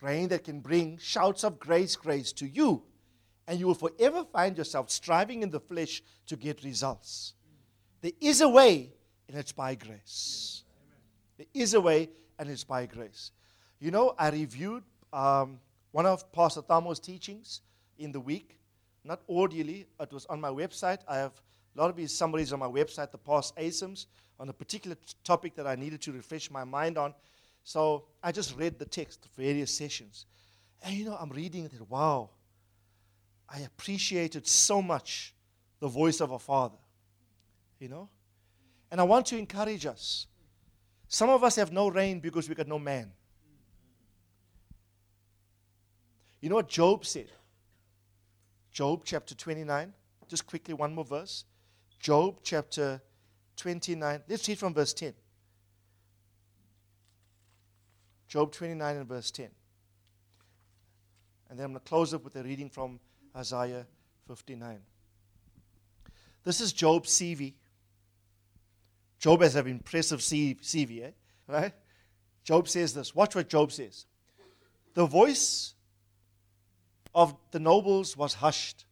rain 0.00 0.28
that 0.28 0.44
can 0.44 0.60
bring 0.60 0.98
shouts 0.98 1.44
of 1.44 1.58
grace, 1.58 1.96
grace 1.96 2.32
to 2.32 2.46
you. 2.46 2.82
And 3.46 3.58
you 3.58 3.66
will 3.66 3.74
forever 3.74 4.24
find 4.32 4.56
yourself 4.56 4.90
striving 4.90 5.42
in 5.42 5.50
the 5.50 5.60
flesh 5.60 6.02
to 6.26 6.36
get 6.36 6.62
results. 6.62 7.34
There 8.00 8.12
is 8.20 8.40
a 8.40 8.48
way, 8.48 8.92
and 9.28 9.36
it's 9.36 9.52
by 9.52 9.74
grace. 9.74 10.62
There 11.36 11.46
is 11.52 11.74
a 11.74 11.80
way, 11.80 12.10
and 12.38 12.48
it's 12.48 12.64
by 12.64 12.86
grace. 12.86 13.32
You 13.80 13.90
know, 13.90 14.14
I 14.18 14.30
reviewed 14.30 14.84
um, 15.12 15.58
one 15.90 16.06
of 16.06 16.30
Pastor 16.32 16.62
Thamo's 16.62 17.00
teachings 17.00 17.62
in 17.98 18.12
the 18.12 18.20
week 18.20 18.60
not 19.04 19.26
audially, 19.28 19.86
it 19.98 20.12
was 20.12 20.26
on 20.26 20.40
my 20.40 20.50
website. 20.50 20.98
I 21.08 21.16
have 21.16 21.32
a 21.74 21.80
lot 21.80 21.90
of 21.90 21.96
these 21.96 22.12
summaries 22.12 22.52
on 22.52 22.58
my 22.58 22.66
website, 22.66 23.10
the 23.10 23.18
past 23.18 23.56
ASIMs, 23.56 24.06
on 24.38 24.48
a 24.48 24.52
particular 24.52 24.96
t- 24.96 25.14
topic 25.22 25.54
that 25.56 25.66
I 25.66 25.76
needed 25.76 26.00
to 26.02 26.12
refresh 26.12 26.50
my 26.50 26.64
mind 26.64 26.98
on. 26.98 27.14
So 27.62 28.04
I 28.22 28.32
just 28.32 28.56
read 28.56 28.78
the 28.78 28.84
text, 28.84 29.26
various 29.36 29.72
sessions. 29.72 30.26
And 30.82 30.94
you 30.94 31.04
know, 31.04 31.16
I'm 31.20 31.30
reading 31.30 31.64
it, 31.64 31.72
wow, 31.88 32.30
I 33.48 33.60
appreciated 33.60 34.46
so 34.46 34.80
much 34.80 35.34
the 35.78 35.88
voice 35.88 36.20
of 36.20 36.30
a 36.30 36.38
father. 36.38 36.78
You 37.78 37.88
know? 37.88 38.08
And 38.90 39.00
I 39.00 39.04
want 39.04 39.26
to 39.26 39.38
encourage 39.38 39.86
us. 39.86 40.26
Some 41.08 41.28
of 41.28 41.44
us 41.44 41.56
have 41.56 41.72
no 41.72 41.88
rain 41.88 42.20
because 42.20 42.48
we 42.48 42.54
got 42.54 42.68
no 42.68 42.78
man. 42.78 43.12
You 46.40 46.48
know 46.48 46.56
what 46.56 46.68
Job 46.68 47.04
said? 47.04 47.30
Job 48.72 49.02
chapter 49.04 49.34
29. 49.34 49.92
Just 50.28 50.46
quickly, 50.46 50.74
one 50.74 50.94
more 50.94 51.04
verse. 51.04 51.44
Job 52.00 52.38
chapter 52.42 53.02
29. 53.56 54.22
Let's 54.26 54.48
read 54.48 54.58
from 54.58 54.72
verse 54.74 54.94
10. 54.94 55.12
Job 58.26 58.52
29 58.52 58.96
and 58.96 59.06
verse 59.06 59.30
10. 59.30 59.50
And 61.50 61.58
then 61.58 61.66
I'm 61.66 61.72
going 61.72 61.80
to 61.80 61.88
close 61.88 62.14
up 62.14 62.24
with 62.24 62.34
a 62.36 62.42
reading 62.42 62.70
from 62.70 63.00
Isaiah 63.36 63.86
59. 64.28 64.78
This 66.42 66.60
is 66.60 66.72
Job's 66.72 67.10
CV. 67.10 67.54
Job 69.18 69.42
has 69.42 69.54
an 69.56 69.66
impressive 69.66 70.20
CV, 70.20 71.02
eh? 71.02 71.10
right? 71.46 71.72
Job 72.44 72.68
says 72.68 72.94
this. 72.94 73.14
Watch 73.14 73.34
what 73.34 73.48
Job 73.48 73.72
says. 73.72 74.06
The 74.94 75.04
voice 75.04 75.74
of 77.14 77.36
the 77.50 77.60
nobles 77.60 78.16
was 78.16 78.34
hushed, 78.34 78.86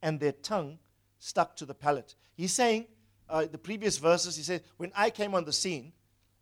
and 0.00 0.20
their 0.20 0.32
tongue 0.32 0.78
stuck 1.18 1.56
to 1.56 1.66
the 1.66 1.74
palate. 1.74 2.14
He's 2.36 2.52
saying, 2.52 2.86
uh, 3.28 3.46
the 3.50 3.58
previous 3.58 3.98
verses, 3.98 4.36
he 4.36 4.42
said, 4.42 4.62
When 4.76 4.92
I 4.94 5.10
came 5.10 5.34
on 5.34 5.44
the 5.44 5.52
scene, 5.52 5.92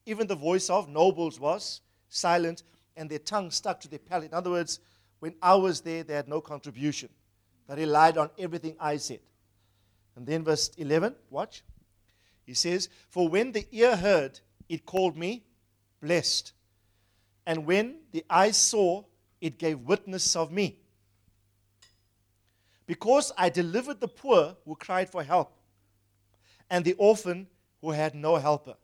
even 0.07 0.27
the 0.27 0.35
voice 0.35 0.71
of 0.71 0.89
nobles 0.89 1.39
was 1.39 1.81
silent, 2.09 2.63
and 2.97 3.09
their 3.09 3.19
tongue 3.19 3.51
stuck 3.51 3.81
to 3.81 3.89
their 3.89 3.99
palate. 3.99 4.31
In 4.31 4.35
other 4.35 4.51
words, 4.51 4.81
when 5.21 5.35
I 5.41 5.55
was 5.55 5.81
there, 5.81 6.03
they 6.03 6.15
had 6.15 6.29
no 6.29 6.41
contribution. 6.41 7.09
They 7.69 7.77
relied 7.77 8.19
on 8.19 8.31
everything 8.39 8.77
I 8.81 8.97
said. 8.97 9.21
And 10.17 10.27
then 10.27 10.45
verse 10.45 10.71
11, 10.77 11.15
watch. 11.31 11.63
He 12.45 12.55
says, 12.55 12.89
For 13.09 13.29
when 13.29 13.53
the 13.53 13.67
ear 13.71 13.97
heard, 13.97 14.41
it 14.69 14.85
called 14.85 15.17
me 15.17 15.45
blessed. 16.03 16.53
And 17.47 17.67
when 17.67 17.97
the 18.13 18.25
eye 18.29 18.51
saw, 18.51 19.05
it 19.41 19.59
gave 19.59 19.81
witness 19.81 20.35
of 20.37 20.51
me. 20.51 20.77
Because 22.87 23.33
I 23.39 23.49
delivered 23.49 24.01
the 24.01 24.09
poor 24.09 24.57
who 24.65 24.75
cried 24.75 25.09
for 25.09 25.23
help, 25.23 25.53
and 26.71 26.85
the 26.85 26.95
orphan 26.95 27.47
who 27.81 27.91
had 27.91 28.15
no 28.15 28.37
helper. 28.37 28.77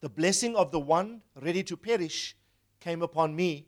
The 0.00 0.08
blessing 0.08 0.56
of 0.56 0.70
the 0.70 0.80
one 0.80 1.22
ready 1.40 1.62
to 1.64 1.76
perish 1.76 2.36
came 2.80 3.02
upon 3.02 3.34
me, 3.34 3.66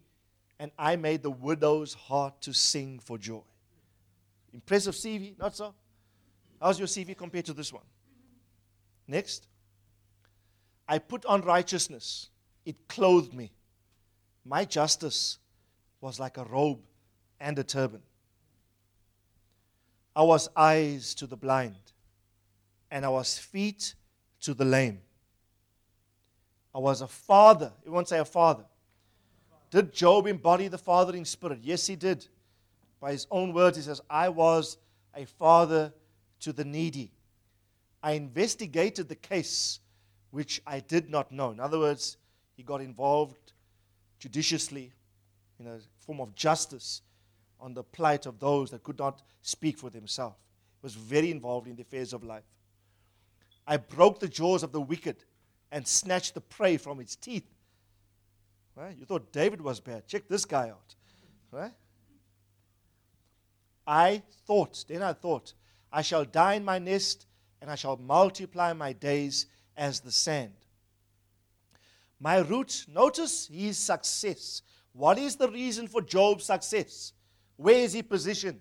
and 0.59 0.71
I 0.79 0.97
made 0.97 1.23
the 1.23 1.31
widow's 1.31 1.95
heart 1.95 2.41
to 2.43 2.53
sing 2.53 2.99
for 2.99 3.19
joy. 3.19 3.43
Impressive 4.53 4.95
CV, 4.95 5.39
not 5.39 5.55
so? 5.55 5.75
How's 6.61 6.79
your 6.79 6.89
CV 6.89 7.17
compared 7.17 7.45
to 7.47 7.53
this 7.53 7.73
one? 7.73 7.85
Next. 9.07 9.49
I 10.89 10.99
put 10.99 11.25
on 11.27 11.43
righteousness, 11.43 12.31
it 12.65 12.89
clothed 12.89 13.35
me. 13.35 13.53
My 14.45 14.65
justice 14.65 15.39
was 16.01 16.21
like 16.21 16.37
a 16.37 16.45
robe 16.45 16.81
and 17.41 17.59
a 17.59 17.65
turban. 17.65 18.03
I 20.15 20.23
was 20.23 20.49
eyes 20.57 21.15
to 21.17 21.27
the 21.27 21.37
blind, 21.37 21.86
and 22.91 23.05
I 23.05 23.09
was 23.09 23.39
feet 23.39 23.95
to 24.43 24.55
the 24.55 24.65
lame. 24.65 25.01
I 26.75 26.79
was 26.79 27.01
a 27.01 27.09
father. 27.09 27.73
Everyone 27.83 28.07
say 28.07 28.19
a 28.19 28.25
father. 28.25 28.65
Did 29.71 29.93
Job 29.93 30.27
embody 30.27 30.69
the 30.69 30.79
fathering 30.79 31.25
spirit? 31.25 31.61
Yes, 31.63 31.87
he 31.87 31.97
did. 31.97 32.27
By 33.01 33.13
his 33.13 33.27
own 33.31 33.53
words, 33.53 33.77
he 33.77 33.83
says, 33.83 34.01
I 34.09 34.29
was 34.29 34.79
a 35.15 35.25
father 35.25 35.93
to 36.41 36.53
the 36.53 36.65
needy. 36.65 37.13
I 38.03 38.13
investigated 38.13 39.09
the 39.09 39.17
case 39.17 39.81
which 40.31 40.61
I 40.67 40.81
did 40.81 41.11
not 41.11 41.33
know. 41.33 41.51
In 41.51 41.61
other 41.61 41.79
words, 41.79 42.19
he 42.57 42.63
got 42.63 42.81
involved 42.81 43.53
judiciously 44.19 44.93
in 45.59 45.67
a 45.67 45.79
form 45.99 46.21
of 46.21 46.35
justice 46.35 47.03
on 47.59 47.75
the 47.75 47.83
plight 47.83 48.27
of 48.27 48.39
those 48.39 48.71
that 48.71 48.83
could 48.83 48.99
not 48.99 49.23
speak 49.43 49.79
for 49.79 49.91
themselves. 49.91 50.37
He 50.81 50.85
was 50.87 50.95
very 50.95 51.31
involved 51.31 51.69
in 51.69 51.77
the 51.77 51.83
affairs 51.83 52.13
of 52.13 52.23
life. 52.23 52.45
I 53.67 53.77
broke 53.77 54.21
the 54.21 54.29
jaws 54.29 54.63
of 54.63 54.73
the 54.73 54.81
wicked 54.81 55.17
and 55.73 55.87
snatched 55.87 56.35
the 56.35 56.41
prey 56.41 56.77
from 56.77 57.01
its 57.01 57.17
teeth. 57.17 57.47
Right? 58.77 58.97
You 58.97 59.05
thought 59.05 59.33
David 59.33 59.61
was 59.61 59.81
bad. 59.81 60.07
Check 60.07 60.29
this 60.29 60.45
guy 60.45 60.69
out. 60.69 60.95
Right? 61.51 61.73
I 63.87 64.23
thought, 64.47 64.85
then 64.89 65.03
I 65.03 65.13
thought, 65.13 65.55
I 65.93 66.03
shall 66.03 66.25
die 66.25 66.55
in 66.55 66.65
my 66.65 66.79
nest, 66.79 67.27
and 67.61 67.71
I 67.71 67.75
shall 67.75 67.97
multiply 67.97 68.73
my 68.73 68.93
days 68.93 69.47
as 69.77 70.01
the 70.01 70.13
sand. 70.13 70.53
My 72.21 72.39
root, 72.39 72.87
notice 72.89 73.47
his 73.47 73.79
success. 73.79 74.63
What 74.93 75.19
is 75.19 75.37
the 75.37 75.49
reason 75.49 75.87
for 75.89 76.01
Job's 76.01 76.45
success? 76.47 77.13
Where 77.57 77.77
is 77.77 77.93
he 77.93 78.03
positioned? 78.03 78.61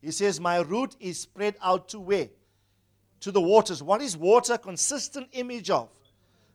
He 0.00 0.10
says, 0.10 0.40
My 0.40 0.58
root 0.58 0.96
is 1.00 1.20
spread 1.20 1.56
out 1.62 1.88
to 1.90 2.00
where? 2.00 2.28
To 3.20 3.30
the 3.30 3.40
waters. 3.40 3.82
What 3.82 4.00
is 4.00 4.16
water? 4.16 4.56
Consistent 4.58 5.28
image 5.32 5.70
of 5.70 5.88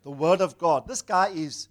the 0.03 0.11
Word 0.11 0.41
of 0.41 0.57
God. 0.57 0.88
This 0.88 1.01
guy 1.01 1.30
is 1.30 1.68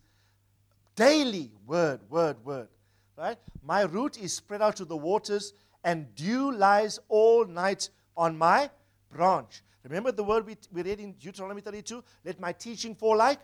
daily 0.97 1.51
word, 1.66 2.01
word, 2.09 2.36
word. 2.45 2.68
Right? 3.16 3.38
My 3.62 3.82
root 3.82 4.18
is 4.18 4.32
spread 4.32 4.61
out 4.61 4.76
to 4.76 4.84
the 4.84 4.97
waters, 4.97 5.53
and 5.84 6.12
dew 6.14 6.53
lies 6.53 6.99
all 7.09 7.45
night 7.45 7.90
on 8.16 8.36
my 8.36 8.70
branch. 9.11 9.62
Remember 9.84 10.11
the 10.11 10.24
word 10.24 10.47
we, 10.47 10.57
we 10.72 10.82
read 10.82 10.99
in 10.99 11.12
Deuteronomy 11.12 11.61
32? 11.61 12.03
Let 12.24 12.40
my 12.40 12.53
teaching 12.53 12.95
fall 12.95 13.16
like 13.16 13.38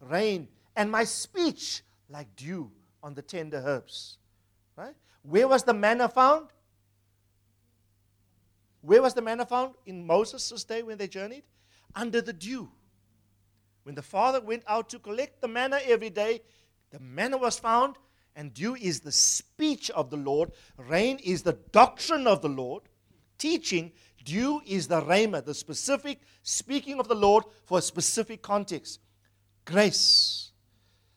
rain, 0.00 0.48
and 0.76 0.90
my 0.90 1.04
speech 1.04 1.82
like 2.08 2.28
dew 2.36 2.70
on 3.02 3.14
the 3.14 3.22
tender 3.22 3.62
herbs. 3.64 4.18
Right? 4.76 4.94
Where 5.22 5.48
was 5.48 5.64
the 5.64 5.74
manna 5.74 6.08
found? 6.08 6.48
Where 8.88 9.02
was 9.02 9.12
the 9.12 9.20
manna 9.20 9.44
found? 9.44 9.74
In 9.84 10.06
Moses' 10.06 10.64
day 10.64 10.82
when 10.82 10.96
they 10.96 11.08
journeyed? 11.08 11.42
Under 11.94 12.22
the 12.22 12.32
dew. 12.32 12.70
When 13.82 13.94
the 13.94 14.00
father 14.00 14.40
went 14.40 14.62
out 14.66 14.88
to 14.88 14.98
collect 14.98 15.42
the 15.42 15.46
manna 15.46 15.78
every 15.84 16.08
day, 16.08 16.40
the 16.90 16.98
manna 16.98 17.36
was 17.36 17.58
found, 17.58 17.96
and 18.34 18.54
dew 18.54 18.76
is 18.76 19.00
the 19.00 19.12
speech 19.12 19.90
of 19.90 20.08
the 20.08 20.16
Lord. 20.16 20.52
Rain 20.78 21.18
is 21.22 21.42
the 21.42 21.52
doctrine 21.70 22.26
of 22.26 22.40
the 22.40 22.48
Lord. 22.48 22.84
Teaching, 23.36 23.92
dew 24.24 24.62
is 24.64 24.88
the 24.88 25.02
rhema, 25.02 25.44
the 25.44 25.52
specific 25.52 26.22
speaking 26.42 26.98
of 26.98 27.08
the 27.08 27.14
Lord 27.14 27.44
for 27.66 27.80
a 27.80 27.82
specific 27.82 28.40
context. 28.40 29.00
Grace. 29.66 30.52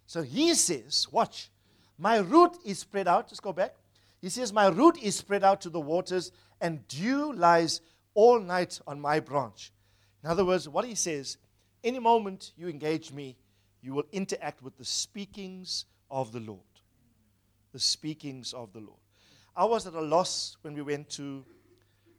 So 0.08 0.24
he 0.24 0.56
says, 0.56 1.08
watch, 1.10 1.50
my 1.98 2.18
root 2.18 2.58
is 2.66 2.80
spread 2.80 3.08
out. 3.08 3.30
Just 3.30 3.42
go 3.42 3.54
back. 3.54 3.76
He 4.22 4.30
says, 4.30 4.54
My 4.54 4.68
root 4.68 4.98
is 5.02 5.16
spread 5.16 5.44
out 5.44 5.62
to 5.62 5.70
the 5.70 5.80
waters, 5.80 6.32
and 6.62 6.88
dew 6.88 7.34
lies 7.34 7.82
all 8.14 8.40
night 8.40 8.80
on 8.88 9.02
my 9.02 9.20
branch. 9.20 9.72
In 10.24 10.30
other 10.30 10.46
words, 10.46 10.70
what 10.70 10.86
he 10.86 10.96
says, 10.96 11.38
any 11.84 12.00
moment 12.00 12.52
you 12.56 12.70
engage 12.70 13.12
me, 13.12 13.36
you 13.82 13.94
will 13.94 14.06
interact 14.12 14.62
with 14.62 14.78
the 14.78 14.86
speakings 14.86 15.86
of 16.10 16.32
the 16.32 16.40
Lord. 16.40 16.60
The 17.74 17.80
speakings 17.80 18.54
of 18.54 18.72
the 18.74 18.80
Lord. 18.80 19.00
I 19.56 19.66
was 19.66 19.88
at 19.88 19.94
a 19.94 20.02
loss 20.02 20.58
when 20.62 20.76
we 20.76 20.82
went 20.82 21.10
to 21.12 21.44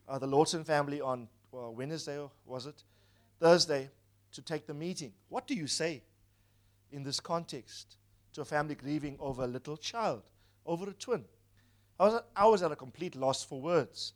uh, 0.09 0.19
the 0.19 0.27
Lawson 0.27 0.65
family 0.65 1.01
on 1.01 1.29
well, 1.53 1.75
Wednesday, 1.75 2.19
or 2.19 2.31
was 2.47 2.67
it? 2.67 2.83
Thursday, 3.39 3.91
to 4.33 4.43
take 4.43 4.67
the 4.67 4.75
meeting. 4.75 5.13
What 5.29 5.47
do 5.47 5.55
you 5.55 5.67
say 5.67 6.03
in 6.91 7.03
this 7.03 7.21
context 7.21 7.97
to 8.33 8.41
a 8.41 8.45
family 8.45 8.75
grieving 8.75 9.17
over 9.21 9.45
a 9.45 9.47
little 9.47 9.77
child, 9.77 10.23
over 10.67 10.89
a 10.89 10.95
twin? 10.95 11.25
I 12.01 12.05
was, 12.05 12.23
I 12.35 12.47
was 12.47 12.63
at 12.63 12.73
a 12.73 12.77
complete 12.77 13.15
loss 13.15 13.45
for 13.45 13.61
words. 13.61 14.15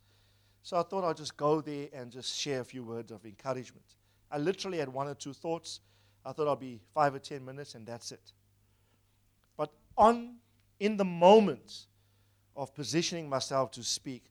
So 0.67 0.77
I 0.77 0.83
thought 0.83 1.05
I'd 1.05 1.17
just 1.17 1.37
go 1.37 1.61
there 1.61 1.87
and 1.93 2.11
just 2.11 2.37
share 2.37 2.61
a 2.61 2.65
few 2.65 2.83
words 2.83 3.13
of 3.13 3.25
encouragement. 3.25 3.87
I 4.33 4.39
literally 4.39 4.79
had 4.79 4.89
one 4.89 5.07
or 5.07 5.15
two 5.15 5.33
thoughts. 5.33 5.79
I 6.25 6.33
thought 6.33 6.51
I'd 6.51 6.59
be 6.59 6.81
five 6.93 7.15
or 7.15 7.21
ten 7.21 7.45
minutes 7.45 7.77
and 7.77 7.87
that's 7.87 8.11
it. 8.11 8.33
But 9.57 9.71
on 9.97 10.39
in 10.81 10.97
the 10.97 11.05
moment 11.05 11.87
of 12.57 12.75
positioning 12.75 13.29
myself 13.29 13.71
to 13.71 13.85
speak, 13.85 14.25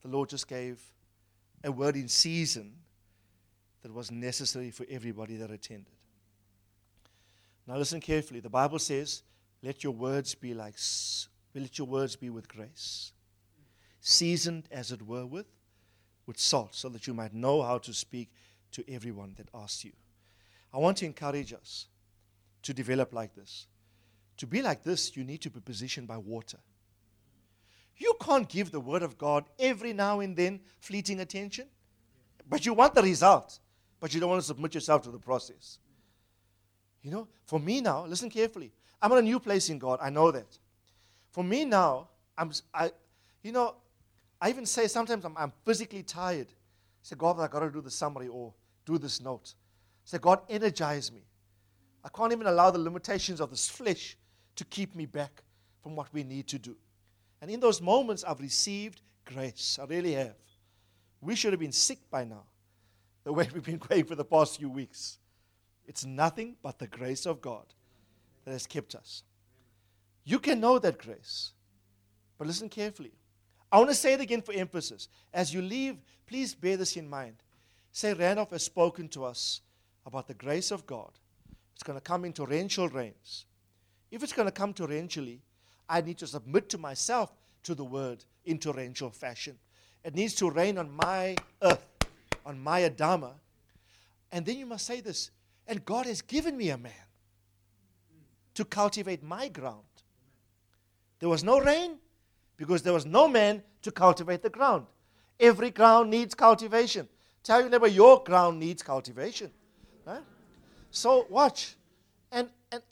the 0.00 0.08
Lord 0.08 0.30
just 0.30 0.48
gave 0.48 0.80
a 1.62 1.70
word 1.70 1.96
in 1.96 2.08
season 2.08 2.72
that 3.82 3.92
was 3.92 4.10
necessary 4.10 4.70
for 4.70 4.86
everybody 4.88 5.36
that 5.36 5.50
attended. 5.50 5.92
Now 7.66 7.76
listen 7.76 8.00
carefully. 8.00 8.40
The 8.40 8.48
Bible 8.48 8.78
says, 8.78 9.22
"Let 9.62 9.84
your 9.84 9.92
words 9.92 10.34
be 10.34 10.54
like 10.54 10.76
let 11.54 11.76
your 11.76 11.86
words 11.86 12.16
be 12.16 12.30
with 12.30 12.48
grace. 12.48 13.12
seasoned 14.00 14.66
as 14.70 14.90
it 14.90 15.02
were 15.02 15.26
with, 15.26 15.46
with 16.26 16.38
salt, 16.38 16.74
so 16.74 16.88
that 16.88 17.06
you 17.06 17.14
might 17.14 17.34
know 17.34 17.62
how 17.62 17.78
to 17.78 17.92
speak 17.92 18.30
to 18.72 18.84
everyone 18.90 19.34
that 19.36 19.48
asks 19.54 19.84
you. 19.84 19.92
I 20.72 20.78
want 20.78 20.96
to 20.98 21.06
encourage 21.06 21.52
us 21.52 21.86
to 22.62 22.74
develop 22.74 23.12
like 23.12 23.34
this. 23.34 23.66
To 24.38 24.46
be 24.46 24.62
like 24.62 24.82
this, 24.82 25.16
you 25.16 25.22
need 25.22 25.40
to 25.42 25.50
be 25.50 25.60
positioned 25.60 26.08
by 26.08 26.18
water. 26.18 26.58
You 27.96 28.14
can't 28.20 28.48
give 28.48 28.72
the 28.72 28.80
Word 28.80 29.02
of 29.02 29.16
God 29.16 29.44
every 29.58 29.92
now 29.92 30.20
and 30.20 30.36
then 30.36 30.60
fleeting 30.80 31.20
attention, 31.20 31.66
but 32.48 32.66
you 32.66 32.74
want 32.74 32.94
the 32.94 33.02
result, 33.02 33.60
but 34.00 34.12
you 34.12 34.20
don't 34.20 34.30
want 34.30 34.42
to 34.42 34.46
submit 34.46 34.74
yourself 34.74 35.02
to 35.02 35.10
the 35.10 35.18
process. 35.18 35.78
You 37.02 37.10
know, 37.10 37.28
for 37.46 37.60
me 37.60 37.80
now, 37.80 38.06
listen 38.06 38.30
carefully. 38.30 38.72
I'm 39.00 39.12
in 39.12 39.18
a 39.18 39.22
new 39.22 39.38
place 39.38 39.68
in 39.68 39.78
God. 39.78 39.98
I 40.02 40.10
know 40.10 40.30
that. 40.30 40.58
For 41.30 41.44
me 41.44 41.64
now, 41.64 42.08
I'm, 42.36 42.50
I, 42.72 42.90
you 43.42 43.52
know, 43.52 43.76
I 44.40 44.50
even 44.50 44.66
say 44.66 44.86
sometimes 44.86 45.24
I'm, 45.24 45.36
I'm 45.36 45.52
physically 45.64 46.02
tired. 46.02 46.48
I 46.48 47.02
say, 47.02 47.16
God, 47.16 47.40
I 47.40 47.48
got 47.48 47.60
to 47.60 47.70
do 47.70 47.80
the 47.80 47.90
summary 47.90 48.28
or 48.28 48.52
do 48.84 48.98
this 48.98 49.20
note. 49.20 49.54
I 50.06 50.10
say, 50.10 50.18
God, 50.18 50.40
energize 50.48 51.12
me. 51.12 51.22
I 52.04 52.08
can't 52.08 52.32
even 52.32 52.46
allow 52.46 52.70
the 52.70 52.78
limitations 52.78 53.40
of 53.40 53.50
this 53.50 53.68
flesh 53.68 54.16
to 54.56 54.64
keep 54.64 54.94
me 54.94 55.06
back 55.06 55.42
from 55.82 55.96
what 55.96 56.12
we 56.12 56.22
need 56.22 56.46
to 56.48 56.58
do. 56.58 56.76
And 57.40 57.50
in 57.50 57.60
those 57.60 57.80
moments, 57.80 58.24
I've 58.24 58.40
received 58.40 59.00
grace. 59.24 59.78
I 59.80 59.86
really 59.86 60.12
have. 60.12 60.36
We 61.20 61.34
should 61.34 61.52
have 61.52 61.60
been 61.60 61.72
sick 61.72 61.98
by 62.10 62.24
now, 62.24 62.44
the 63.24 63.32
way 63.32 63.48
we've 63.54 63.64
been 63.64 63.78
going 63.78 64.04
for 64.04 64.14
the 64.14 64.24
past 64.24 64.58
few 64.58 64.68
weeks. 64.68 65.18
It's 65.86 66.04
nothing 66.04 66.56
but 66.62 66.78
the 66.78 66.86
grace 66.86 67.26
of 67.26 67.40
God 67.40 67.66
that 68.44 68.52
has 68.52 68.66
kept 68.66 68.94
us. 68.94 69.22
You 70.24 70.38
can 70.38 70.60
know 70.60 70.78
that 70.78 70.98
grace, 70.98 71.52
but 72.38 72.46
listen 72.46 72.68
carefully. 72.68 73.12
I 73.74 73.78
want 73.78 73.90
to 73.90 73.96
say 73.96 74.12
it 74.12 74.20
again 74.20 74.40
for 74.40 74.52
emphasis. 74.52 75.08
As 75.32 75.52
you 75.52 75.60
leave, 75.60 75.96
please 76.26 76.54
bear 76.54 76.76
this 76.76 76.96
in 76.96 77.10
mind. 77.10 77.34
Say, 77.90 78.14
Randolph 78.14 78.52
has 78.52 78.62
spoken 78.62 79.08
to 79.08 79.24
us 79.24 79.62
about 80.06 80.28
the 80.28 80.34
grace 80.34 80.70
of 80.70 80.86
God. 80.86 81.10
It's 81.74 81.82
going 81.82 81.98
to 81.98 82.00
come 82.00 82.24
in 82.24 82.32
torrential 82.32 82.88
rains. 82.88 83.46
If 84.12 84.22
it's 84.22 84.32
going 84.32 84.46
to 84.46 84.52
come 84.52 84.74
torrentially, 84.74 85.40
I 85.88 86.02
need 86.02 86.18
to 86.18 86.26
submit 86.28 86.68
to 86.68 86.78
myself 86.78 87.32
to 87.64 87.74
the 87.74 87.82
word 87.82 88.24
in 88.44 88.58
torrential 88.58 89.10
fashion. 89.10 89.58
It 90.04 90.14
needs 90.14 90.36
to 90.36 90.48
rain 90.48 90.78
on 90.78 90.88
my 90.92 91.34
earth, 91.60 91.84
on 92.46 92.60
my 92.60 92.82
Adama. 92.82 93.32
And 94.30 94.46
then 94.46 94.56
you 94.56 94.66
must 94.66 94.86
say 94.86 95.00
this 95.00 95.32
and 95.66 95.84
God 95.84 96.06
has 96.06 96.22
given 96.22 96.56
me 96.56 96.70
a 96.70 96.78
man 96.78 96.92
to 98.54 98.64
cultivate 98.64 99.24
my 99.24 99.48
ground. 99.48 99.82
There 101.18 101.28
was 101.28 101.42
no 101.42 101.58
rain 101.58 101.98
because 102.56 102.82
there 102.82 102.92
was 102.92 103.06
no 103.06 103.28
man 103.28 103.62
to 103.82 103.90
cultivate 103.90 104.42
the 104.42 104.50
ground. 104.50 104.86
Every 105.38 105.70
ground 105.70 106.10
needs 106.10 106.34
cultivation. 106.34 107.08
Tell 107.42 107.60
your 107.60 107.68
neighbor, 107.68 107.86
your 107.86 108.22
ground 108.22 108.58
needs 108.58 108.82
cultivation. 108.82 109.50
Right? 110.06 110.22
So 110.90 111.26
watch. 111.28 111.76
And, 112.30 112.48
and 112.72 112.82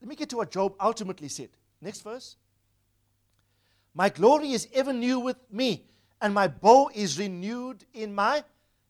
let 0.00 0.08
me 0.08 0.14
get 0.14 0.28
to 0.30 0.36
what 0.36 0.50
Job 0.50 0.74
ultimately 0.80 1.28
said. 1.28 1.48
Next 1.80 2.02
verse. 2.02 2.36
My 3.94 4.08
glory 4.10 4.52
is 4.52 4.68
ever 4.74 4.92
new 4.92 5.20
with 5.20 5.38
me, 5.50 5.84
and 6.20 6.34
my 6.34 6.48
bow 6.48 6.90
is 6.94 7.18
renewed 7.18 7.84
in 7.94 8.14
my 8.14 8.44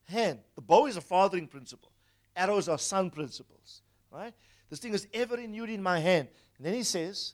hand. 0.05 0.39
The 0.55 0.61
bow 0.61 0.85
is 0.87 0.97
a 0.97 1.01
fathering 1.01 1.47
principle. 1.47 1.91
Arrows 2.35 2.67
are 2.67 2.77
son 2.77 3.09
principles. 3.09 3.81
Right? 4.11 4.33
This 4.69 4.79
thing 4.79 4.93
is 4.93 5.07
ever 5.13 5.35
renewed 5.35 5.69
in 5.69 5.81
my 5.81 5.99
hand. 5.99 6.27
And 6.57 6.65
then 6.65 6.73
he 6.73 6.83
says, 6.83 7.33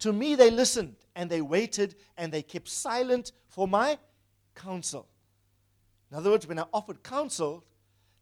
To 0.00 0.12
me 0.12 0.34
they 0.34 0.50
listened, 0.50 0.96
and 1.14 1.30
they 1.30 1.40
waited, 1.40 1.94
and 2.16 2.32
they 2.32 2.42
kept 2.42 2.68
silent 2.68 3.32
for 3.48 3.68
my 3.68 3.98
counsel. 4.54 5.06
In 6.10 6.16
other 6.16 6.30
words, 6.30 6.46
when 6.46 6.58
I 6.58 6.64
offered 6.72 7.02
counsel, 7.02 7.64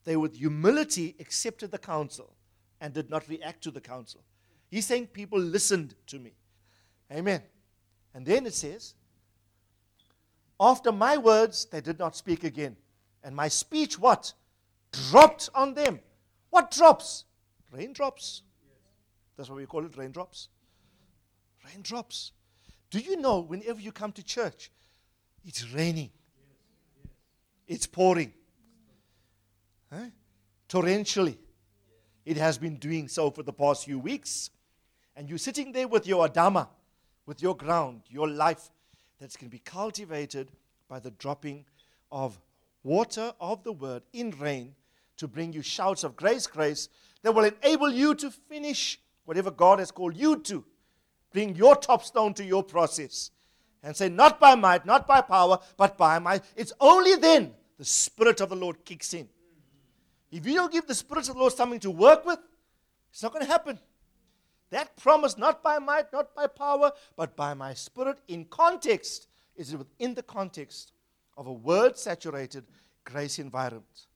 they 0.05 0.16
with 0.16 0.37
humility 0.37 1.14
accepted 1.20 1.70
the 1.70 1.79
counsel 1.79 2.35
and 2.81 2.93
did 2.93 3.11
not 3.11 3.29
react 3.29 3.62
to 3.64 3.70
the 3.70 3.81
counsel. 3.81 4.23
He's 4.70 4.87
saying 4.87 5.09
people 5.09 5.39
listened 5.39 5.95
to 6.07 6.18
me. 6.18 6.33
Amen. 7.12 7.43
And 8.14 8.25
then 8.25 8.47
it 8.47 8.55
says, 8.55 8.95
After 10.59 10.91
my 10.91 11.16
words, 11.16 11.66
they 11.66 11.81
did 11.81 11.99
not 11.99 12.16
speak 12.16 12.45
again. 12.45 12.77
And 13.23 13.37
my 13.37 13.49
speech, 13.49 13.99
what? 13.99 14.33
Dropped 15.11 15.51
on 15.55 15.75
them. 15.75 16.01
What 16.51 16.70
drops? 16.70 17.25
Raindrops. 17.70 18.43
That's 19.37 19.49
what 19.49 19.57
we 19.57 19.66
call 19.66 19.85
it 19.85 19.97
raindrops. 19.97 20.49
Raindrops. 21.65 22.33
Do 22.91 22.99
you 22.99 23.17
know 23.17 23.41
whenever 23.41 23.81
you 23.81 23.93
come 23.93 24.13
to 24.13 24.23
church, 24.23 24.71
it's 25.45 25.69
raining, 25.73 26.11
it's 27.67 27.87
pouring, 27.87 28.33
huh? 29.93 30.07
torrentially. 30.69 31.37
It 32.25 32.37
has 32.37 32.57
been 32.57 32.77
doing 32.77 33.09
so 33.09 33.31
for 33.31 33.43
the 33.43 33.53
past 33.53 33.85
few 33.85 33.99
weeks. 33.99 34.51
And 35.17 35.29
you're 35.29 35.39
sitting 35.39 35.73
there 35.73 35.89
with 35.89 36.07
your 36.07 36.27
Adama, 36.29 36.69
with 37.27 37.43
your 37.43 37.57
ground, 37.57 38.03
your 38.09 38.29
life 38.29 38.71
that's 39.21 39.37
going 39.37 39.51
to 39.51 39.55
be 39.55 39.59
cultivated 39.59 40.51
by 40.89 40.99
the 41.01 41.11
dropping 41.13 41.65
of 42.11 42.39
water 42.85 43.33
of 43.41 43.63
the 43.65 43.73
word 43.73 44.03
in 44.13 44.31
rain 44.33 44.75
to 45.17 45.29
bring 45.29 45.53
you 45.53 45.63
shouts 45.63 46.05
of 46.05 46.17
grace, 46.17 46.47
grace 46.47 46.89
that 47.23 47.33
will 47.35 47.45
enable 47.45 47.91
you 47.91 48.15
to 48.15 48.31
finish 48.31 49.01
whatever 49.25 49.51
God 49.51 49.79
has 49.79 49.91
called 49.91 50.17
you 50.17 50.39
to. 50.41 50.65
Bring 51.33 51.55
your 51.55 51.76
top 51.76 52.05
stone 52.05 52.35
to 52.35 52.45
your 52.45 52.62
process 52.62 53.30
and 53.83 53.97
say, 53.97 54.09
Not 54.09 54.39
by 54.39 54.55
might, 54.55 54.87
not 54.87 55.07
by 55.07 55.20
power, 55.20 55.59
but 55.76 55.97
by 55.97 56.18
my. 56.18 56.41
It's 56.57 56.72
only 56.80 57.16
then 57.16 57.53
the 57.78 57.85
Spirit 57.85 58.41
of 58.41 58.51
the 58.51 58.57
Lord 58.57 58.85
kicks 58.85 59.14
in. 59.14 59.28
If 60.30 60.47
you 60.47 60.55
don't 60.55 60.72
give 60.72 60.87
the 60.87 60.95
Spirit 60.95 61.28
of 61.28 61.35
the 61.35 61.41
Lord 61.41 61.53
something 61.53 61.80
to 61.80 61.91
work 61.91 62.24
with, 62.24 62.39
it's 63.11 63.22
not 63.22 63.33
going 63.33 63.45
to 63.45 63.51
happen. 63.51 63.78
That 64.70 64.97
promise, 64.97 65.37
not 65.37 65.62
by 65.62 65.78
might, 65.78 66.12
not 66.12 66.35
by 66.35 66.47
power, 66.47 66.93
but 67.16 67.37
by 67.37 67.53
my 67.53 67.74
Spirit, 67.74 68.18
in 68.28 68.47
context, 68.47 69.28
is 69.55 69.76
within 69.76 70.14
the 70.14 70.22
context 70.22 70.93
of 71.37 71.47
a 71.47 71.53
word 71.53 71.99
saturated 71.99 72.64
grace 73.05 73.39
environment. 73.39 74.07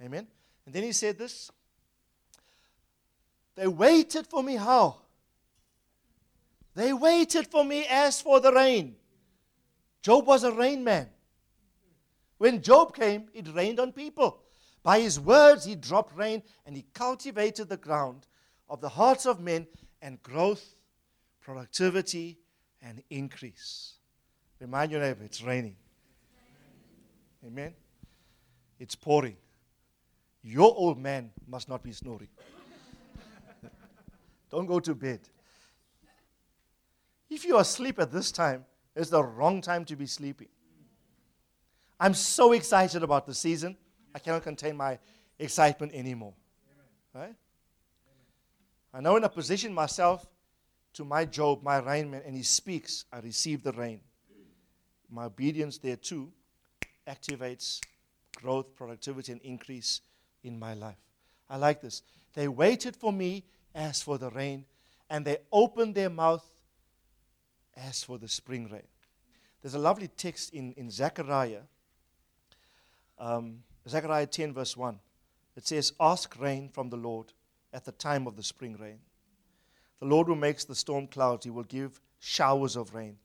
Amen. 0.00 0.26
And 0.64 0.74
then 0.74 0.82
he 0.82 0.92
said 0.92 1.18
this 1.18 1.50
They 3.56 3.66
waited 3.66 4.26
for 4.26 4.42
me 4.42 4.56
how? 4.56 4.98
They 6.76 6.92
waited 6.92 7.46
for 7.46 7.64
me 7.64 7.86
as 7.88 8.20
for 8.20 8.38
the 8.38 8.52
rain. 8.52 8.96
Job 10.02 10.26
was 10.26 10.44
a 10.44 10.52
rain 10.52 10.84
man. 10.84 11.08
When 12.36 12.60
Job 12.60 12.94
came, 12.94 13.28
it 13.32 13.48
rained 13.54 13.80
on 13.80 13.92
people. 13.92 14.42
By 14.82 15.00
his 15.00 15.18
words, 15.18 15.64
he 15.64 15.74
dropped 15.74 16.14
rain 16.14 16.42
and 16.66 16.76
he 16.76 16.84
cultivated 16.92 17.70
the 17.70 17.78
ground 17.78 18.26
of 18.68 18.82
the 18.82 18.90
hearts 18.90 19.24
of 19.24 19.40
men 19.40 19.66
and 20.02 20.22
growth, 20.22 20.76
productivity, 21.40 22.38
and 22.82 23.02
increase. 23.08 23.94
Remind 24.60 24.92
your 24.92 25.00
neighbor, 25.00 25.24
it's 25.24 25.42
raining. 25.42 25.76
Amen. 27.44 27.72
It's 28.78 28.94
pouring. 28.94 29.36
Your 30.42 30.74
old 30.76 30.98
man 30.98 31.30
must 31.48 31.70
not 31.70 31.82
be 31.82 31.92
snoring. 31.92 32.28
Don't 34.50 34.66
go 34.66 34.78
to 34.78 34.94
bed. 34.94 35.20
If 37.28 37.44
you 37.44 37.56
are 37.56 37.62
asleep 37.62 37.98
at 37.98 38.12
this 38.12 38.30
time, 38.30 38.64
it's 38.94 39.10
the 39.10 39.22
wrong 39.22 39.60
time 39.60 39.84
to 39.86 39.96
be 39.96 40.06
sleeping. 40.06 40.48
I'm 41.98 42.14
so 42.14 42.52
excited 42.52 43.02
about 43.02 43.26
the 43.26 43.34
season. 43.34 43.76
I 44.14 44.18
cannot 44.18 44.42
contain 44.42 44.76
my 44.76 44.98
excitement 45.38 45.92
anymore. 45.94 46.34
Right? 47.14 47.34
I 48.92 49.00
know 49.00 49.14
when 49.14 49.24
I 49.24 49.28
position 49.28 49.74
myself 49.74 50.26
to 50.94 51.04
my 51.04 51.24
Job, 51.24 51.62
my 51.62 51.80
rainman, 51.80 52.22
and 52.24 52.34
he 52.34 52.42
speaks, 52.42 53.04
I 53.12 53.18
receive 53.18 53.62
the 53.62 53.72
rain. 53.72 54.00
My 55.10 55.24
obedience 55.24 55.78
there 55.78 55.96
too 55.96 56.32
activates 57.06 57.80
growth, 58.34 58.74
productivity, 58.74 59.32
and 59.32 59.40
increase 59.42 60.00
in 60.42 60.58
my 60.58 60.74
life. 60.74 60.96
I 61.48 61.56
like 61.56 61.80
this. 61.80 62.02
They 62.34 62.48
waited 62.48 62.96
for 62.96 63.12
me 63.12 63.44
as 63.74 64.02
for 64.02 64.18
the 64.18 64.30
rain, 64.30 64.64
and 65.10 65.24
they 65.24 65.38
opened 65.52 65.94
their 65.94 66.10
mouth 66.10 66.44
as 67.76 68.02
for 68.02 68.18
the 68.18 68.28
spring 68.28 68.68
rain. 68.70 68.86
There's 69.62 69.74
a 69.74 69.78
lovely 69.78 70.08
text 70.08 70.52
in, 70.52 70.72
in 70.74 70.90
Zechariah, 70.90 71.62
um, 73.18 73.62
Zechariah 73.88 74.26
10, 74.26 74.52
verse 74.52 74.76
1. 74.76 74.98
It 75.56 75.66
says, 75.66 75.92
Ask 75.98 76.38
rain 76.38 76.68
from 76.68 76.90
the 76.90 76.96
Lord 76.96 77.32
at 77.72 77.84
the 77.84 77.92
time 77.92 78.26
of 78.26 78.36
the 78.36 78.42
spring 78.42 78.76
rain. 78.80 78.98
The 80.00 80.06
Lord 80.06 80.26
who 80.26 80.36
makes 80.36 80.64
the 80.64 80.74
storm 80.74 81.06
clouds, 81.06 81.44
he 81.44 81.50
will 81.50 81.64
give 81.64 82.00
showers 82.20 82.76
of 82.76 82.94
rain, 82.94 83.16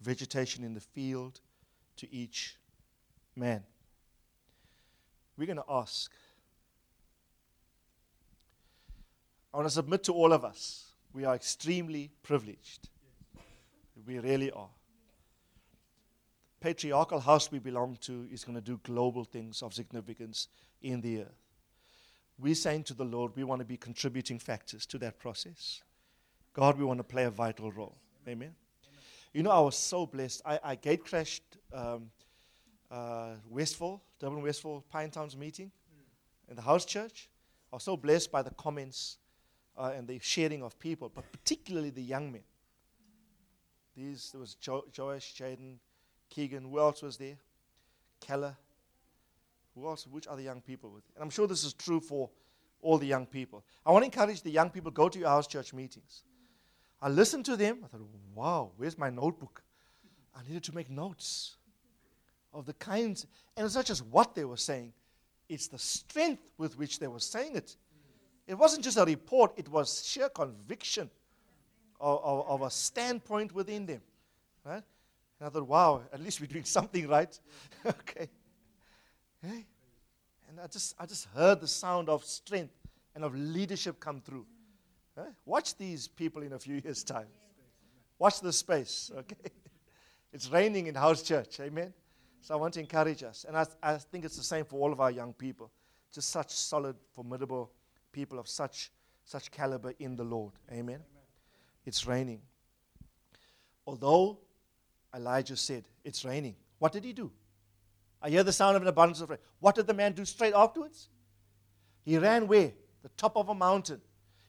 vegetation 0.00 0.64
in 0.64 0.74
the 0.74 0.80
field 0.80 1.40
to 1.98 2.12
each 2.12 2.56
man. 3.36 3.62
We're 5.36 5.46
going 5.46 5.58
to 5.58 5.64
ask. 5.68 6.10
I 9.52 9.58
want 9.58 9.68
to 9.68 9.74
submit 9.74 10.04
to 10.04 10.12
all 10.12 10.32
of 10.32 10.44
us. 10.44 10.86
We 11.12 11.24
are 11.24 11.34
extremely 11.34 12.10
privileged. 12.22 12.88
We 14.06 14.18
really 14.18 14.50
are. 14.50 14.68
patriarchal 16.60 17.20
house 17.20 17.52
we 17.52 17.58
belong 17.58 17.96
to 18.00 18.26
is 18.32 18.42
going 18.42 18.54
to 18.54 18.60
do 18.60 18.80
global 18.84 19.22
things 19.24 19.62
of 19.62 19.74
significance 19.74 20.48
in 20.80 21.00
the 21.02 21.20
earth. 21.20 21.44
We're 22.38 22.54
saying 22.54 22.84
to 22.84 22.94
the 22.94 23.04
Lord, 23.04 23.32
we 23.36 23.44
want 23.44 23.60
to 23.60 23.66
be 23.66 23.76
contributing 23.76 24.38
factors 24.38 24.86
to 24.86 24.98
that 24.98 25.18
process. 25.18 25.82
God, 26.54 26.78
we 26.78 26.84
want 26.84 26.98
to 26.98 27.04
play 27.04 27.24
a 27.24 27.30
vital 27.30 27.70
role. 27.70 27.96
Amen. 28.26 28.54
You 29.34 29.42
know, 29.42 29.50
I 29.50 29.60
was 29.60 29.76
so 29.76 30.06
blessed. 30.06 30.40
I, 30.46 30.58
I 30.62 30.74
gate 30.76 31.04
crashed 31.04 31.42
um, 31.72 32.10
uh, 32.90 33.32
Westville, 33.50 34.00
Durban 34.18 34.42
Westville, 34.42 34.84
Pine 34.88 35.10
Towns 35.10 35.36
meeting 35.36 35.70
in 36.48 36.56
the 36.56 36.62
house 36.62 36.84
church. 36.84 37.28
I 37.72 37.76
was 37.76 37.82
so 37.82 37.96
blessed 37.96 38.32
by 38.32 38.42
the 38.42 38.50
comments 38.50 39.18
uh, 39.76 39.92
and 39.96 40.06
the 40.06 40.18
sharing 40.20 40.62
of 40.62 40.78
people, 40.78 41.10
but 41.14 41.30
particularly 41.30 41.90
the 41.90 42.02
young 42.02 42.32
men. 42.32 42.42
These, 43.96 44.30
there 44.32 44.40
was 44.40 44.54
jo- 44.54 44.84
Joash, 44.96 45.34
Jaden, 45.34 45.78
Keegan. 46.30 46.64
Who 46.64 46.78
else 46.78 47.02
was 47.02 47.16
there? 47.16 47.36
Keller. 48.20 48.56
Who 49.74 49.86
else? 49.86 50.06
Which 50.06 50.26
other 50.26 50.42
young 50.42 50.60
people? 50.60 50.90
With? 50.90 51.04
And 51.14 51.22
I'm 51.22 51.30
sure 51.30 51.46
this 51.46 51.64
is 51.64 51.72
true 51.72 52.00
for 52.00 52.30
all 52.80 52.98
the 52.98 53.06
young 53.06 53.26
people. 53.26 53.64
I 53.84 53.92
want 53.92 54.02
to 54.02 54.06
encourage 54.06 54.42
the 54.42 54.50
young 54.50 54.70
people 54.70 54.90
to 54.90 54.94
go 54.94 55.08
to 55.08 55.18
your 55.18 55.28
house 55.28 55.46
church 55.46 55.72
meetings. 55.72 56.22
I 57.00 57.08
listened 57.08 57.44
to 57.46 57.56
them. 57.56 57.78
I 57.84 57.88
thought, 57.88 58.00
wow, 58.34 58.72
where's 58.76 58.98
my 58.98 59.10
notebook? 59.10 59.62
I 60.34 60.42
needed 60.46 60.64
to 60.64 60.74
make 60.74 60.90
notes 60.90 61.56
of 62.52 62.66
the 62.66 62.72
kinds. 62.74 63.26
And 63.56 63.66
it's 63.66 63.74
not 63.74 63.84
just 63.84 64.04
what 64.06 64.34
they 64.34 64.44
were 64.44 64.56
saying, 64.56 64.92
it's 65.48 65.68
the 65.68 65.78
strength 65.78 66.42
with 66.56 66.78
which 66.78 66.98
they 66.98 67.08
were 67.08 67.20
saying 67.20 67.56
it. 67.56 67.76
It 68.46 68.54
wasn't 68.54 68.84
just 68.84 68.96
a 68.98 69.04
report, 69.04 69.52
it 69.56 69.68
was 69.68 70.04
sheer 70.06 70.28
conviction 70.28 71.10
of, 72.00 72.46
of, 72.48 72.62
a 72.62 72.70
standpoint 72.70 73.54
within 73.54 73.86
them. 73.86 74.00
Right? 74.64 74.82
And 75.40 75.46
I 75.46 75.48
thought, 75.48 75.66
wow, 75.66 76.02
at 76.12 76.20
least 76.20 76.40
we're 76.40 76.46
doing 76.46 76.64
something 76.78 77.08
right. 77.08 77.38
okay. 77.86 78.28
Hey? 79.42 79.66
And 80.48 80.60
I 80.60 80.66
just, 80.66 80.94
I 80.98 81.06
just 81.06 81.26
heard 81.34 81.60
the 81.60 81.68
sound 81.68 82.08
of 82.08 82.24
strength 82.24 82.74
and 83.14 83.24
of 83.24 83.34
leadership 83.34 84.00
come 84.00 84.20
through. 84.20 84.46
Huh? 85.16 85.26
Watch 85.44 85.76
these 85.76 86.08
people 86.08 86.42
in 86.42 86.52
a 86.52 86.58
few 86.58 86.76
years' 86.76 87.04
time. 87.04 87.26
Watch 88.18 88.40
the 88.40 88.52
space, 88.52 89.10
okay? 89.18 89.50
It's 90.32 90.48
raining 90.48 90.86
in 90.86 90.94
house 90.94 91.22
church, 91.22 91.60
amen? 91.60 91.92
So 92.40 92.54
I 92.54 92.56
want 92.56 92.74
to 92.74 92.80
encourage 92.80 93.22
us. 93.22 93.44
And 93.46 93.56
I, 93.56 93.66
I 93.82 93.96
think 93.96 94.24
it's 94.24 94.36
the 94.36 94.42
same 94.42 94.64
for 94.64 94.80
all 94.80 94.92
of 94.92 95.00
our 95.00 95.10
young 95.10 95.32
people. 95.32 95.70
Just 96.12 96.30
such 96.30 96.50
solid, 96.50 96.96
formidable 97.12 97.70
people 98.12 98.38
of 98.38 98.48
such, 98.48 98.92
such 99.24 99.50
caliber 99.50 99.92
in 99.98 100.16
the 100.16 100.24
Lord, 100.24 100.52
amen? 100.70 101.00
It's 101.84 102.06
raining. 102.06 102.40
Although 103.86 104.38
Elijah 105.14 105.56
said, 105.56 105.84
It's 106.04 106.24
raining, 106.24 106.56
what 106.78 106.92
did 106.92 107.04
he 107.04 107.12
do? 107.12 107.30
I 108.22 108.30
hear 108.30 108.42
the 108.42 108.52
sound 108.52 108.76
of 108.76 108.82
an 108.82 108.88
abundance 108.88 109.20
of 109.20 109.30
rain. 109.30 109.38
What 109.60 109.74
did 109.74 109.86
the 109.86 109.94
man 109.94 110.12
do 110.12 110.24
straight 110.24 110.54
afterwards? 110.54 111.08
He 112.04 112.16
ran 112.18 112.46
where? 112.46 112.72
The 113.02 113.10
top 113.10 113.36
of 113.36 113.50
a 113.50 113.54
mountain 113.54 114.00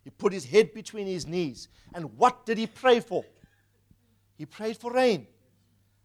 he 0.05 0.11
put 0.11 0.31
his 0.31 0.45
head 0.45 0.71
between 0.73 1.07
his 1.07 1.25
knees. 1.25 1.67
And 1.93 2.15
what 2.17 2.45
did 2.45 2.59
he 2.59 2.67
pray 2.67 2.99
for? 2.99 3.25
He 4.37 4.45
prayed 4.45 4.77
for 4.77 4.93
rain. 4.93 5.25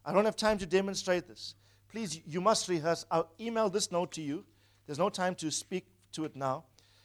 I 0.05 0.13
don't 0.13 0.25
have 0.25 0.37
time 0.37 0.57
to 0.59 0.67
demonstrate 0.67 1.29
this. 1.29 1.55
Please, 1.87 2.19
you 2.27 2.41
must 2.41 2.67
rehearse. 2.67 3.05
I'll 3.11 3.31
email 3.39 3.69
this 3.69 3.93
note 3.93 4.13
to 4.13 4.23
you. 4.23 4.47
There's 4.87 4.99
no 4.99 5.11
time 5.11 5.35
to 5.37 5.51
speak 5.51 5.87
to 6.13 6.25
it 6.25 6.35
now. 6.35 6.65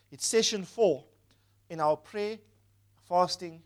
It's 0.09 0.26
session 0.26 0.63
four 0.63 1.03
in 1.69 1.82
our 1.82 1.97
prayer 1.97 2.38
fasting 3.09 3.61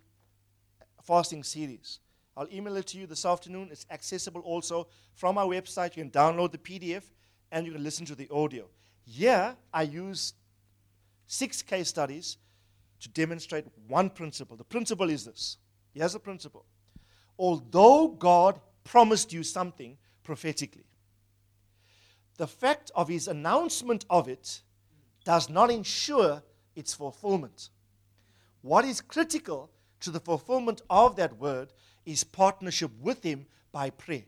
fasting 1.09 1.43
series. 1.43 1.99
I'll 2.37 2.47
email 2.53 2.77
it 2.77 2.85
to 2.87 2.99
you 2.99 3.07
this 3.07 3.25
afternoon. 3.25 3.69
It's 3.71 3.87
accessible 3.89 4.41
also 4.41 4.87
from 5.15 5.39
our 5.39 5.47
website. 5.47 5.97
You 5.97 6.03
can 6.03 6.11
download 6.11 6.51
the 6.51 6.59
PDF 6.59 7.01
and 7.51 7.65
you 7.65 7.73
can 7.73 7.83
listen 7.83 8.05
to 8.05 8.13
the 8.13 8.29
audio. 8.29 8.65
Here, 9.07 9.55
I 9.73 9.81
use 9.81 10.33
six 11.25 11.63
case 11.63 11.87
studies 11.89 12.37
to 12.99 13.09
demonstrate 13.09 13.65
one 13.87 14.11
principle. 14.11 14.55
The 14.55 14.63
principle 14.63 15.09
is 15.09 15.25
this. 15.25 15.57
Here's 15.95 16.13
the 16.13 16.19
principle. 16.19 16.63
Although 17.39 18.09
God 18.09 18.59
promised 18.83 19.33
you 19.33 19.41
something 19.41 19.97
prophetically, 20.23 20.85
the 22.37 22.45
fact 22.45 22.91
of 22.93 23.07
his 23.07 23.27
announcement 23.27 24.05
of 24.11 24.27
it 24.27 24.61
does 25.25 25.49
not 25.49 25.71
ensure 25.71 26.43
its 26.75 26.93
fulfillment. 26.93 27.69
What 28.61 28.85
is 28.85 29.01
critical 29.01 29.71
to 30.01 30.11
the 30.11 30.19
fulfillment 30.19 30.81
of 30.89 31.15
that 31.15 31.37
word 31.37 31.73
is 32.05 32.23
partnership 32.23 32.91
with 33.01 33.23
him 33.23 33.45
by 33.71 33.89
prayer. 33.89 34.23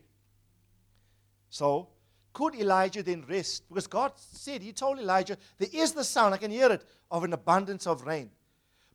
So, 1.50 1.88
could 2.32 2.54
Elijah 2.54 3.02
then 3.02 3.24
rest? 3.28 3.68
Because 3.68 3.86
God 3.86 4.12
said, 4.16 4.62
He 4.62 4.72
told 4.72 4.98
Elijah, 4.98 5.36
There 5.58 5.68
is 5.72 5.92
the 5.92 6.04
sound, 6.04 6.34
I 6.34 6.38
can 6.38 6.50
hear 6.50 6.70
it, 6.70 6.84
of 7.10 7.24
an 7.24 7.32
abundance 7.32 7.86
of 7.86 8.06
rain. 8.06 8.30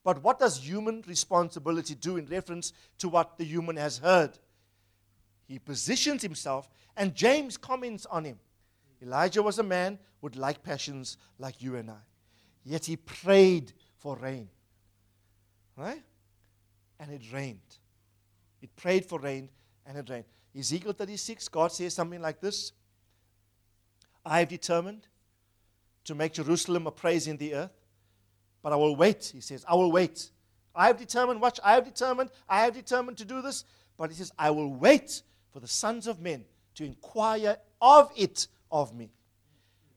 But 0.04 0.24
what 0.24 0.40
does 0.40 0.58
human 0.58 1.04
responsibility 1.08 1.94
do 1.94 2.18
in 2.18 2.26
reference 2.26 2.74
to 3.00 3.10
what 3.10 3.38
the 3.38 3.44
human 3.44 3.76
has 3.76 3.98
heard? 3.98 4.32
He 5.48 5.60
positions 5.60 6.22
himself, 6.22 6.70
and 6.96 7.14
James 7.14 7.58
comments 7.58 8.06
on 8.08 8.24
him. 8.24 8.40
Elijah 9.02 9.44
was 9.44 9.60
a 9.60 9.64
man 9.64 10.00
with 10.22 10.36
like 10.36 10.64
passions 10.64 11.18
like 11.38 11.62
you 11.62 11.76
and 11.76 11.92
I. 11.92 12.02
Yet 12.64 12.86
he 12.86 12.96
prayed 12.96 13.72
for 13.98 14.16
rain. 14.16 14.50
Right? 15.76 16.02
And 17.00 17.12
it 17.12 17.22
rained. 17.32 17.78
It 18.62 18.76
prayed 18.76 19.06
for 19.06 19.20
rain, 19.20 19.50
and 19.86 19.98
it 19.98 20.10
rained. 20.10 20.26
Ezekiel 20.58 20.94
36, 20.94 21.48
God 21.50 21.72
says 21.72 21.94
something 21.94 22.22
like 22.22 22.40
this 22.40 22.72
I 24.26 24.40
have 24.40 24.50
determined 24.50 25.08
to 26.06 26.16
make 26.16 26.34
Jerusalem 26.34 26.88
a 26.88 26.92
praise 26.92 27.28
in 27.28 27.38
the 27.38 27.54
earth 27.54 27.78
but 28.68 28.74
I 28.74 28.76
will 28.76 28.98
wait, 28.98 29.32
he 29.34 29.40
says. 29.40 29.64
I 29.66 29.76
will 29.76 29.94
wait. 29.94 30.30
I 30.76 30.88
have 30.88 30.98
determined, 30.98 31.40
watch, 31.42 31.58
I 31.64 31.76
have 31.76 31.86
determined, 31.86 32.32
I 32.50 32.66
have 32.66 32.74
determined 32.74 33.18
to 33.20 33.24
do 33.24 33.42
this. 33.42 33.64
But 33.98 34.10
he 34.10 34.18
says, 34.18 34.32
I 34.38 34.52
will 34.52 34.74
wait 34.74 35.22
for 35.54 35.62
the 35.62 35.70
sons 35.70 36.06
of 36.06 36.20
men 36.20 36.44
to 36.76 36.84
inquire 36.84 37.58
of 37.82 38.12
it 38.18 38.48
of 38.70 38.94
me. 38.94 39.10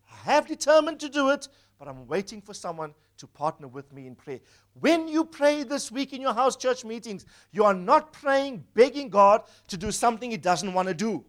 I 0.08 0.32
have 0.32 0.46
determined 0.46 1.00
to 1.00 1.08
do 1.08 1.30
it, 1.30 1.48
but 1.80 1.88
I'm 1.88 2.06
waiting 2.06 2.40
for 2.40 2.54
someone 2.54 2.94
to 3.20 3.26
partner 3.26 3.68
with 3.68 3.92
me 3.92 4.06
in 4.06 4.14
prayer. 4.14 4.40
When 4.78 5.08
you 5.08 5.24
pray 5.24 5.62
this 5.62 5.90
week 5.90 6.12
in 6.12 6.20
your 6.20 6.34
house 6.34 6.56
church 6.56 6.84
meetings, 6.84 7.24
you 7.52 7.64
are 7.64 7.74
not 7.74 8.12
praying, 8.12 8.64
begging 8.74 9.08
God 9.08 9.42
to 9.68 9.76
do 9.76 9.90
something 9.90 10.30
He 10.30 10.36
doesn't 10.36 10.72
want 10.72 10.88
to 10.88 10.94
do. 10.94 11.24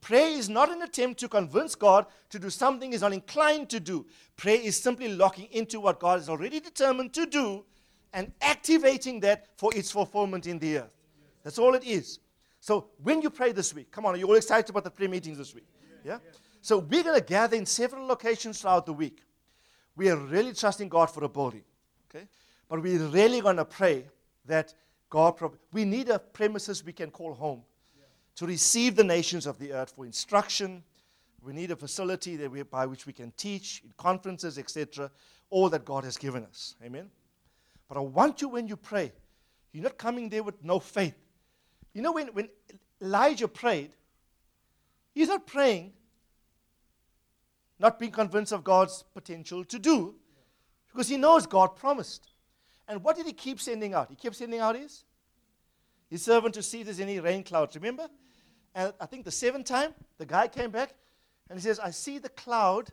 Prayer 0.00 0.30
is 0.30 0.48
not 0.48 0.70
an 0.70 0.82
attempt 0.82 1.20
to 1.20 1.28
convince 1.28 1.74
God 1.74 2.06
to 2.30 2.38
do 2.38 2.50
something 2.50 2.92
He's 2.92 3.02
not 3.02 3.12
inclined 3.12 3.68
to 3.70 3.80
do. 3.80 4.06
Prayer 4.36 4.60
is 4.60 4.80
simply 4.80 5.08
locking 5.08 5.48
into 5.50 5.80
what 5.80 6.00
God 6.00 6.18
has 6.18 6.28
already 6.28 6.60
determined 6.60 7.12
to 7.14 7.26
do 7.26 7.64
and 8.12 8.32
activating 8.40 9.20
that 9.20 9.46
for 9.56 9.74
its 9.74 9.90
fulfillment 9.90 10.46
in 10.46 10.58
the 10.58 10.78
earth. 10.78 10.90
That's 11.42 11.58
all 11.58 11.74
it 11.74 11.84
is. 11.84 12.18
So 12.60 12.88
when 13.02 13.22
you 13.22 13.30
pray 13.30 13.52
this 13.52 13.74
week, 13.74 13.90
come 13.90 14.04
on, 14.06 14.14
are 14.14 14.18
you 14.18 14.26
all 14.26 14.34
excited 14.34 14.68
about 14.70 14.84
the 14.84 14.90
prayer 14.90 15.08
meetings 15.08 15.38
this 15.38 15.54
week? 15.54 15.66
Yeah? 16.04 16.18
So 16.60 16.78
we're 16.78 17.02
going 17.02 17.18
to 17.18 17.24
gather 17.24 17.56
in 17.56 17.64
several 17.64 18.06
locations 18.06 18.60
throughout 18.60 18.86
the 18.86 18.92
week. 18.92 19.22
We 20.00 20.08
are 20.08 20.16
really 20.16 20.54
trusting 20.54 20.88
God 20.88 21.10
for 21.10 21.24
a 21.24 21.28
building. 21.28 21.62
Okay? 22.08 22.26
But 22.70 22.80
we're 22.80 23.06
really 23.08 23.42
going 23.42 23.56
to 23.56 23.66
pray 23.66 24.06
that 24.46 24.72
God, 25.10 25.38
we 25.74 25.84
need 25.84 26.08
a 26.08 26.18
premises 26.18 26.82
we 26.82 26.94
can 26.94 27.10
call 27.10 27.34
home 27.34 27.60
to 28.36 28.46
receive 28.46 28.96
the 28.96 29.04
nations 29.04 29.44
of 29.44 29.58
the 29.58 29.74
earth 29.74 29.92
for 29.94 30.06
instruction. 30.06 30.82
We 31.42 31.52
need 31.52 31.70
a 31.70 31.76
facility 31.76 32.36
that 32.36 32.50
we, 32.50 32.62
by 32.62 32.86
which 32.86 33.04
we 33.04 33.12
can 33.12 33.30
teach 33.32 33.82
in 33.84 33.92
conferences, 33.98 34.58
etc., 34.58 35.10
all 35.50 35.68
that 35.68 35.84
God 35.84 36.04
has 36.04 36.16
given 36.16 36.46
us. 36.46 36.76
Amen. 36.82 37.10
But 37.86 37.98
I 37.98 38.00
want 38.00 38.40
you 38.40 38.48
when 38.48 38.68
you 38.68 38.78
pray, 38.78 39.12
you're 39.70 39.84
not 39.84 39.98
coming 39.98 40.30
there 40.30 40.42
with 40.42 40.64
no 40.64 40.80
faith. 40.80 41.18
You 41.92 42.00
know, 42.00 42.12
when, 42.12 42.28
when 42.28 42.48
Elijah 43.02 43.48
prayed, 43.48 43.90
he's 45.12 45.28
not 45.28 45.46
praying, 45.46 45.92
not 47.80 47.98
being 47.98 48.12
convinced 48.12 48.52
of 48.52 48.62
God's 48.62 49.02
potential 49.14 49.64
to 49.64 49.78
do, 49.78 50.14
because 50.92 51.08
he 51.08 51.16
knows 51.16 51.46
God 51.46 51.74
promised. 51.76 52.28
And 52.86 53.02
what 53.02 53.16
did 53.16 53.26
he 53.26 53.32
keep 53.32 53.60
sending 53.60 53.94
out? 53.94 54.08
He 54.10 54.16
kept 54.16 54.36
sending 54.36 54.60
out 54.60 54.76
his, 54.76 55.04
his 56.08 56.22
servant 56.22 56.54
to 56.54 56.62
see 56.62 56.80
if 56.80 56.86
there's 56.86 57.00
any 57.00 57.18
rain 57.18 57.42
clouds. 57.42 57.74
Remember? 57.74 58.08
And 58.74 58.92
I 59.00 59.06
think 59.06 59.24
the 59.24 59.30
seventh 59.30 59.66
time, 59.66 59.94
the 60.18 60.26
guy 60.26 60.46
came 60.46 60.70
back 60.70 60.94
and 61.48 61.58
he 61.58 61.62
says, 61.62 61.80
I 61.80 61.90
see 61.90 62.18
the 62.18 62.28
cloud 62.28 62.90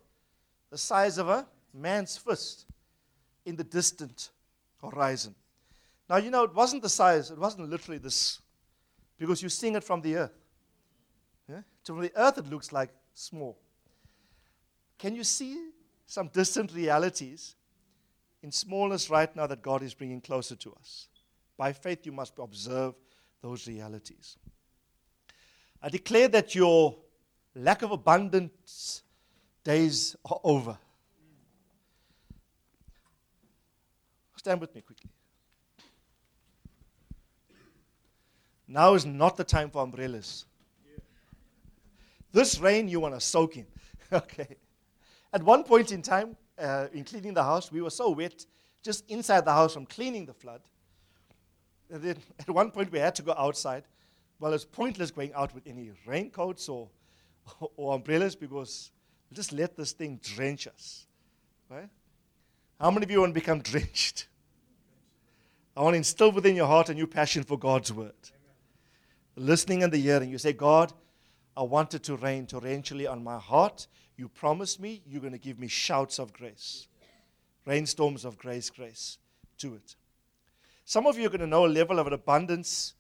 the 0.69 0.77
size 0.77 1.17
of 1.17 1.29
a 1.29 1.47
man's 1.73 2.17
fist 2.17 2.65
in 3.45 3.55
the 3.55 3.63
distant 3.63 4.29
horizon. 4.81 5.35
Now, 6.09 6.17
you 6.17 6.31
know, 6.31 6.43
it 6.43 6.53
wasn't 6.53 6.81
the 6.83 6.89
size, 6.89 7.31
it 7.31 7.38
wasn't 7.38 7.69
literally 7.69 7.97
this, 7.97 8.39
because 9.17 9.41
you're 9.41 9.49
seeing 9.49 9.75
it 9.75 9.83
from 9.83 10.01
the 10.01 10.15
earth. 10.15 10.38
Yeah? 11.49 11.61
So 11.83 11.93
from 11.93 12.03
the 12.03 12.11
earth, 12.15 12.38
it 12.38 12.49
looks 12.49 12.71
like 12.71 12.89
small. 13.13 13.57
Can 14.98 15.16
you 15.16 15.24
see 15.24 15.70
some 16.06 16.30
distant 16.30 16.74
realities 16.74 17.56
in 18.41 18.52
smallness 18.52 19.10
right 19.10 19.34
now 19.36 19.48
that 19.48 19.62
God 19.62 19.84
is 19.84 19.93
bringing 19.93 20.22
closer 20.22 20.56
to 20.56 20.74
us? 20.74 21.08
By 21.58 21.74
faith, 21.74 22.06
you 22.06 22.12
must 22.12 22.34
observe 22.39 22.95
those 23.41 23.68
realities. 23.68 24.38
I 25.82 25.89
declare 25.89 26.28
that 26.30 26.56
your 26.56 26.95
lack 27.56 27.82
of 27.82 27.91
abundance 27.91 29.04
days 29.64 30.16
are 30.26 30.39
over. 30.43 30.78
Stand 34.38 34.62
with 34.62 34.74
me 34.74 34.82
quickly. 34.82 35.10
Now 38.68 38.93
is 38.93 39.06
not 39.06 39.38
the 39.38 39.43
time 39.43 39.70
for 39.70 39.82
umbrellas. 39.84 40.45
This 42.32 42.60
rain 42.60 42.88
you 42.88 43.00
want 43.00 43.14
to 43.16 43.22
soak 43.22 43.58
in. 43.58 43.66
okay. 44.12 44.58
At 45.34 45.43
one 45.43 45.63
point 45.63 45.91
in 45.91 46.01
time, 46.01 46.36
uh, 46.57 46.88
in 46.93 47.03
cleaning 47.03 47.34
the 47.34 47.43
house, 47.43 47.71
we 47.71 47.82
were 47.82 47.89
so 47.89 48.09
wet 48.09 48.45
just 48.84 49.09
inside 49.09 49.45
the 49.45 49.51
house 49.51 49.73
from 49.73 49.86
cleaning 49.86 50.25
the 50.25 50.34
flood. 50.34 50.61
And 51.89 52.01
then 52.01 52.17
at 52.39 52.49
one 52.49 52.71
point 52.71 52.91
we 52.91 52.99
had 52.99 53.15
to 53.15 53.21
go 53.21 53.34
outside. 53.38 53.84
Well, 54.39 54.53
it's 54.53 54.65
pointless 54.65 55.11
going 55.11 55.34
out 55.34 55.53
with 55.53 55.65
any 55.65 55.91
raincoats 56.05 56.69
or, 56.69 56.89
or 57.75 57.95
umbrellas 57.95 58.36
because 58.36 58.91
just 59.34 59.51
let 59.51 59.75
this 59.75 59.91
thing 59.91 60.19
drench 60.23 60.67
us. 60.67 61.05
Right? 61.69 61.89
How 62.80 62.91
many 62.91 63.03
of 63.03 63.11
you 63.11 63.19
want 63.19 63.32
to 63.32 63.39
become 63.39 63.59
drenched? 63.71 64.28
I 65.75 65.82
want 65.82 65.93
to 65.93 65.97
instill 65.97 66.32
within 66.32 66.55
your 66.55 66.67
heart 66.67 66.89
a 66.89 66.93
new 66.93 67.07
passion 67.07 67.43
for 67.43 67.57
God's 67.57 67.93
word. 67.93 68.13
Listening 69.36 69.84
and 69.84 69.93
the 69.93 69.97
hearing. 69.97 70.32
You 70.32 70.39
say, 70.39 70.53
God, 70.53 70.91
I 71.55 71.61
want 71.61 71.93
it 71.93 72.03
to 72.03 72.15
rain 72.15 72.47
torrentially 72.47 73.09
on 73.09 73.23
my 73.23 73.38
heart. 73.38 73.88
You 74.18 74.28
promised 74.28 74.80
me 74.80 75.01
you're 75.07 75.22
going 75.22 75.34
to 75.34 75.39
give 75.39 75.59
me 75.59 75.68
shouts 75.68 76.20
of 76.20 76.34
grace, 76.34 76.88
rainstorms 77.65 78.26
of 78.26 78.38
grace, 78.38 78.70
grace 78.70 79.20
to 79.59 79.76
it. 79.76 79.95
Some 80.86 81.05
of 81.05 81.18
you 81.18 81.28
are 81.28 81.30
going 81.30 81.41
to 81.41 81.47
know 81.47 81.65
a 81.65 81.68
level 81.68 81.99
of 81.99 82.07
an 82.07 82.13
abundance. 82.13 82.95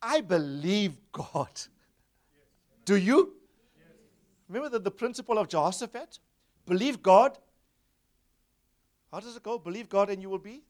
I 0.00 0.22
believe 0.22 0.96
God. 1.12 1.50
Do 2.84 2.96
you? 2.96 3.34
Remember 4.48 4.70
the, 4.70 4.78
the 4.78 4.90
principle 4.90 5.36
of 5.36 5.48
Jehoshaphat? 5.48 6.18
Believe 6.66 7.02
God. 7.02 7.36
How 9.12 9.20
does 9.20 9.36
it 9.36 9.42
go? 9.42 9.58
Believe 9.58 9.88
God 9.88 10.10
and 10.10 10.22
you 10.22 10.30
will 10.30 10.38
be? 10.38 10.62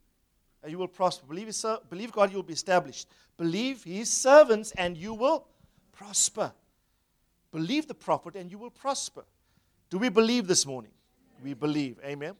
And 0.62 0.72
you 0.72 0.78
will 0.78 0.88
prosper. 0.88 1.26
Believe, 1.28 1.55
believe 1.88 2.11
God, 2.11 2.30
you 2.30 2.36
will 2.36 2.42
be 2.42 2.53
established. 2.53 3.09
Believe 3.36 3.84
his 3.84 4.11
servants 4.11 4.72
and 4.72 4.96
you 4.96 5.14
will 5.14 5.46
prosper. 5.92 6.53
Believe 7.53 7.88
the 7.88 7.94
prophet 7.94 8.36
and 8.36 8.51
you 8.51 8.59
will 8.59 8.70
prosper. 8.70 9.24
Do 9.90 9.99
we 9.99 10.09
believe 10.09 10.46
this 10.46 10.66
morning? 10.66 10.90
We 11.42 11.55
believe. 11.55 11.99
Amen. 12.05 12.34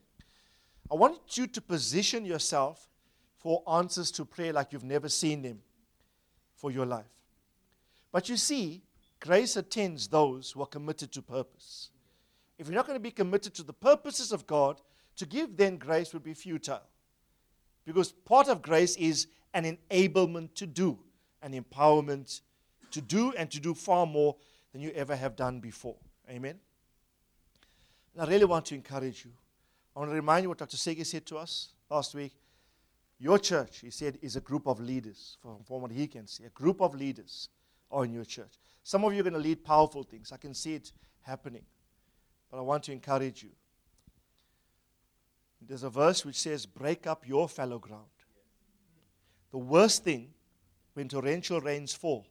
I 0.91 0.95
want 0.95 1.37
you 1.37 1.47
to 1.47 1.61
position 1.61 2.25
yourself 2.25 2.89
for 3.37 3.63
answers 3.71 4.11
to 4.13 4.25
prayer 4.25 4.53
like 4.53 4.73
you've 4.73 4.85
never 4.85 5.09
seen 5.09 5.43
them 5.43 5.61
for 6.55 6.71
your 6.71 6.87
life. 6.87 7.07
But 8.13 8.29
you 8.29 8.37
see, 8.37 8.83
grace 9.21 9.57
attends 9.57 10.09
those 10.09 10.51
who 10.51 10.63
are 10.63 10.67
committed 10.67 11.13
to 11.13 11.23
purpose. 11.23 11.91
If 12.59 12.67
you're 12.67 12.75
not 12.75 12.87
going 12.87 12.97
to 12.97 13.03
be 13.03 13.11
committed 13.11 13.55
to 13.55 13.63
the 13.63 13.73
purposes 13.73 14.33
of 14.33 14.47
God, 14.47 14.81
to 15.17 15.27
give 15.27 15.57
then 15.57 15.77
grace 15.77 16.13
would 16.13 16.25
be 16.25 16.35
futile. 16.35 16.83
Because 17.85 18.13
part 18.13 18.49
of 18.49 18.61
grace 18.63 18.97
is 18.97 19.29
an 19.55 19.79
enablement 19.91 20.55
to 20.55 20.67
do, 20.67 20.99
an 21.43 21.53
empowerment 21.53 22.41
to 22.91 23.01
do, 23.01 23.33
and 23.33 23.51
to 23.51 23.61
do 23.61 23.75
far 23.75 24.07
more 24.07 24.37
than 24.79 24.85
you 24.85 24.93
ever 24.95 25.17
have 25.17 25.35
done 25.35 25.59
before. 25.59 25.97
Amen. 26.31 26.55
And 28.15 28.23
I 28.23 28.31
really 28.31 28.45
want 28.45 28.67
to 28.67 28.77
encourage 28.77 29.25
you. 29.25 29.33
I 29.97 29.99
want 29.99 30.13
to 30.13 30.15
remind 30.15 30.45
you 30.45 30.51
what 30.51 30.59
Dr. 30.59 30.77
Segi 30.77 31.05
said 31.05 31.27
to 31.27 31.37
us 31.39 31.71
last 31.91 32.15
week. 32.15 32.33
Your 33.19 33.41
church, 33.41 33.81
he 33.81 33.91
said, 33.91 34.21
is 34.23 34.37
a 34.37 34.41
group 34.41 34.69
of 34.69 34.79
leaders, 34.79 35.37
from, 35.43 35.65
from 35.67 35.83
what 35.83 35.91
he 35.91 36.07
can 36.07 36.29
see. 36.29 36.45
A 36.45 36.51
group 36.51 36.81
of 36.81 36.95
leaders 36.95 37.49
are 37.91 38.05
in 38.05 38.13
your 38.13 38.25
church. 38.25 38.53
Some 38.85 39.03
of 39.03 39.13
you 39.13 39.19
are 39.19 39.25
going 39.25 39.33
to 39.33 39.41
lead 39.41 39.65
powerful 39.65 40.05
things. 40.05 40.31
I 40.31 40.37
can 40.37 40.55
see 40.55 40.75
it 40.75 40.93
happening. 41.23 41.65
But 42.49 42.59
I 42.59 42.61
want 42.61 42.85
to 42.85 42.93
encourage 42.93 43.43
you. 43.43 43.51
There's 45.61 45.83
a 45.83 45.91
verse 45.91 46.25
which 46.25 46.39
says, 46.39 46.67
Break 46.67 47.09
up 47.09 47.27
your 47.27 47.49
fallow 47.49 47.81
ground. 47.81 48.05
The 49.51 49.59
worst 49.59 50.05
thing 50.05 50.29
when 50.95 51.09
torrential 51.09 51.61
rains 51.61 51.93
fall 51.93 52.29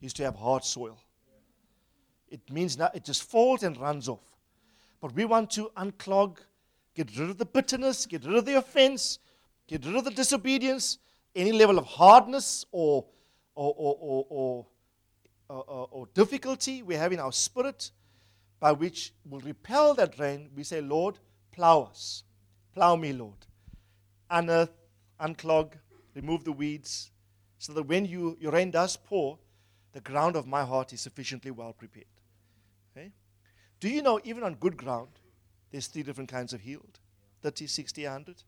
is 0.00 0.12
to 0.12 0.22
have 0.22 0.36
hard 0.36 0.62
soil. 0.62 1.00
It 2.30 2.50
means 2.50 2.76
that 2.76 2.94
it 2.94 3.04
just 3.04 3.24
falls 3.24 3.62
and 3.62 3.76
runs 3.78 4.08
off. 4.08 4.24
But 5.00 5.14
we 5.14 5.24
want 5.24 5.50
to 5.52 5.70
unclog, 5.76 6.38
get 6.94 7.16
rid 7.18 7.30
of 7.30 7.38
the 7.38 7.46
bitterness, 7.46 8.06
get 8.06 8.24
rid 8.24 8.36
of 8.36 8.44
the 8.44 8.54
offense, 8.54 9.18
Get 9.68 9.84
rid 9.84 9.96
of 9.96 10.04
the 10.04 10.10
disobedience, 10.10 10.98
any 11.36 11.52
level 11.52 11.78
of 11.78 11.84
hardness 11.84 12.64
or, 12.72 13.04
or, 13.54 13.74
or, 13.76 14.26
or, 14.30 14.66
or, 15.48 15.88
or 15.90 16.08
difficulty 16.14 16.82
we 16.82 16.94
have 16.94 17.12
in 17.12 17.20
our 17.20 17.32
spirit 17.32 17.90
by 18.60 18.72
which 18.72 19.12
will 19.28 19.40
repel 19.40 19.94
that 19.94 20.18
rain. 20.18 20.48
We 20.56 20.64
say, 20.64 20.80
Lord, 20.80 21.18
plow 21.52 21.82
us. 21.82 22.24
Plow 22.74 22.96
me, 22.96 23.12
Lord. 23.12 23.46
Unearth, 24.30 24.72
unclog, 25.20 25.74
remove 26.14 26.44
the 26.44 26.52
weeds, 26.52 27.10
so 27.58 27.74
that 27.74 27.82
when 27.82 28.06
you, 28.06 28.38
your 28.40 28.52
rain 28.52 28.70
does 28.70 28.96
pour, 28.96 29.38
the 29.92 30.00
ground 30.00 30.34
of 30.34 30.46
my 30.46 30.64
heart 30.64 30.94
is 30.94 31.02
sufficiently 31.02 31.50
well 31.50 31.74
prepared. 31.74 32.06
Do 33.80 33.88
you 33.88 34.02
know, 34.02 34.20
even 34.24 34.42
on 34.42 34.54
good 34.54 34.76
ground, 34.76 35.08
there's 35.70 35.86
three 35.86 36.02
different 36.02 36.30
kinds 36.30 36.52
of 36.52 36.60
healed 36.60 36.98
30, 37.42 37.66
60, 37.66 38.04
100? 38.04 38.42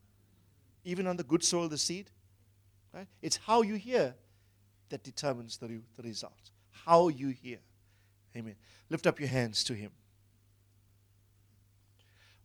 even 0.83 1.07
on 1.07 1.17
the 1.17 1.23
good 1.23 1.43
soil, 1.43 1.67
the 1.67 1.77
seed. 1.77 2.09
Right? 2.93 3.07
It's 3.21 3.37
how 3.37 3.61
you 3.61 3.75
hear 3.75 4.15
that 4.89 5.03
determines 5.03 5.57
the, 5.57 5.67
re- 5.67 5.81
the 5.95 6.03
result. 6.03 6.51
How 6.71 7.07
you 7.07 7.29
hear. 7.29 7.59
Amen. 8.35 8.55
Lift 8.89 9.07
up 9.07 9.19
your 9.19 9.29
hands 9.29 9.63
to 9.65 9.73
Him. 9.73 9.91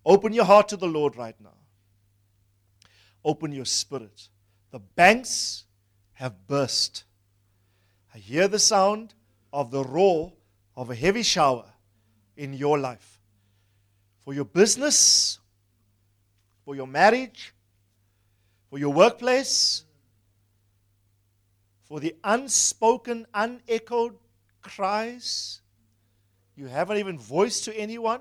Open 0.05 0.33
your 0.33 0.45
heart 0.45 0.69
to 0.69 0.77
the 0.77 0.87
Lord 0.87 1.17
right 1.17 1.35
now. 1.41 1.55
Open 3.25 3.51
your 3.51 3.65
spirit. 3.65 4.29
The 4.71 4.79
banks 4.79 5.65
have 6.13 6.47
burst. 6.47 7.05
I 8.15 8.19
hear 8.19 8.47
the 8.47 8.59
sound 8.59 9.15
of 9.53 9.71
the 9.71 9.83
roar 9.83 10.33
of 10.77 10.91
a 10.91 10.95
heavy 10.95 11.23
shower 11.23 11.65
in 12.37 12.53
your 12.53 12.79
life. 12.79 13.21
For 14.25 14.35
your 14.35 14.45
business, 14.45 15.39
for 16.65 16.75
your 16.75 16.87
marriage, 16.87 17.55
for 18.71 18.79
your 18.79 18.93
workplace, 18.93 19.85
for 21.85 22.01
the 22.01 22.17
unspoken, 22.25 23.27
unechoed 23.33 24.17
cries 24.63 25.61
you 26.57 26.67
haven't 26.67 26.97
even 26.97 27.19
voiced 27.19 27.65
to 27.67 27.77
anyone. 27.77 28.21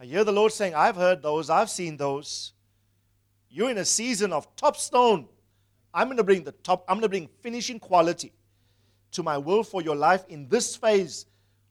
I 0.00 0.04
hear 0.04 0.22
the 0.22 0.32
Lord 0.32 0.52
saying, 0.52 0.74
I've 0.76 0.94
heard 0.94 1.22
those, 1.22 1.50
I've 1.50 1.68
seen 1.68 1.96
those. 1.96 2.52
You're 3.50 3.70
in 3.70 3.78
a 3.78 3.84
season 3.84 4.32
of 4.32 4.54
top 4.54 4.76
stone. 4.76 5.26
I'm 5.92 6.06
going 6.06 6.18
to 6.18 6.24
bring 6.24 6.44
the 6.44 6.52
top, 6.52 6.84
I'm 6.88 6.96
going 6.96 7.02
to 7.02 7.08
bring 7.08 7.28
finishing 7.42 7.80
quality 7.80 8.32
to 9.12 9.22
my 9.24 9.38
will 9.38 9.64
for 9.64 9.82
your 9.82 9.96
life 9.96 10.24
in 10.28 10.48
this 10.48 10.76
phase 10.76 11.26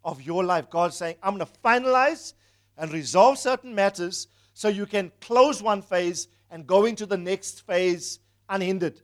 of 0.07 0.21
your 0.21 0.43
life. 0.43 0.69
God's 0.69 0.95
saying, 0.95 1.17
I'm 1.21 1.37
going 1.37 1.45
to 1.45 1.59
finalize 1.59 2.33
and 2.77 2.91
resolve 2.93 3.37
certain 3.37 3.75
matters 3.75 4.27
so 4.53 4.69
you 4.69 4.85
can 4.85 5.11
close 5.19 5.61
one 5.61 5.81
phase 5.81 6.29
and 6.49 6.65
go 6.65 6.85
into 6.85 7.05
the 7.05 7.17
next 7.17 7.67
phase 7.67 8.19
unhindered. 8.47 9.01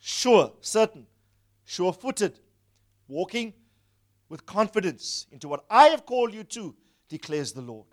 Sure, 0.00 0.52
certain, 0.60 1.06
sure 1.64 1.92
footed, 1.92 2.40
walking 3.06 3.54
with 4.28 4.44
confidence 4.44 5.28
into 5.30 5.46
what 5.46 5.64
I 5.70 5.86
have 5.86 6.04
called 6.04 6.34
you 6.34 6.42
to, 6.42 6.74
declares 7.08 7.52
the 7.52 7.62
Lord. 7.62 7.86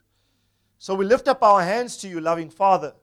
So 0.80 0.96
we 0.96 1.06
lift 1.06 1.28
up 1.28 1.44
our 1.44 1.62
hands 1.62 1.98
to 1.98 2.08
you, 2.08 2.20
loving 2.20 2.50
Father. 2.50 2.94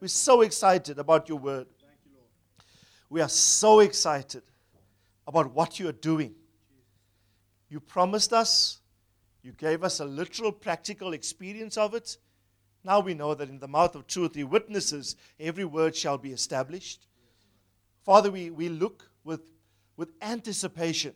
We're 0.00 0.08
so 0.08 0.42
excited 0.42 0.98
about 0.98 1.30
your 1.30 1.38
word. 1.38 1.66
We 3.08 3.22
are 3.22 3.28
so 3.28 3.80
excited 3.80 4.42
about 5.26 5.54
what 5.54 5.80
you 5.80 5.88
are 5.88 5.92
doing. 5.92 6.34
You 7.72 7.80
promised 7.80 8.34
us, 8.34 8.80
you 9.42 9.52
gave 9.52 9.82
us 9.82 9.98
a 9.98 10.04
literal, 10.04 10.52
practical 10.52 11.14
experience 11.14 11.78
of 11.78 11.94
it. 11.94 12.18
Now 12.84 13.00
we 13.00 13.14
know 13.14 13.32
that 13.32 13.48
in 13.48 13.60
the 13.60 13.66
mouth 13.66 13.94
of 13.94 14.06
two 14.06 14.26
or 14.26 14.28
three 14.28 14.44
witnesses, 14.44 15.16
every 15.40 15.64
word 15.64 15.96
shall 15.96 16.18
be 16.18 16.32
established. 16.32 17.06
Father, 18.04 18.30
we, 18.30 18.50
we 18.50 18.68
look 18.68 19.08
with, 19.24 19.40
with 19.96 20.10
anticipation 20.20 21.14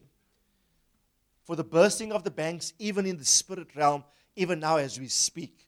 for 1.44 1.56
the 1.56 1.62
bursting 1.62 2.10
of 2.10 2.24
the 2.24 2.30
banks, 2.30 2.72
even 2.78 3.04
in 3.04 3.18
the 3.18 3.24
spirit 3.26 3.76
realm, 3.76 4.02
even 4.34 4.58
now 4.58 4.78
as 4.78 4.98
we 4.98 5.08
speak. 5.08 5.66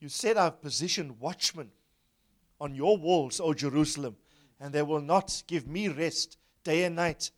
You 0.00 0.08
said, 0.08 0.38
I've 0.38 0.62
positioned 0.62 1.20
watchmen 1.20 1.70
on 2.58 2.74
your 2.74 2.96
walls, 2.96 3.40
O 3.40 3.52
Jerusalem, 3.52 4.16
and 4.58 4.72
they 4.72 4.80
will 4.82 5.02
not 5.02 5.42
give 5.46 5.66
me 5.66 5.88
rest 5.88 6.38
day 6.64 6.84
and 6.84 6.96
night 6.96 7.30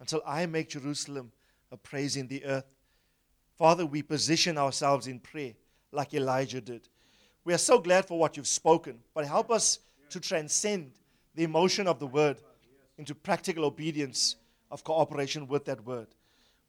until 0.00 0.22
I 0.26 0.46
make 0.46 0.68
Jerusalem 0.70 1.32
a 1.70 1.76
praise 1.76 2.16
in 2.16 2.28
the 2.28 2.44
earth. 2.44 2.64
Father, 3.56 3.86
we 3.86 4.02
position 4.02 4.58
ourselves 4.58 5.06
in 5.06 5.20
prayer 5.20 5.54
like 5.92 6.14
Elijah 6.14 6.60
did. 6.60 6.88
We 7.44 7.54
are 7.54 7.58
so 7.58 7.78
glad 7.78 8.06
for 8.06 8.18
what 8.18 8.36
you've 8.36 8.46
spoken, 8.46 8.98
but 9.14 9.26
help 9.26 9.50
us 9.50 9.78
to 10.10 10.20
transcend 10.20 10.92
the 11.34 11.44
emotion 11.44 11.86
of 11.86 11.98
the 11.98 12.06
word 12.06 12.40
into 12.98 13.14
practical 13.14 13.64
obedience 13.64 14.36
of 14.70 14.84
cooperation 14.84 15.46
with 15.46 15.64
that 15.66 15.84
word. 15.84 16.08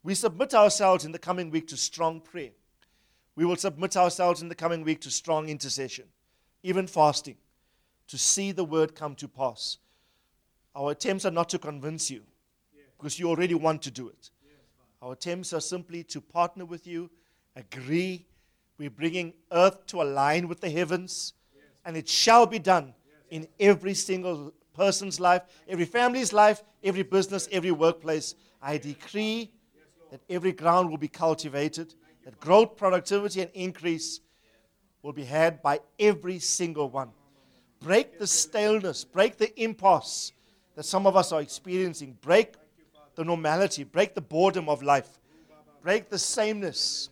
We 0.03 0.15
submit 0.15 0.53
ourselves 0.53 1.05
in 1.05 1.11
the 1.11 1.19
coming 1.19 1.49
week 1.49 1.67
to 1.69 1.77
strong 1.77 2.21
prayer. 2.21 2.51
We 3.35 3.45
will 3.45 3.55
submit 3.55 3.97
ourselves 3.97 4.41
in 4.41 4.49
the 4.49 4.55
coming 4.55 4.83
week 4.83 5.01
to 5.01 5.11
strong 5.11 5.49
intercession, 5.49 6.05
even 6.63 6.87
fasting, 6.87 7.37
to 8.07 8.17
see 8.17 8.51
the 8.51 8.63
word 8.63 8.95
come 8.95 9.15
to 9.15 9.27
pass. 9.27 9.77
Our 10.75 10.91
attempts 10.91 11.25
are 11.25 11.31
not 11.31 11.49
to 11.49 11.59
convince 11.59 12.11
you, 12.11 12.23
because 12.97 13.19
you 13.19 13.29
already 13.29 13.55
want 13.55 13.81
to 13.83 13.91
do 13.91 14.07
it. 14.07 14.29
Our 15.01 15.13
attempts 15.13 15.53
are 15.53 15.61
simply 15.61 16.03
to 16.05 16.21
partner 16.21 16.65
with 16.65 16.87
you, 16.87 17.09
agree. 17.55 18.25
We're 18.77 18.89
bringing 18.89 19.33
earth 19.51 19.85
to 19.87 20.01
align 20.01 20.47
with 20.47 20.61
the 20.61 20.69
heavens, 20.69 21.33
and 21.85 21.95
it 21.95 22.09
shall 22.09 22.45
be 22.45 22.59
done 22.59 22.93
in 23.29 23.47
every 23.59 23.93
single 23.93 24.53
person's 24.73 25.19
life, 25.19 25.43
every 25.67 25.85
family's 25.85 26.33
life, 26.33 26.63
every 26.83 27.03
business, 27.03 27.47
every 27.51 27.71
workplace. 27.71 28.35
I 28.61 28.77
decree 28.77 29.51
that 30.11 30.21
every 30.29 30.51
ground 30.51 30.89
will 30.89 30.97
be 30.97 31.07
cultivated, 31.07 31.93
that 32.23 32.39
growth, 32.39 32.75
productivity, 32.75 33.41
and 33.41 33.51
increase 33.53 34.19
will 35.01 35.13
be 35.13 35.23
had 35.23 35.61
by 35.61 35.79
every 35.99 36.39
single 36.39 36.89
one. 36.89 37.11
Break 37.79 38.17
the 38.17 38.27
staleness, 38.27 39.03
break 39.03 39.37
the 39.37 39.61
impasse 39.61 40.31
that 40.75 40.83
some 40.83 41.05
of 41.05 41.15
us 41.15 41.31
are 41.31 41.41
experiencing, 41.41 42.17
break 42.21 42.55
the 43.15 43.23
normality, 43.23 43.83
break 43.83 44.13
the 44.13 44.21
boredom 44.21 44.69
of 44.69 44.83
life, 44.83 45.19
break 45.81 46.09
the 46.09 46.19
sameness, 46.19 47.09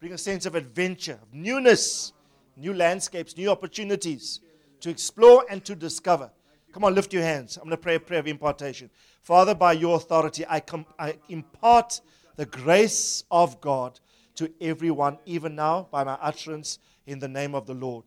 bring 0.00 0.12
a 0.12 0.18
sense 0.18 0.46
of 0.46 0.54
adventure, 0.54 1.18
of 1.22 1.32
newness, 1.32 2.12
new 2.56 2.74
landscapes, 2.74 3.36
new 3.36 3.50
opportunities 3.50 4.40
to 4.80 4.90
explore 4.90 5.44
and 5.50 5.64
to 5.64 5.74
discover. 5.74 6.30
Come 6.72 6.84
on, 6.84 6.94
lift 6.94 7.12
your 7.12 7.22
hands. 7.22 7.56
I'm 7.56 7.64
going 7.64 7.72
to 7.72 7.76
pray 7.76 7.96
a 7.96 8.00
prayer 8.00 8.20
of 8.20 8.26
impartation. 8.26 8.90
Father, 9.22 9.54
by 9.54 9.72
your 9.72 9.96
authority, 9.96 10.44
I, 10.48 10.60
com- 10.60 10.86
I 10.98 11.16
impart 11.28 12.00
the 12.36 12.46
grace 12.46 13.24
of 13.30 13.60
God 13.60 14.00
to 14.36 14.50
everyone, 14.60 15.18
even 15.26 15.54
now, 15.54 15.86
by 15.90 16.02
my 16.02 16.18
utterance 16.20 16.78
in 17.06 17.18
the 17.18 17.28
name 17.28 17.54
of 17.54 17.66
the 17.66 17.74
Lord. 17.74 18.04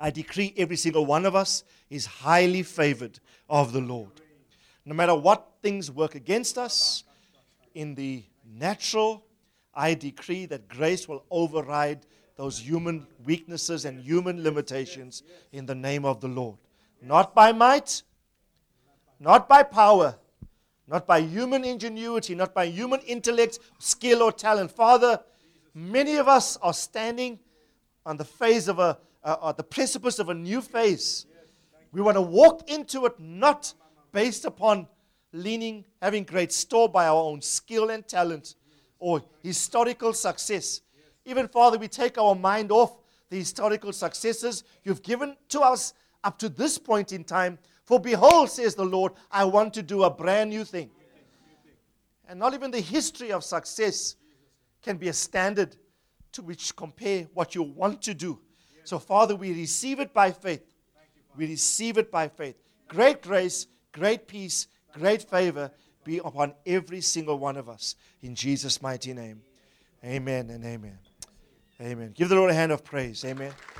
I 0.00 0.10
decree 0.10 0.54
every 0.56 0.76
single 0.76 1.04
one 1.04 1.26
of 1.26 1.36
us 1.36 1.62
is 1.90 2.06
highly 2.06 2.62
favored 2.62 3.20
of 3.50 3.72
the 3.72 3.80
Lord. 3.80 4.22
No 4.84 4.94
matter 4.94 5.14
what 5.14 5.46
things 5.62 5.90
work 5.90 6.14
against 6.14 6.58
us 6.58 7.04
in 7.74 7.94
the 7.94 8.22
natural, 8.44 9.24
I 9.74 9.94
decree 9.94 10.46
that 10.46 10.68
grace 10.68 11.06
will 11.06 11.24
override 11.30 12.06
those 12.36 12.58
human 12.58 13.06
weaknesses 13.24 13.84
and 13.84 14.00
human 14.00 14.42
limitations 14.42 15.22
in 15.52 15.66
the 15.66 15.74
name 15.74 16.04
of 16.04 16.20
the 16.20 16.28
Lord. 16.28 16.56
Not 17.02 17.34
by 17.34 17.52
might, 17.52 18.02
not 19.18 19.48
by 19.48 19.62
power, 19.62 20.16
not 20.88 21.06
by 21.06 21.20
human 21.20 21.64
ingenuity, 21.64 22.34
not 22.34 22.54
by 22.54 22.64
human 22.64 23.00
intellect, 23.00 23.58
skill, 23.78 24.22
or 24.22 24.32
talent. 24.32 24.72
Father, 24.72 25.20
many 25.74 26.16
of 26.16 26.26
us 26.28 26.56
are 26.62 26.72
standing 26.72 27.38
on 28.04 28.16
the 28.16 28.24
phase 28.24 28.66
of 28.68 28.78
a, 28.78 28.98
uh, 29.22 29.52
the 29.52 29.62
precipice 29.62 30.18
of 30.18 30.30
a 30.30 30.34
new 30.34 30.60
phase. 30.60 31.26
We 31.92 32.00
want 32.00 32.16
to 32.16 32.22
walk 32.22 32.70
into 32.70 33.06
it 33.06 33.20
not 33.20 33.74
based 34.12 34.44
upon 34.44 34.86
leaning, 35.32 35.84
having 36.00 36.24
great 36.24 36.52
store 36.52 36.88
by 36.88 37.06
our 37.06 37.22
own 37.22 37.40
skill 37.40 37.90
and 37.90 38.06
talent 38.06 38.54
or 38.98 39.22
historical 39.42 40.12
success. 40.12 40.80
Even, 41.24 41.48
Father, 41.48 41.78
we 41.78 41.88
take 41.88 42.18
our 42.18 42.34
mind 42.34 42.72
off 42.72 42.98
the 43.28 43.38
historical 43.38 43.92
successes 43.92 44.64
you've 44.84 45.02
given 45.02 45.36
to 45.48 45.60
us 45.60 45.94
up 46.24 46.38
to 46.38 46.48
this 46.48 46.78
point 46.78 47.12
in 47.12 47.24
time. 47.24 47.58
For 47.84 48.00
behold, 48.00 48.50
says 48.50 48.74
the 48.74 48.84
Lord, 48.84 49.12
I 49.30 49.44
want 49.44 49.74
to 49.74 49.82
do 49.82 50.04
a 50.04 50.10
brand 50.10 50.50
new 50.50 50.64
thing. 50.64 50.90
And 52.28 52.38
not 52.38 52.54
even 52.54 52.70
the 52.70 52.80
history 52.80 53.32
of 53.32 53.42
success 53.42 54.16
can 54.82 54.96
be 54.96 55.08
a 55.08 55.12
standard 55.12 55.76
to 56.32 56.42
which 56.42 56.74
compare 56.76 57.26
what 57.34 57.54
you 57.54 57.62
want 57.62 58.02
to 58.02 58.14
do. 58.14 58.40
So, 58.84 58.98
Father, 58.98 59.34
we 59.34 59.52
receive 59.52 60.00
it 60.00 60.14
by 60.14 60.30
faith. 60.30 60.62
We 61.36 61.46
receive 61.46 61.98
it 61.98 62.10
by 62.10 62.28
faith. 62.28 62.56
Great 62.88 63.22
grace, 63.22 63.66
great 63.92 64.26
peace, 64.26 64.68
great 64.92 65.22
favor 65.22 65.70
be 66.04 66.18
upon 66.18 66.54
every 66.66 67.00
single 67.00 67.38
one 67.38 67.56
of 67.56 67.68
us. 67.68 67.96
In 68.22 68.34
Jesus' 68.34 68.80
mighty 68.80 69.12
name. 69.12 69.42
Amen 70.04 70.50
and 70.50 70.64
amen. 70.64 70.98
Amen. 71.80 72.12
Give 72.14 72.28
the 72.28 72.34
Lord 72.34 72.50
a 72.50 72.54
hand 72.54 72.72
of 72.72 72.84
praise. 72.84 73.24
Amen. 73.24 73.52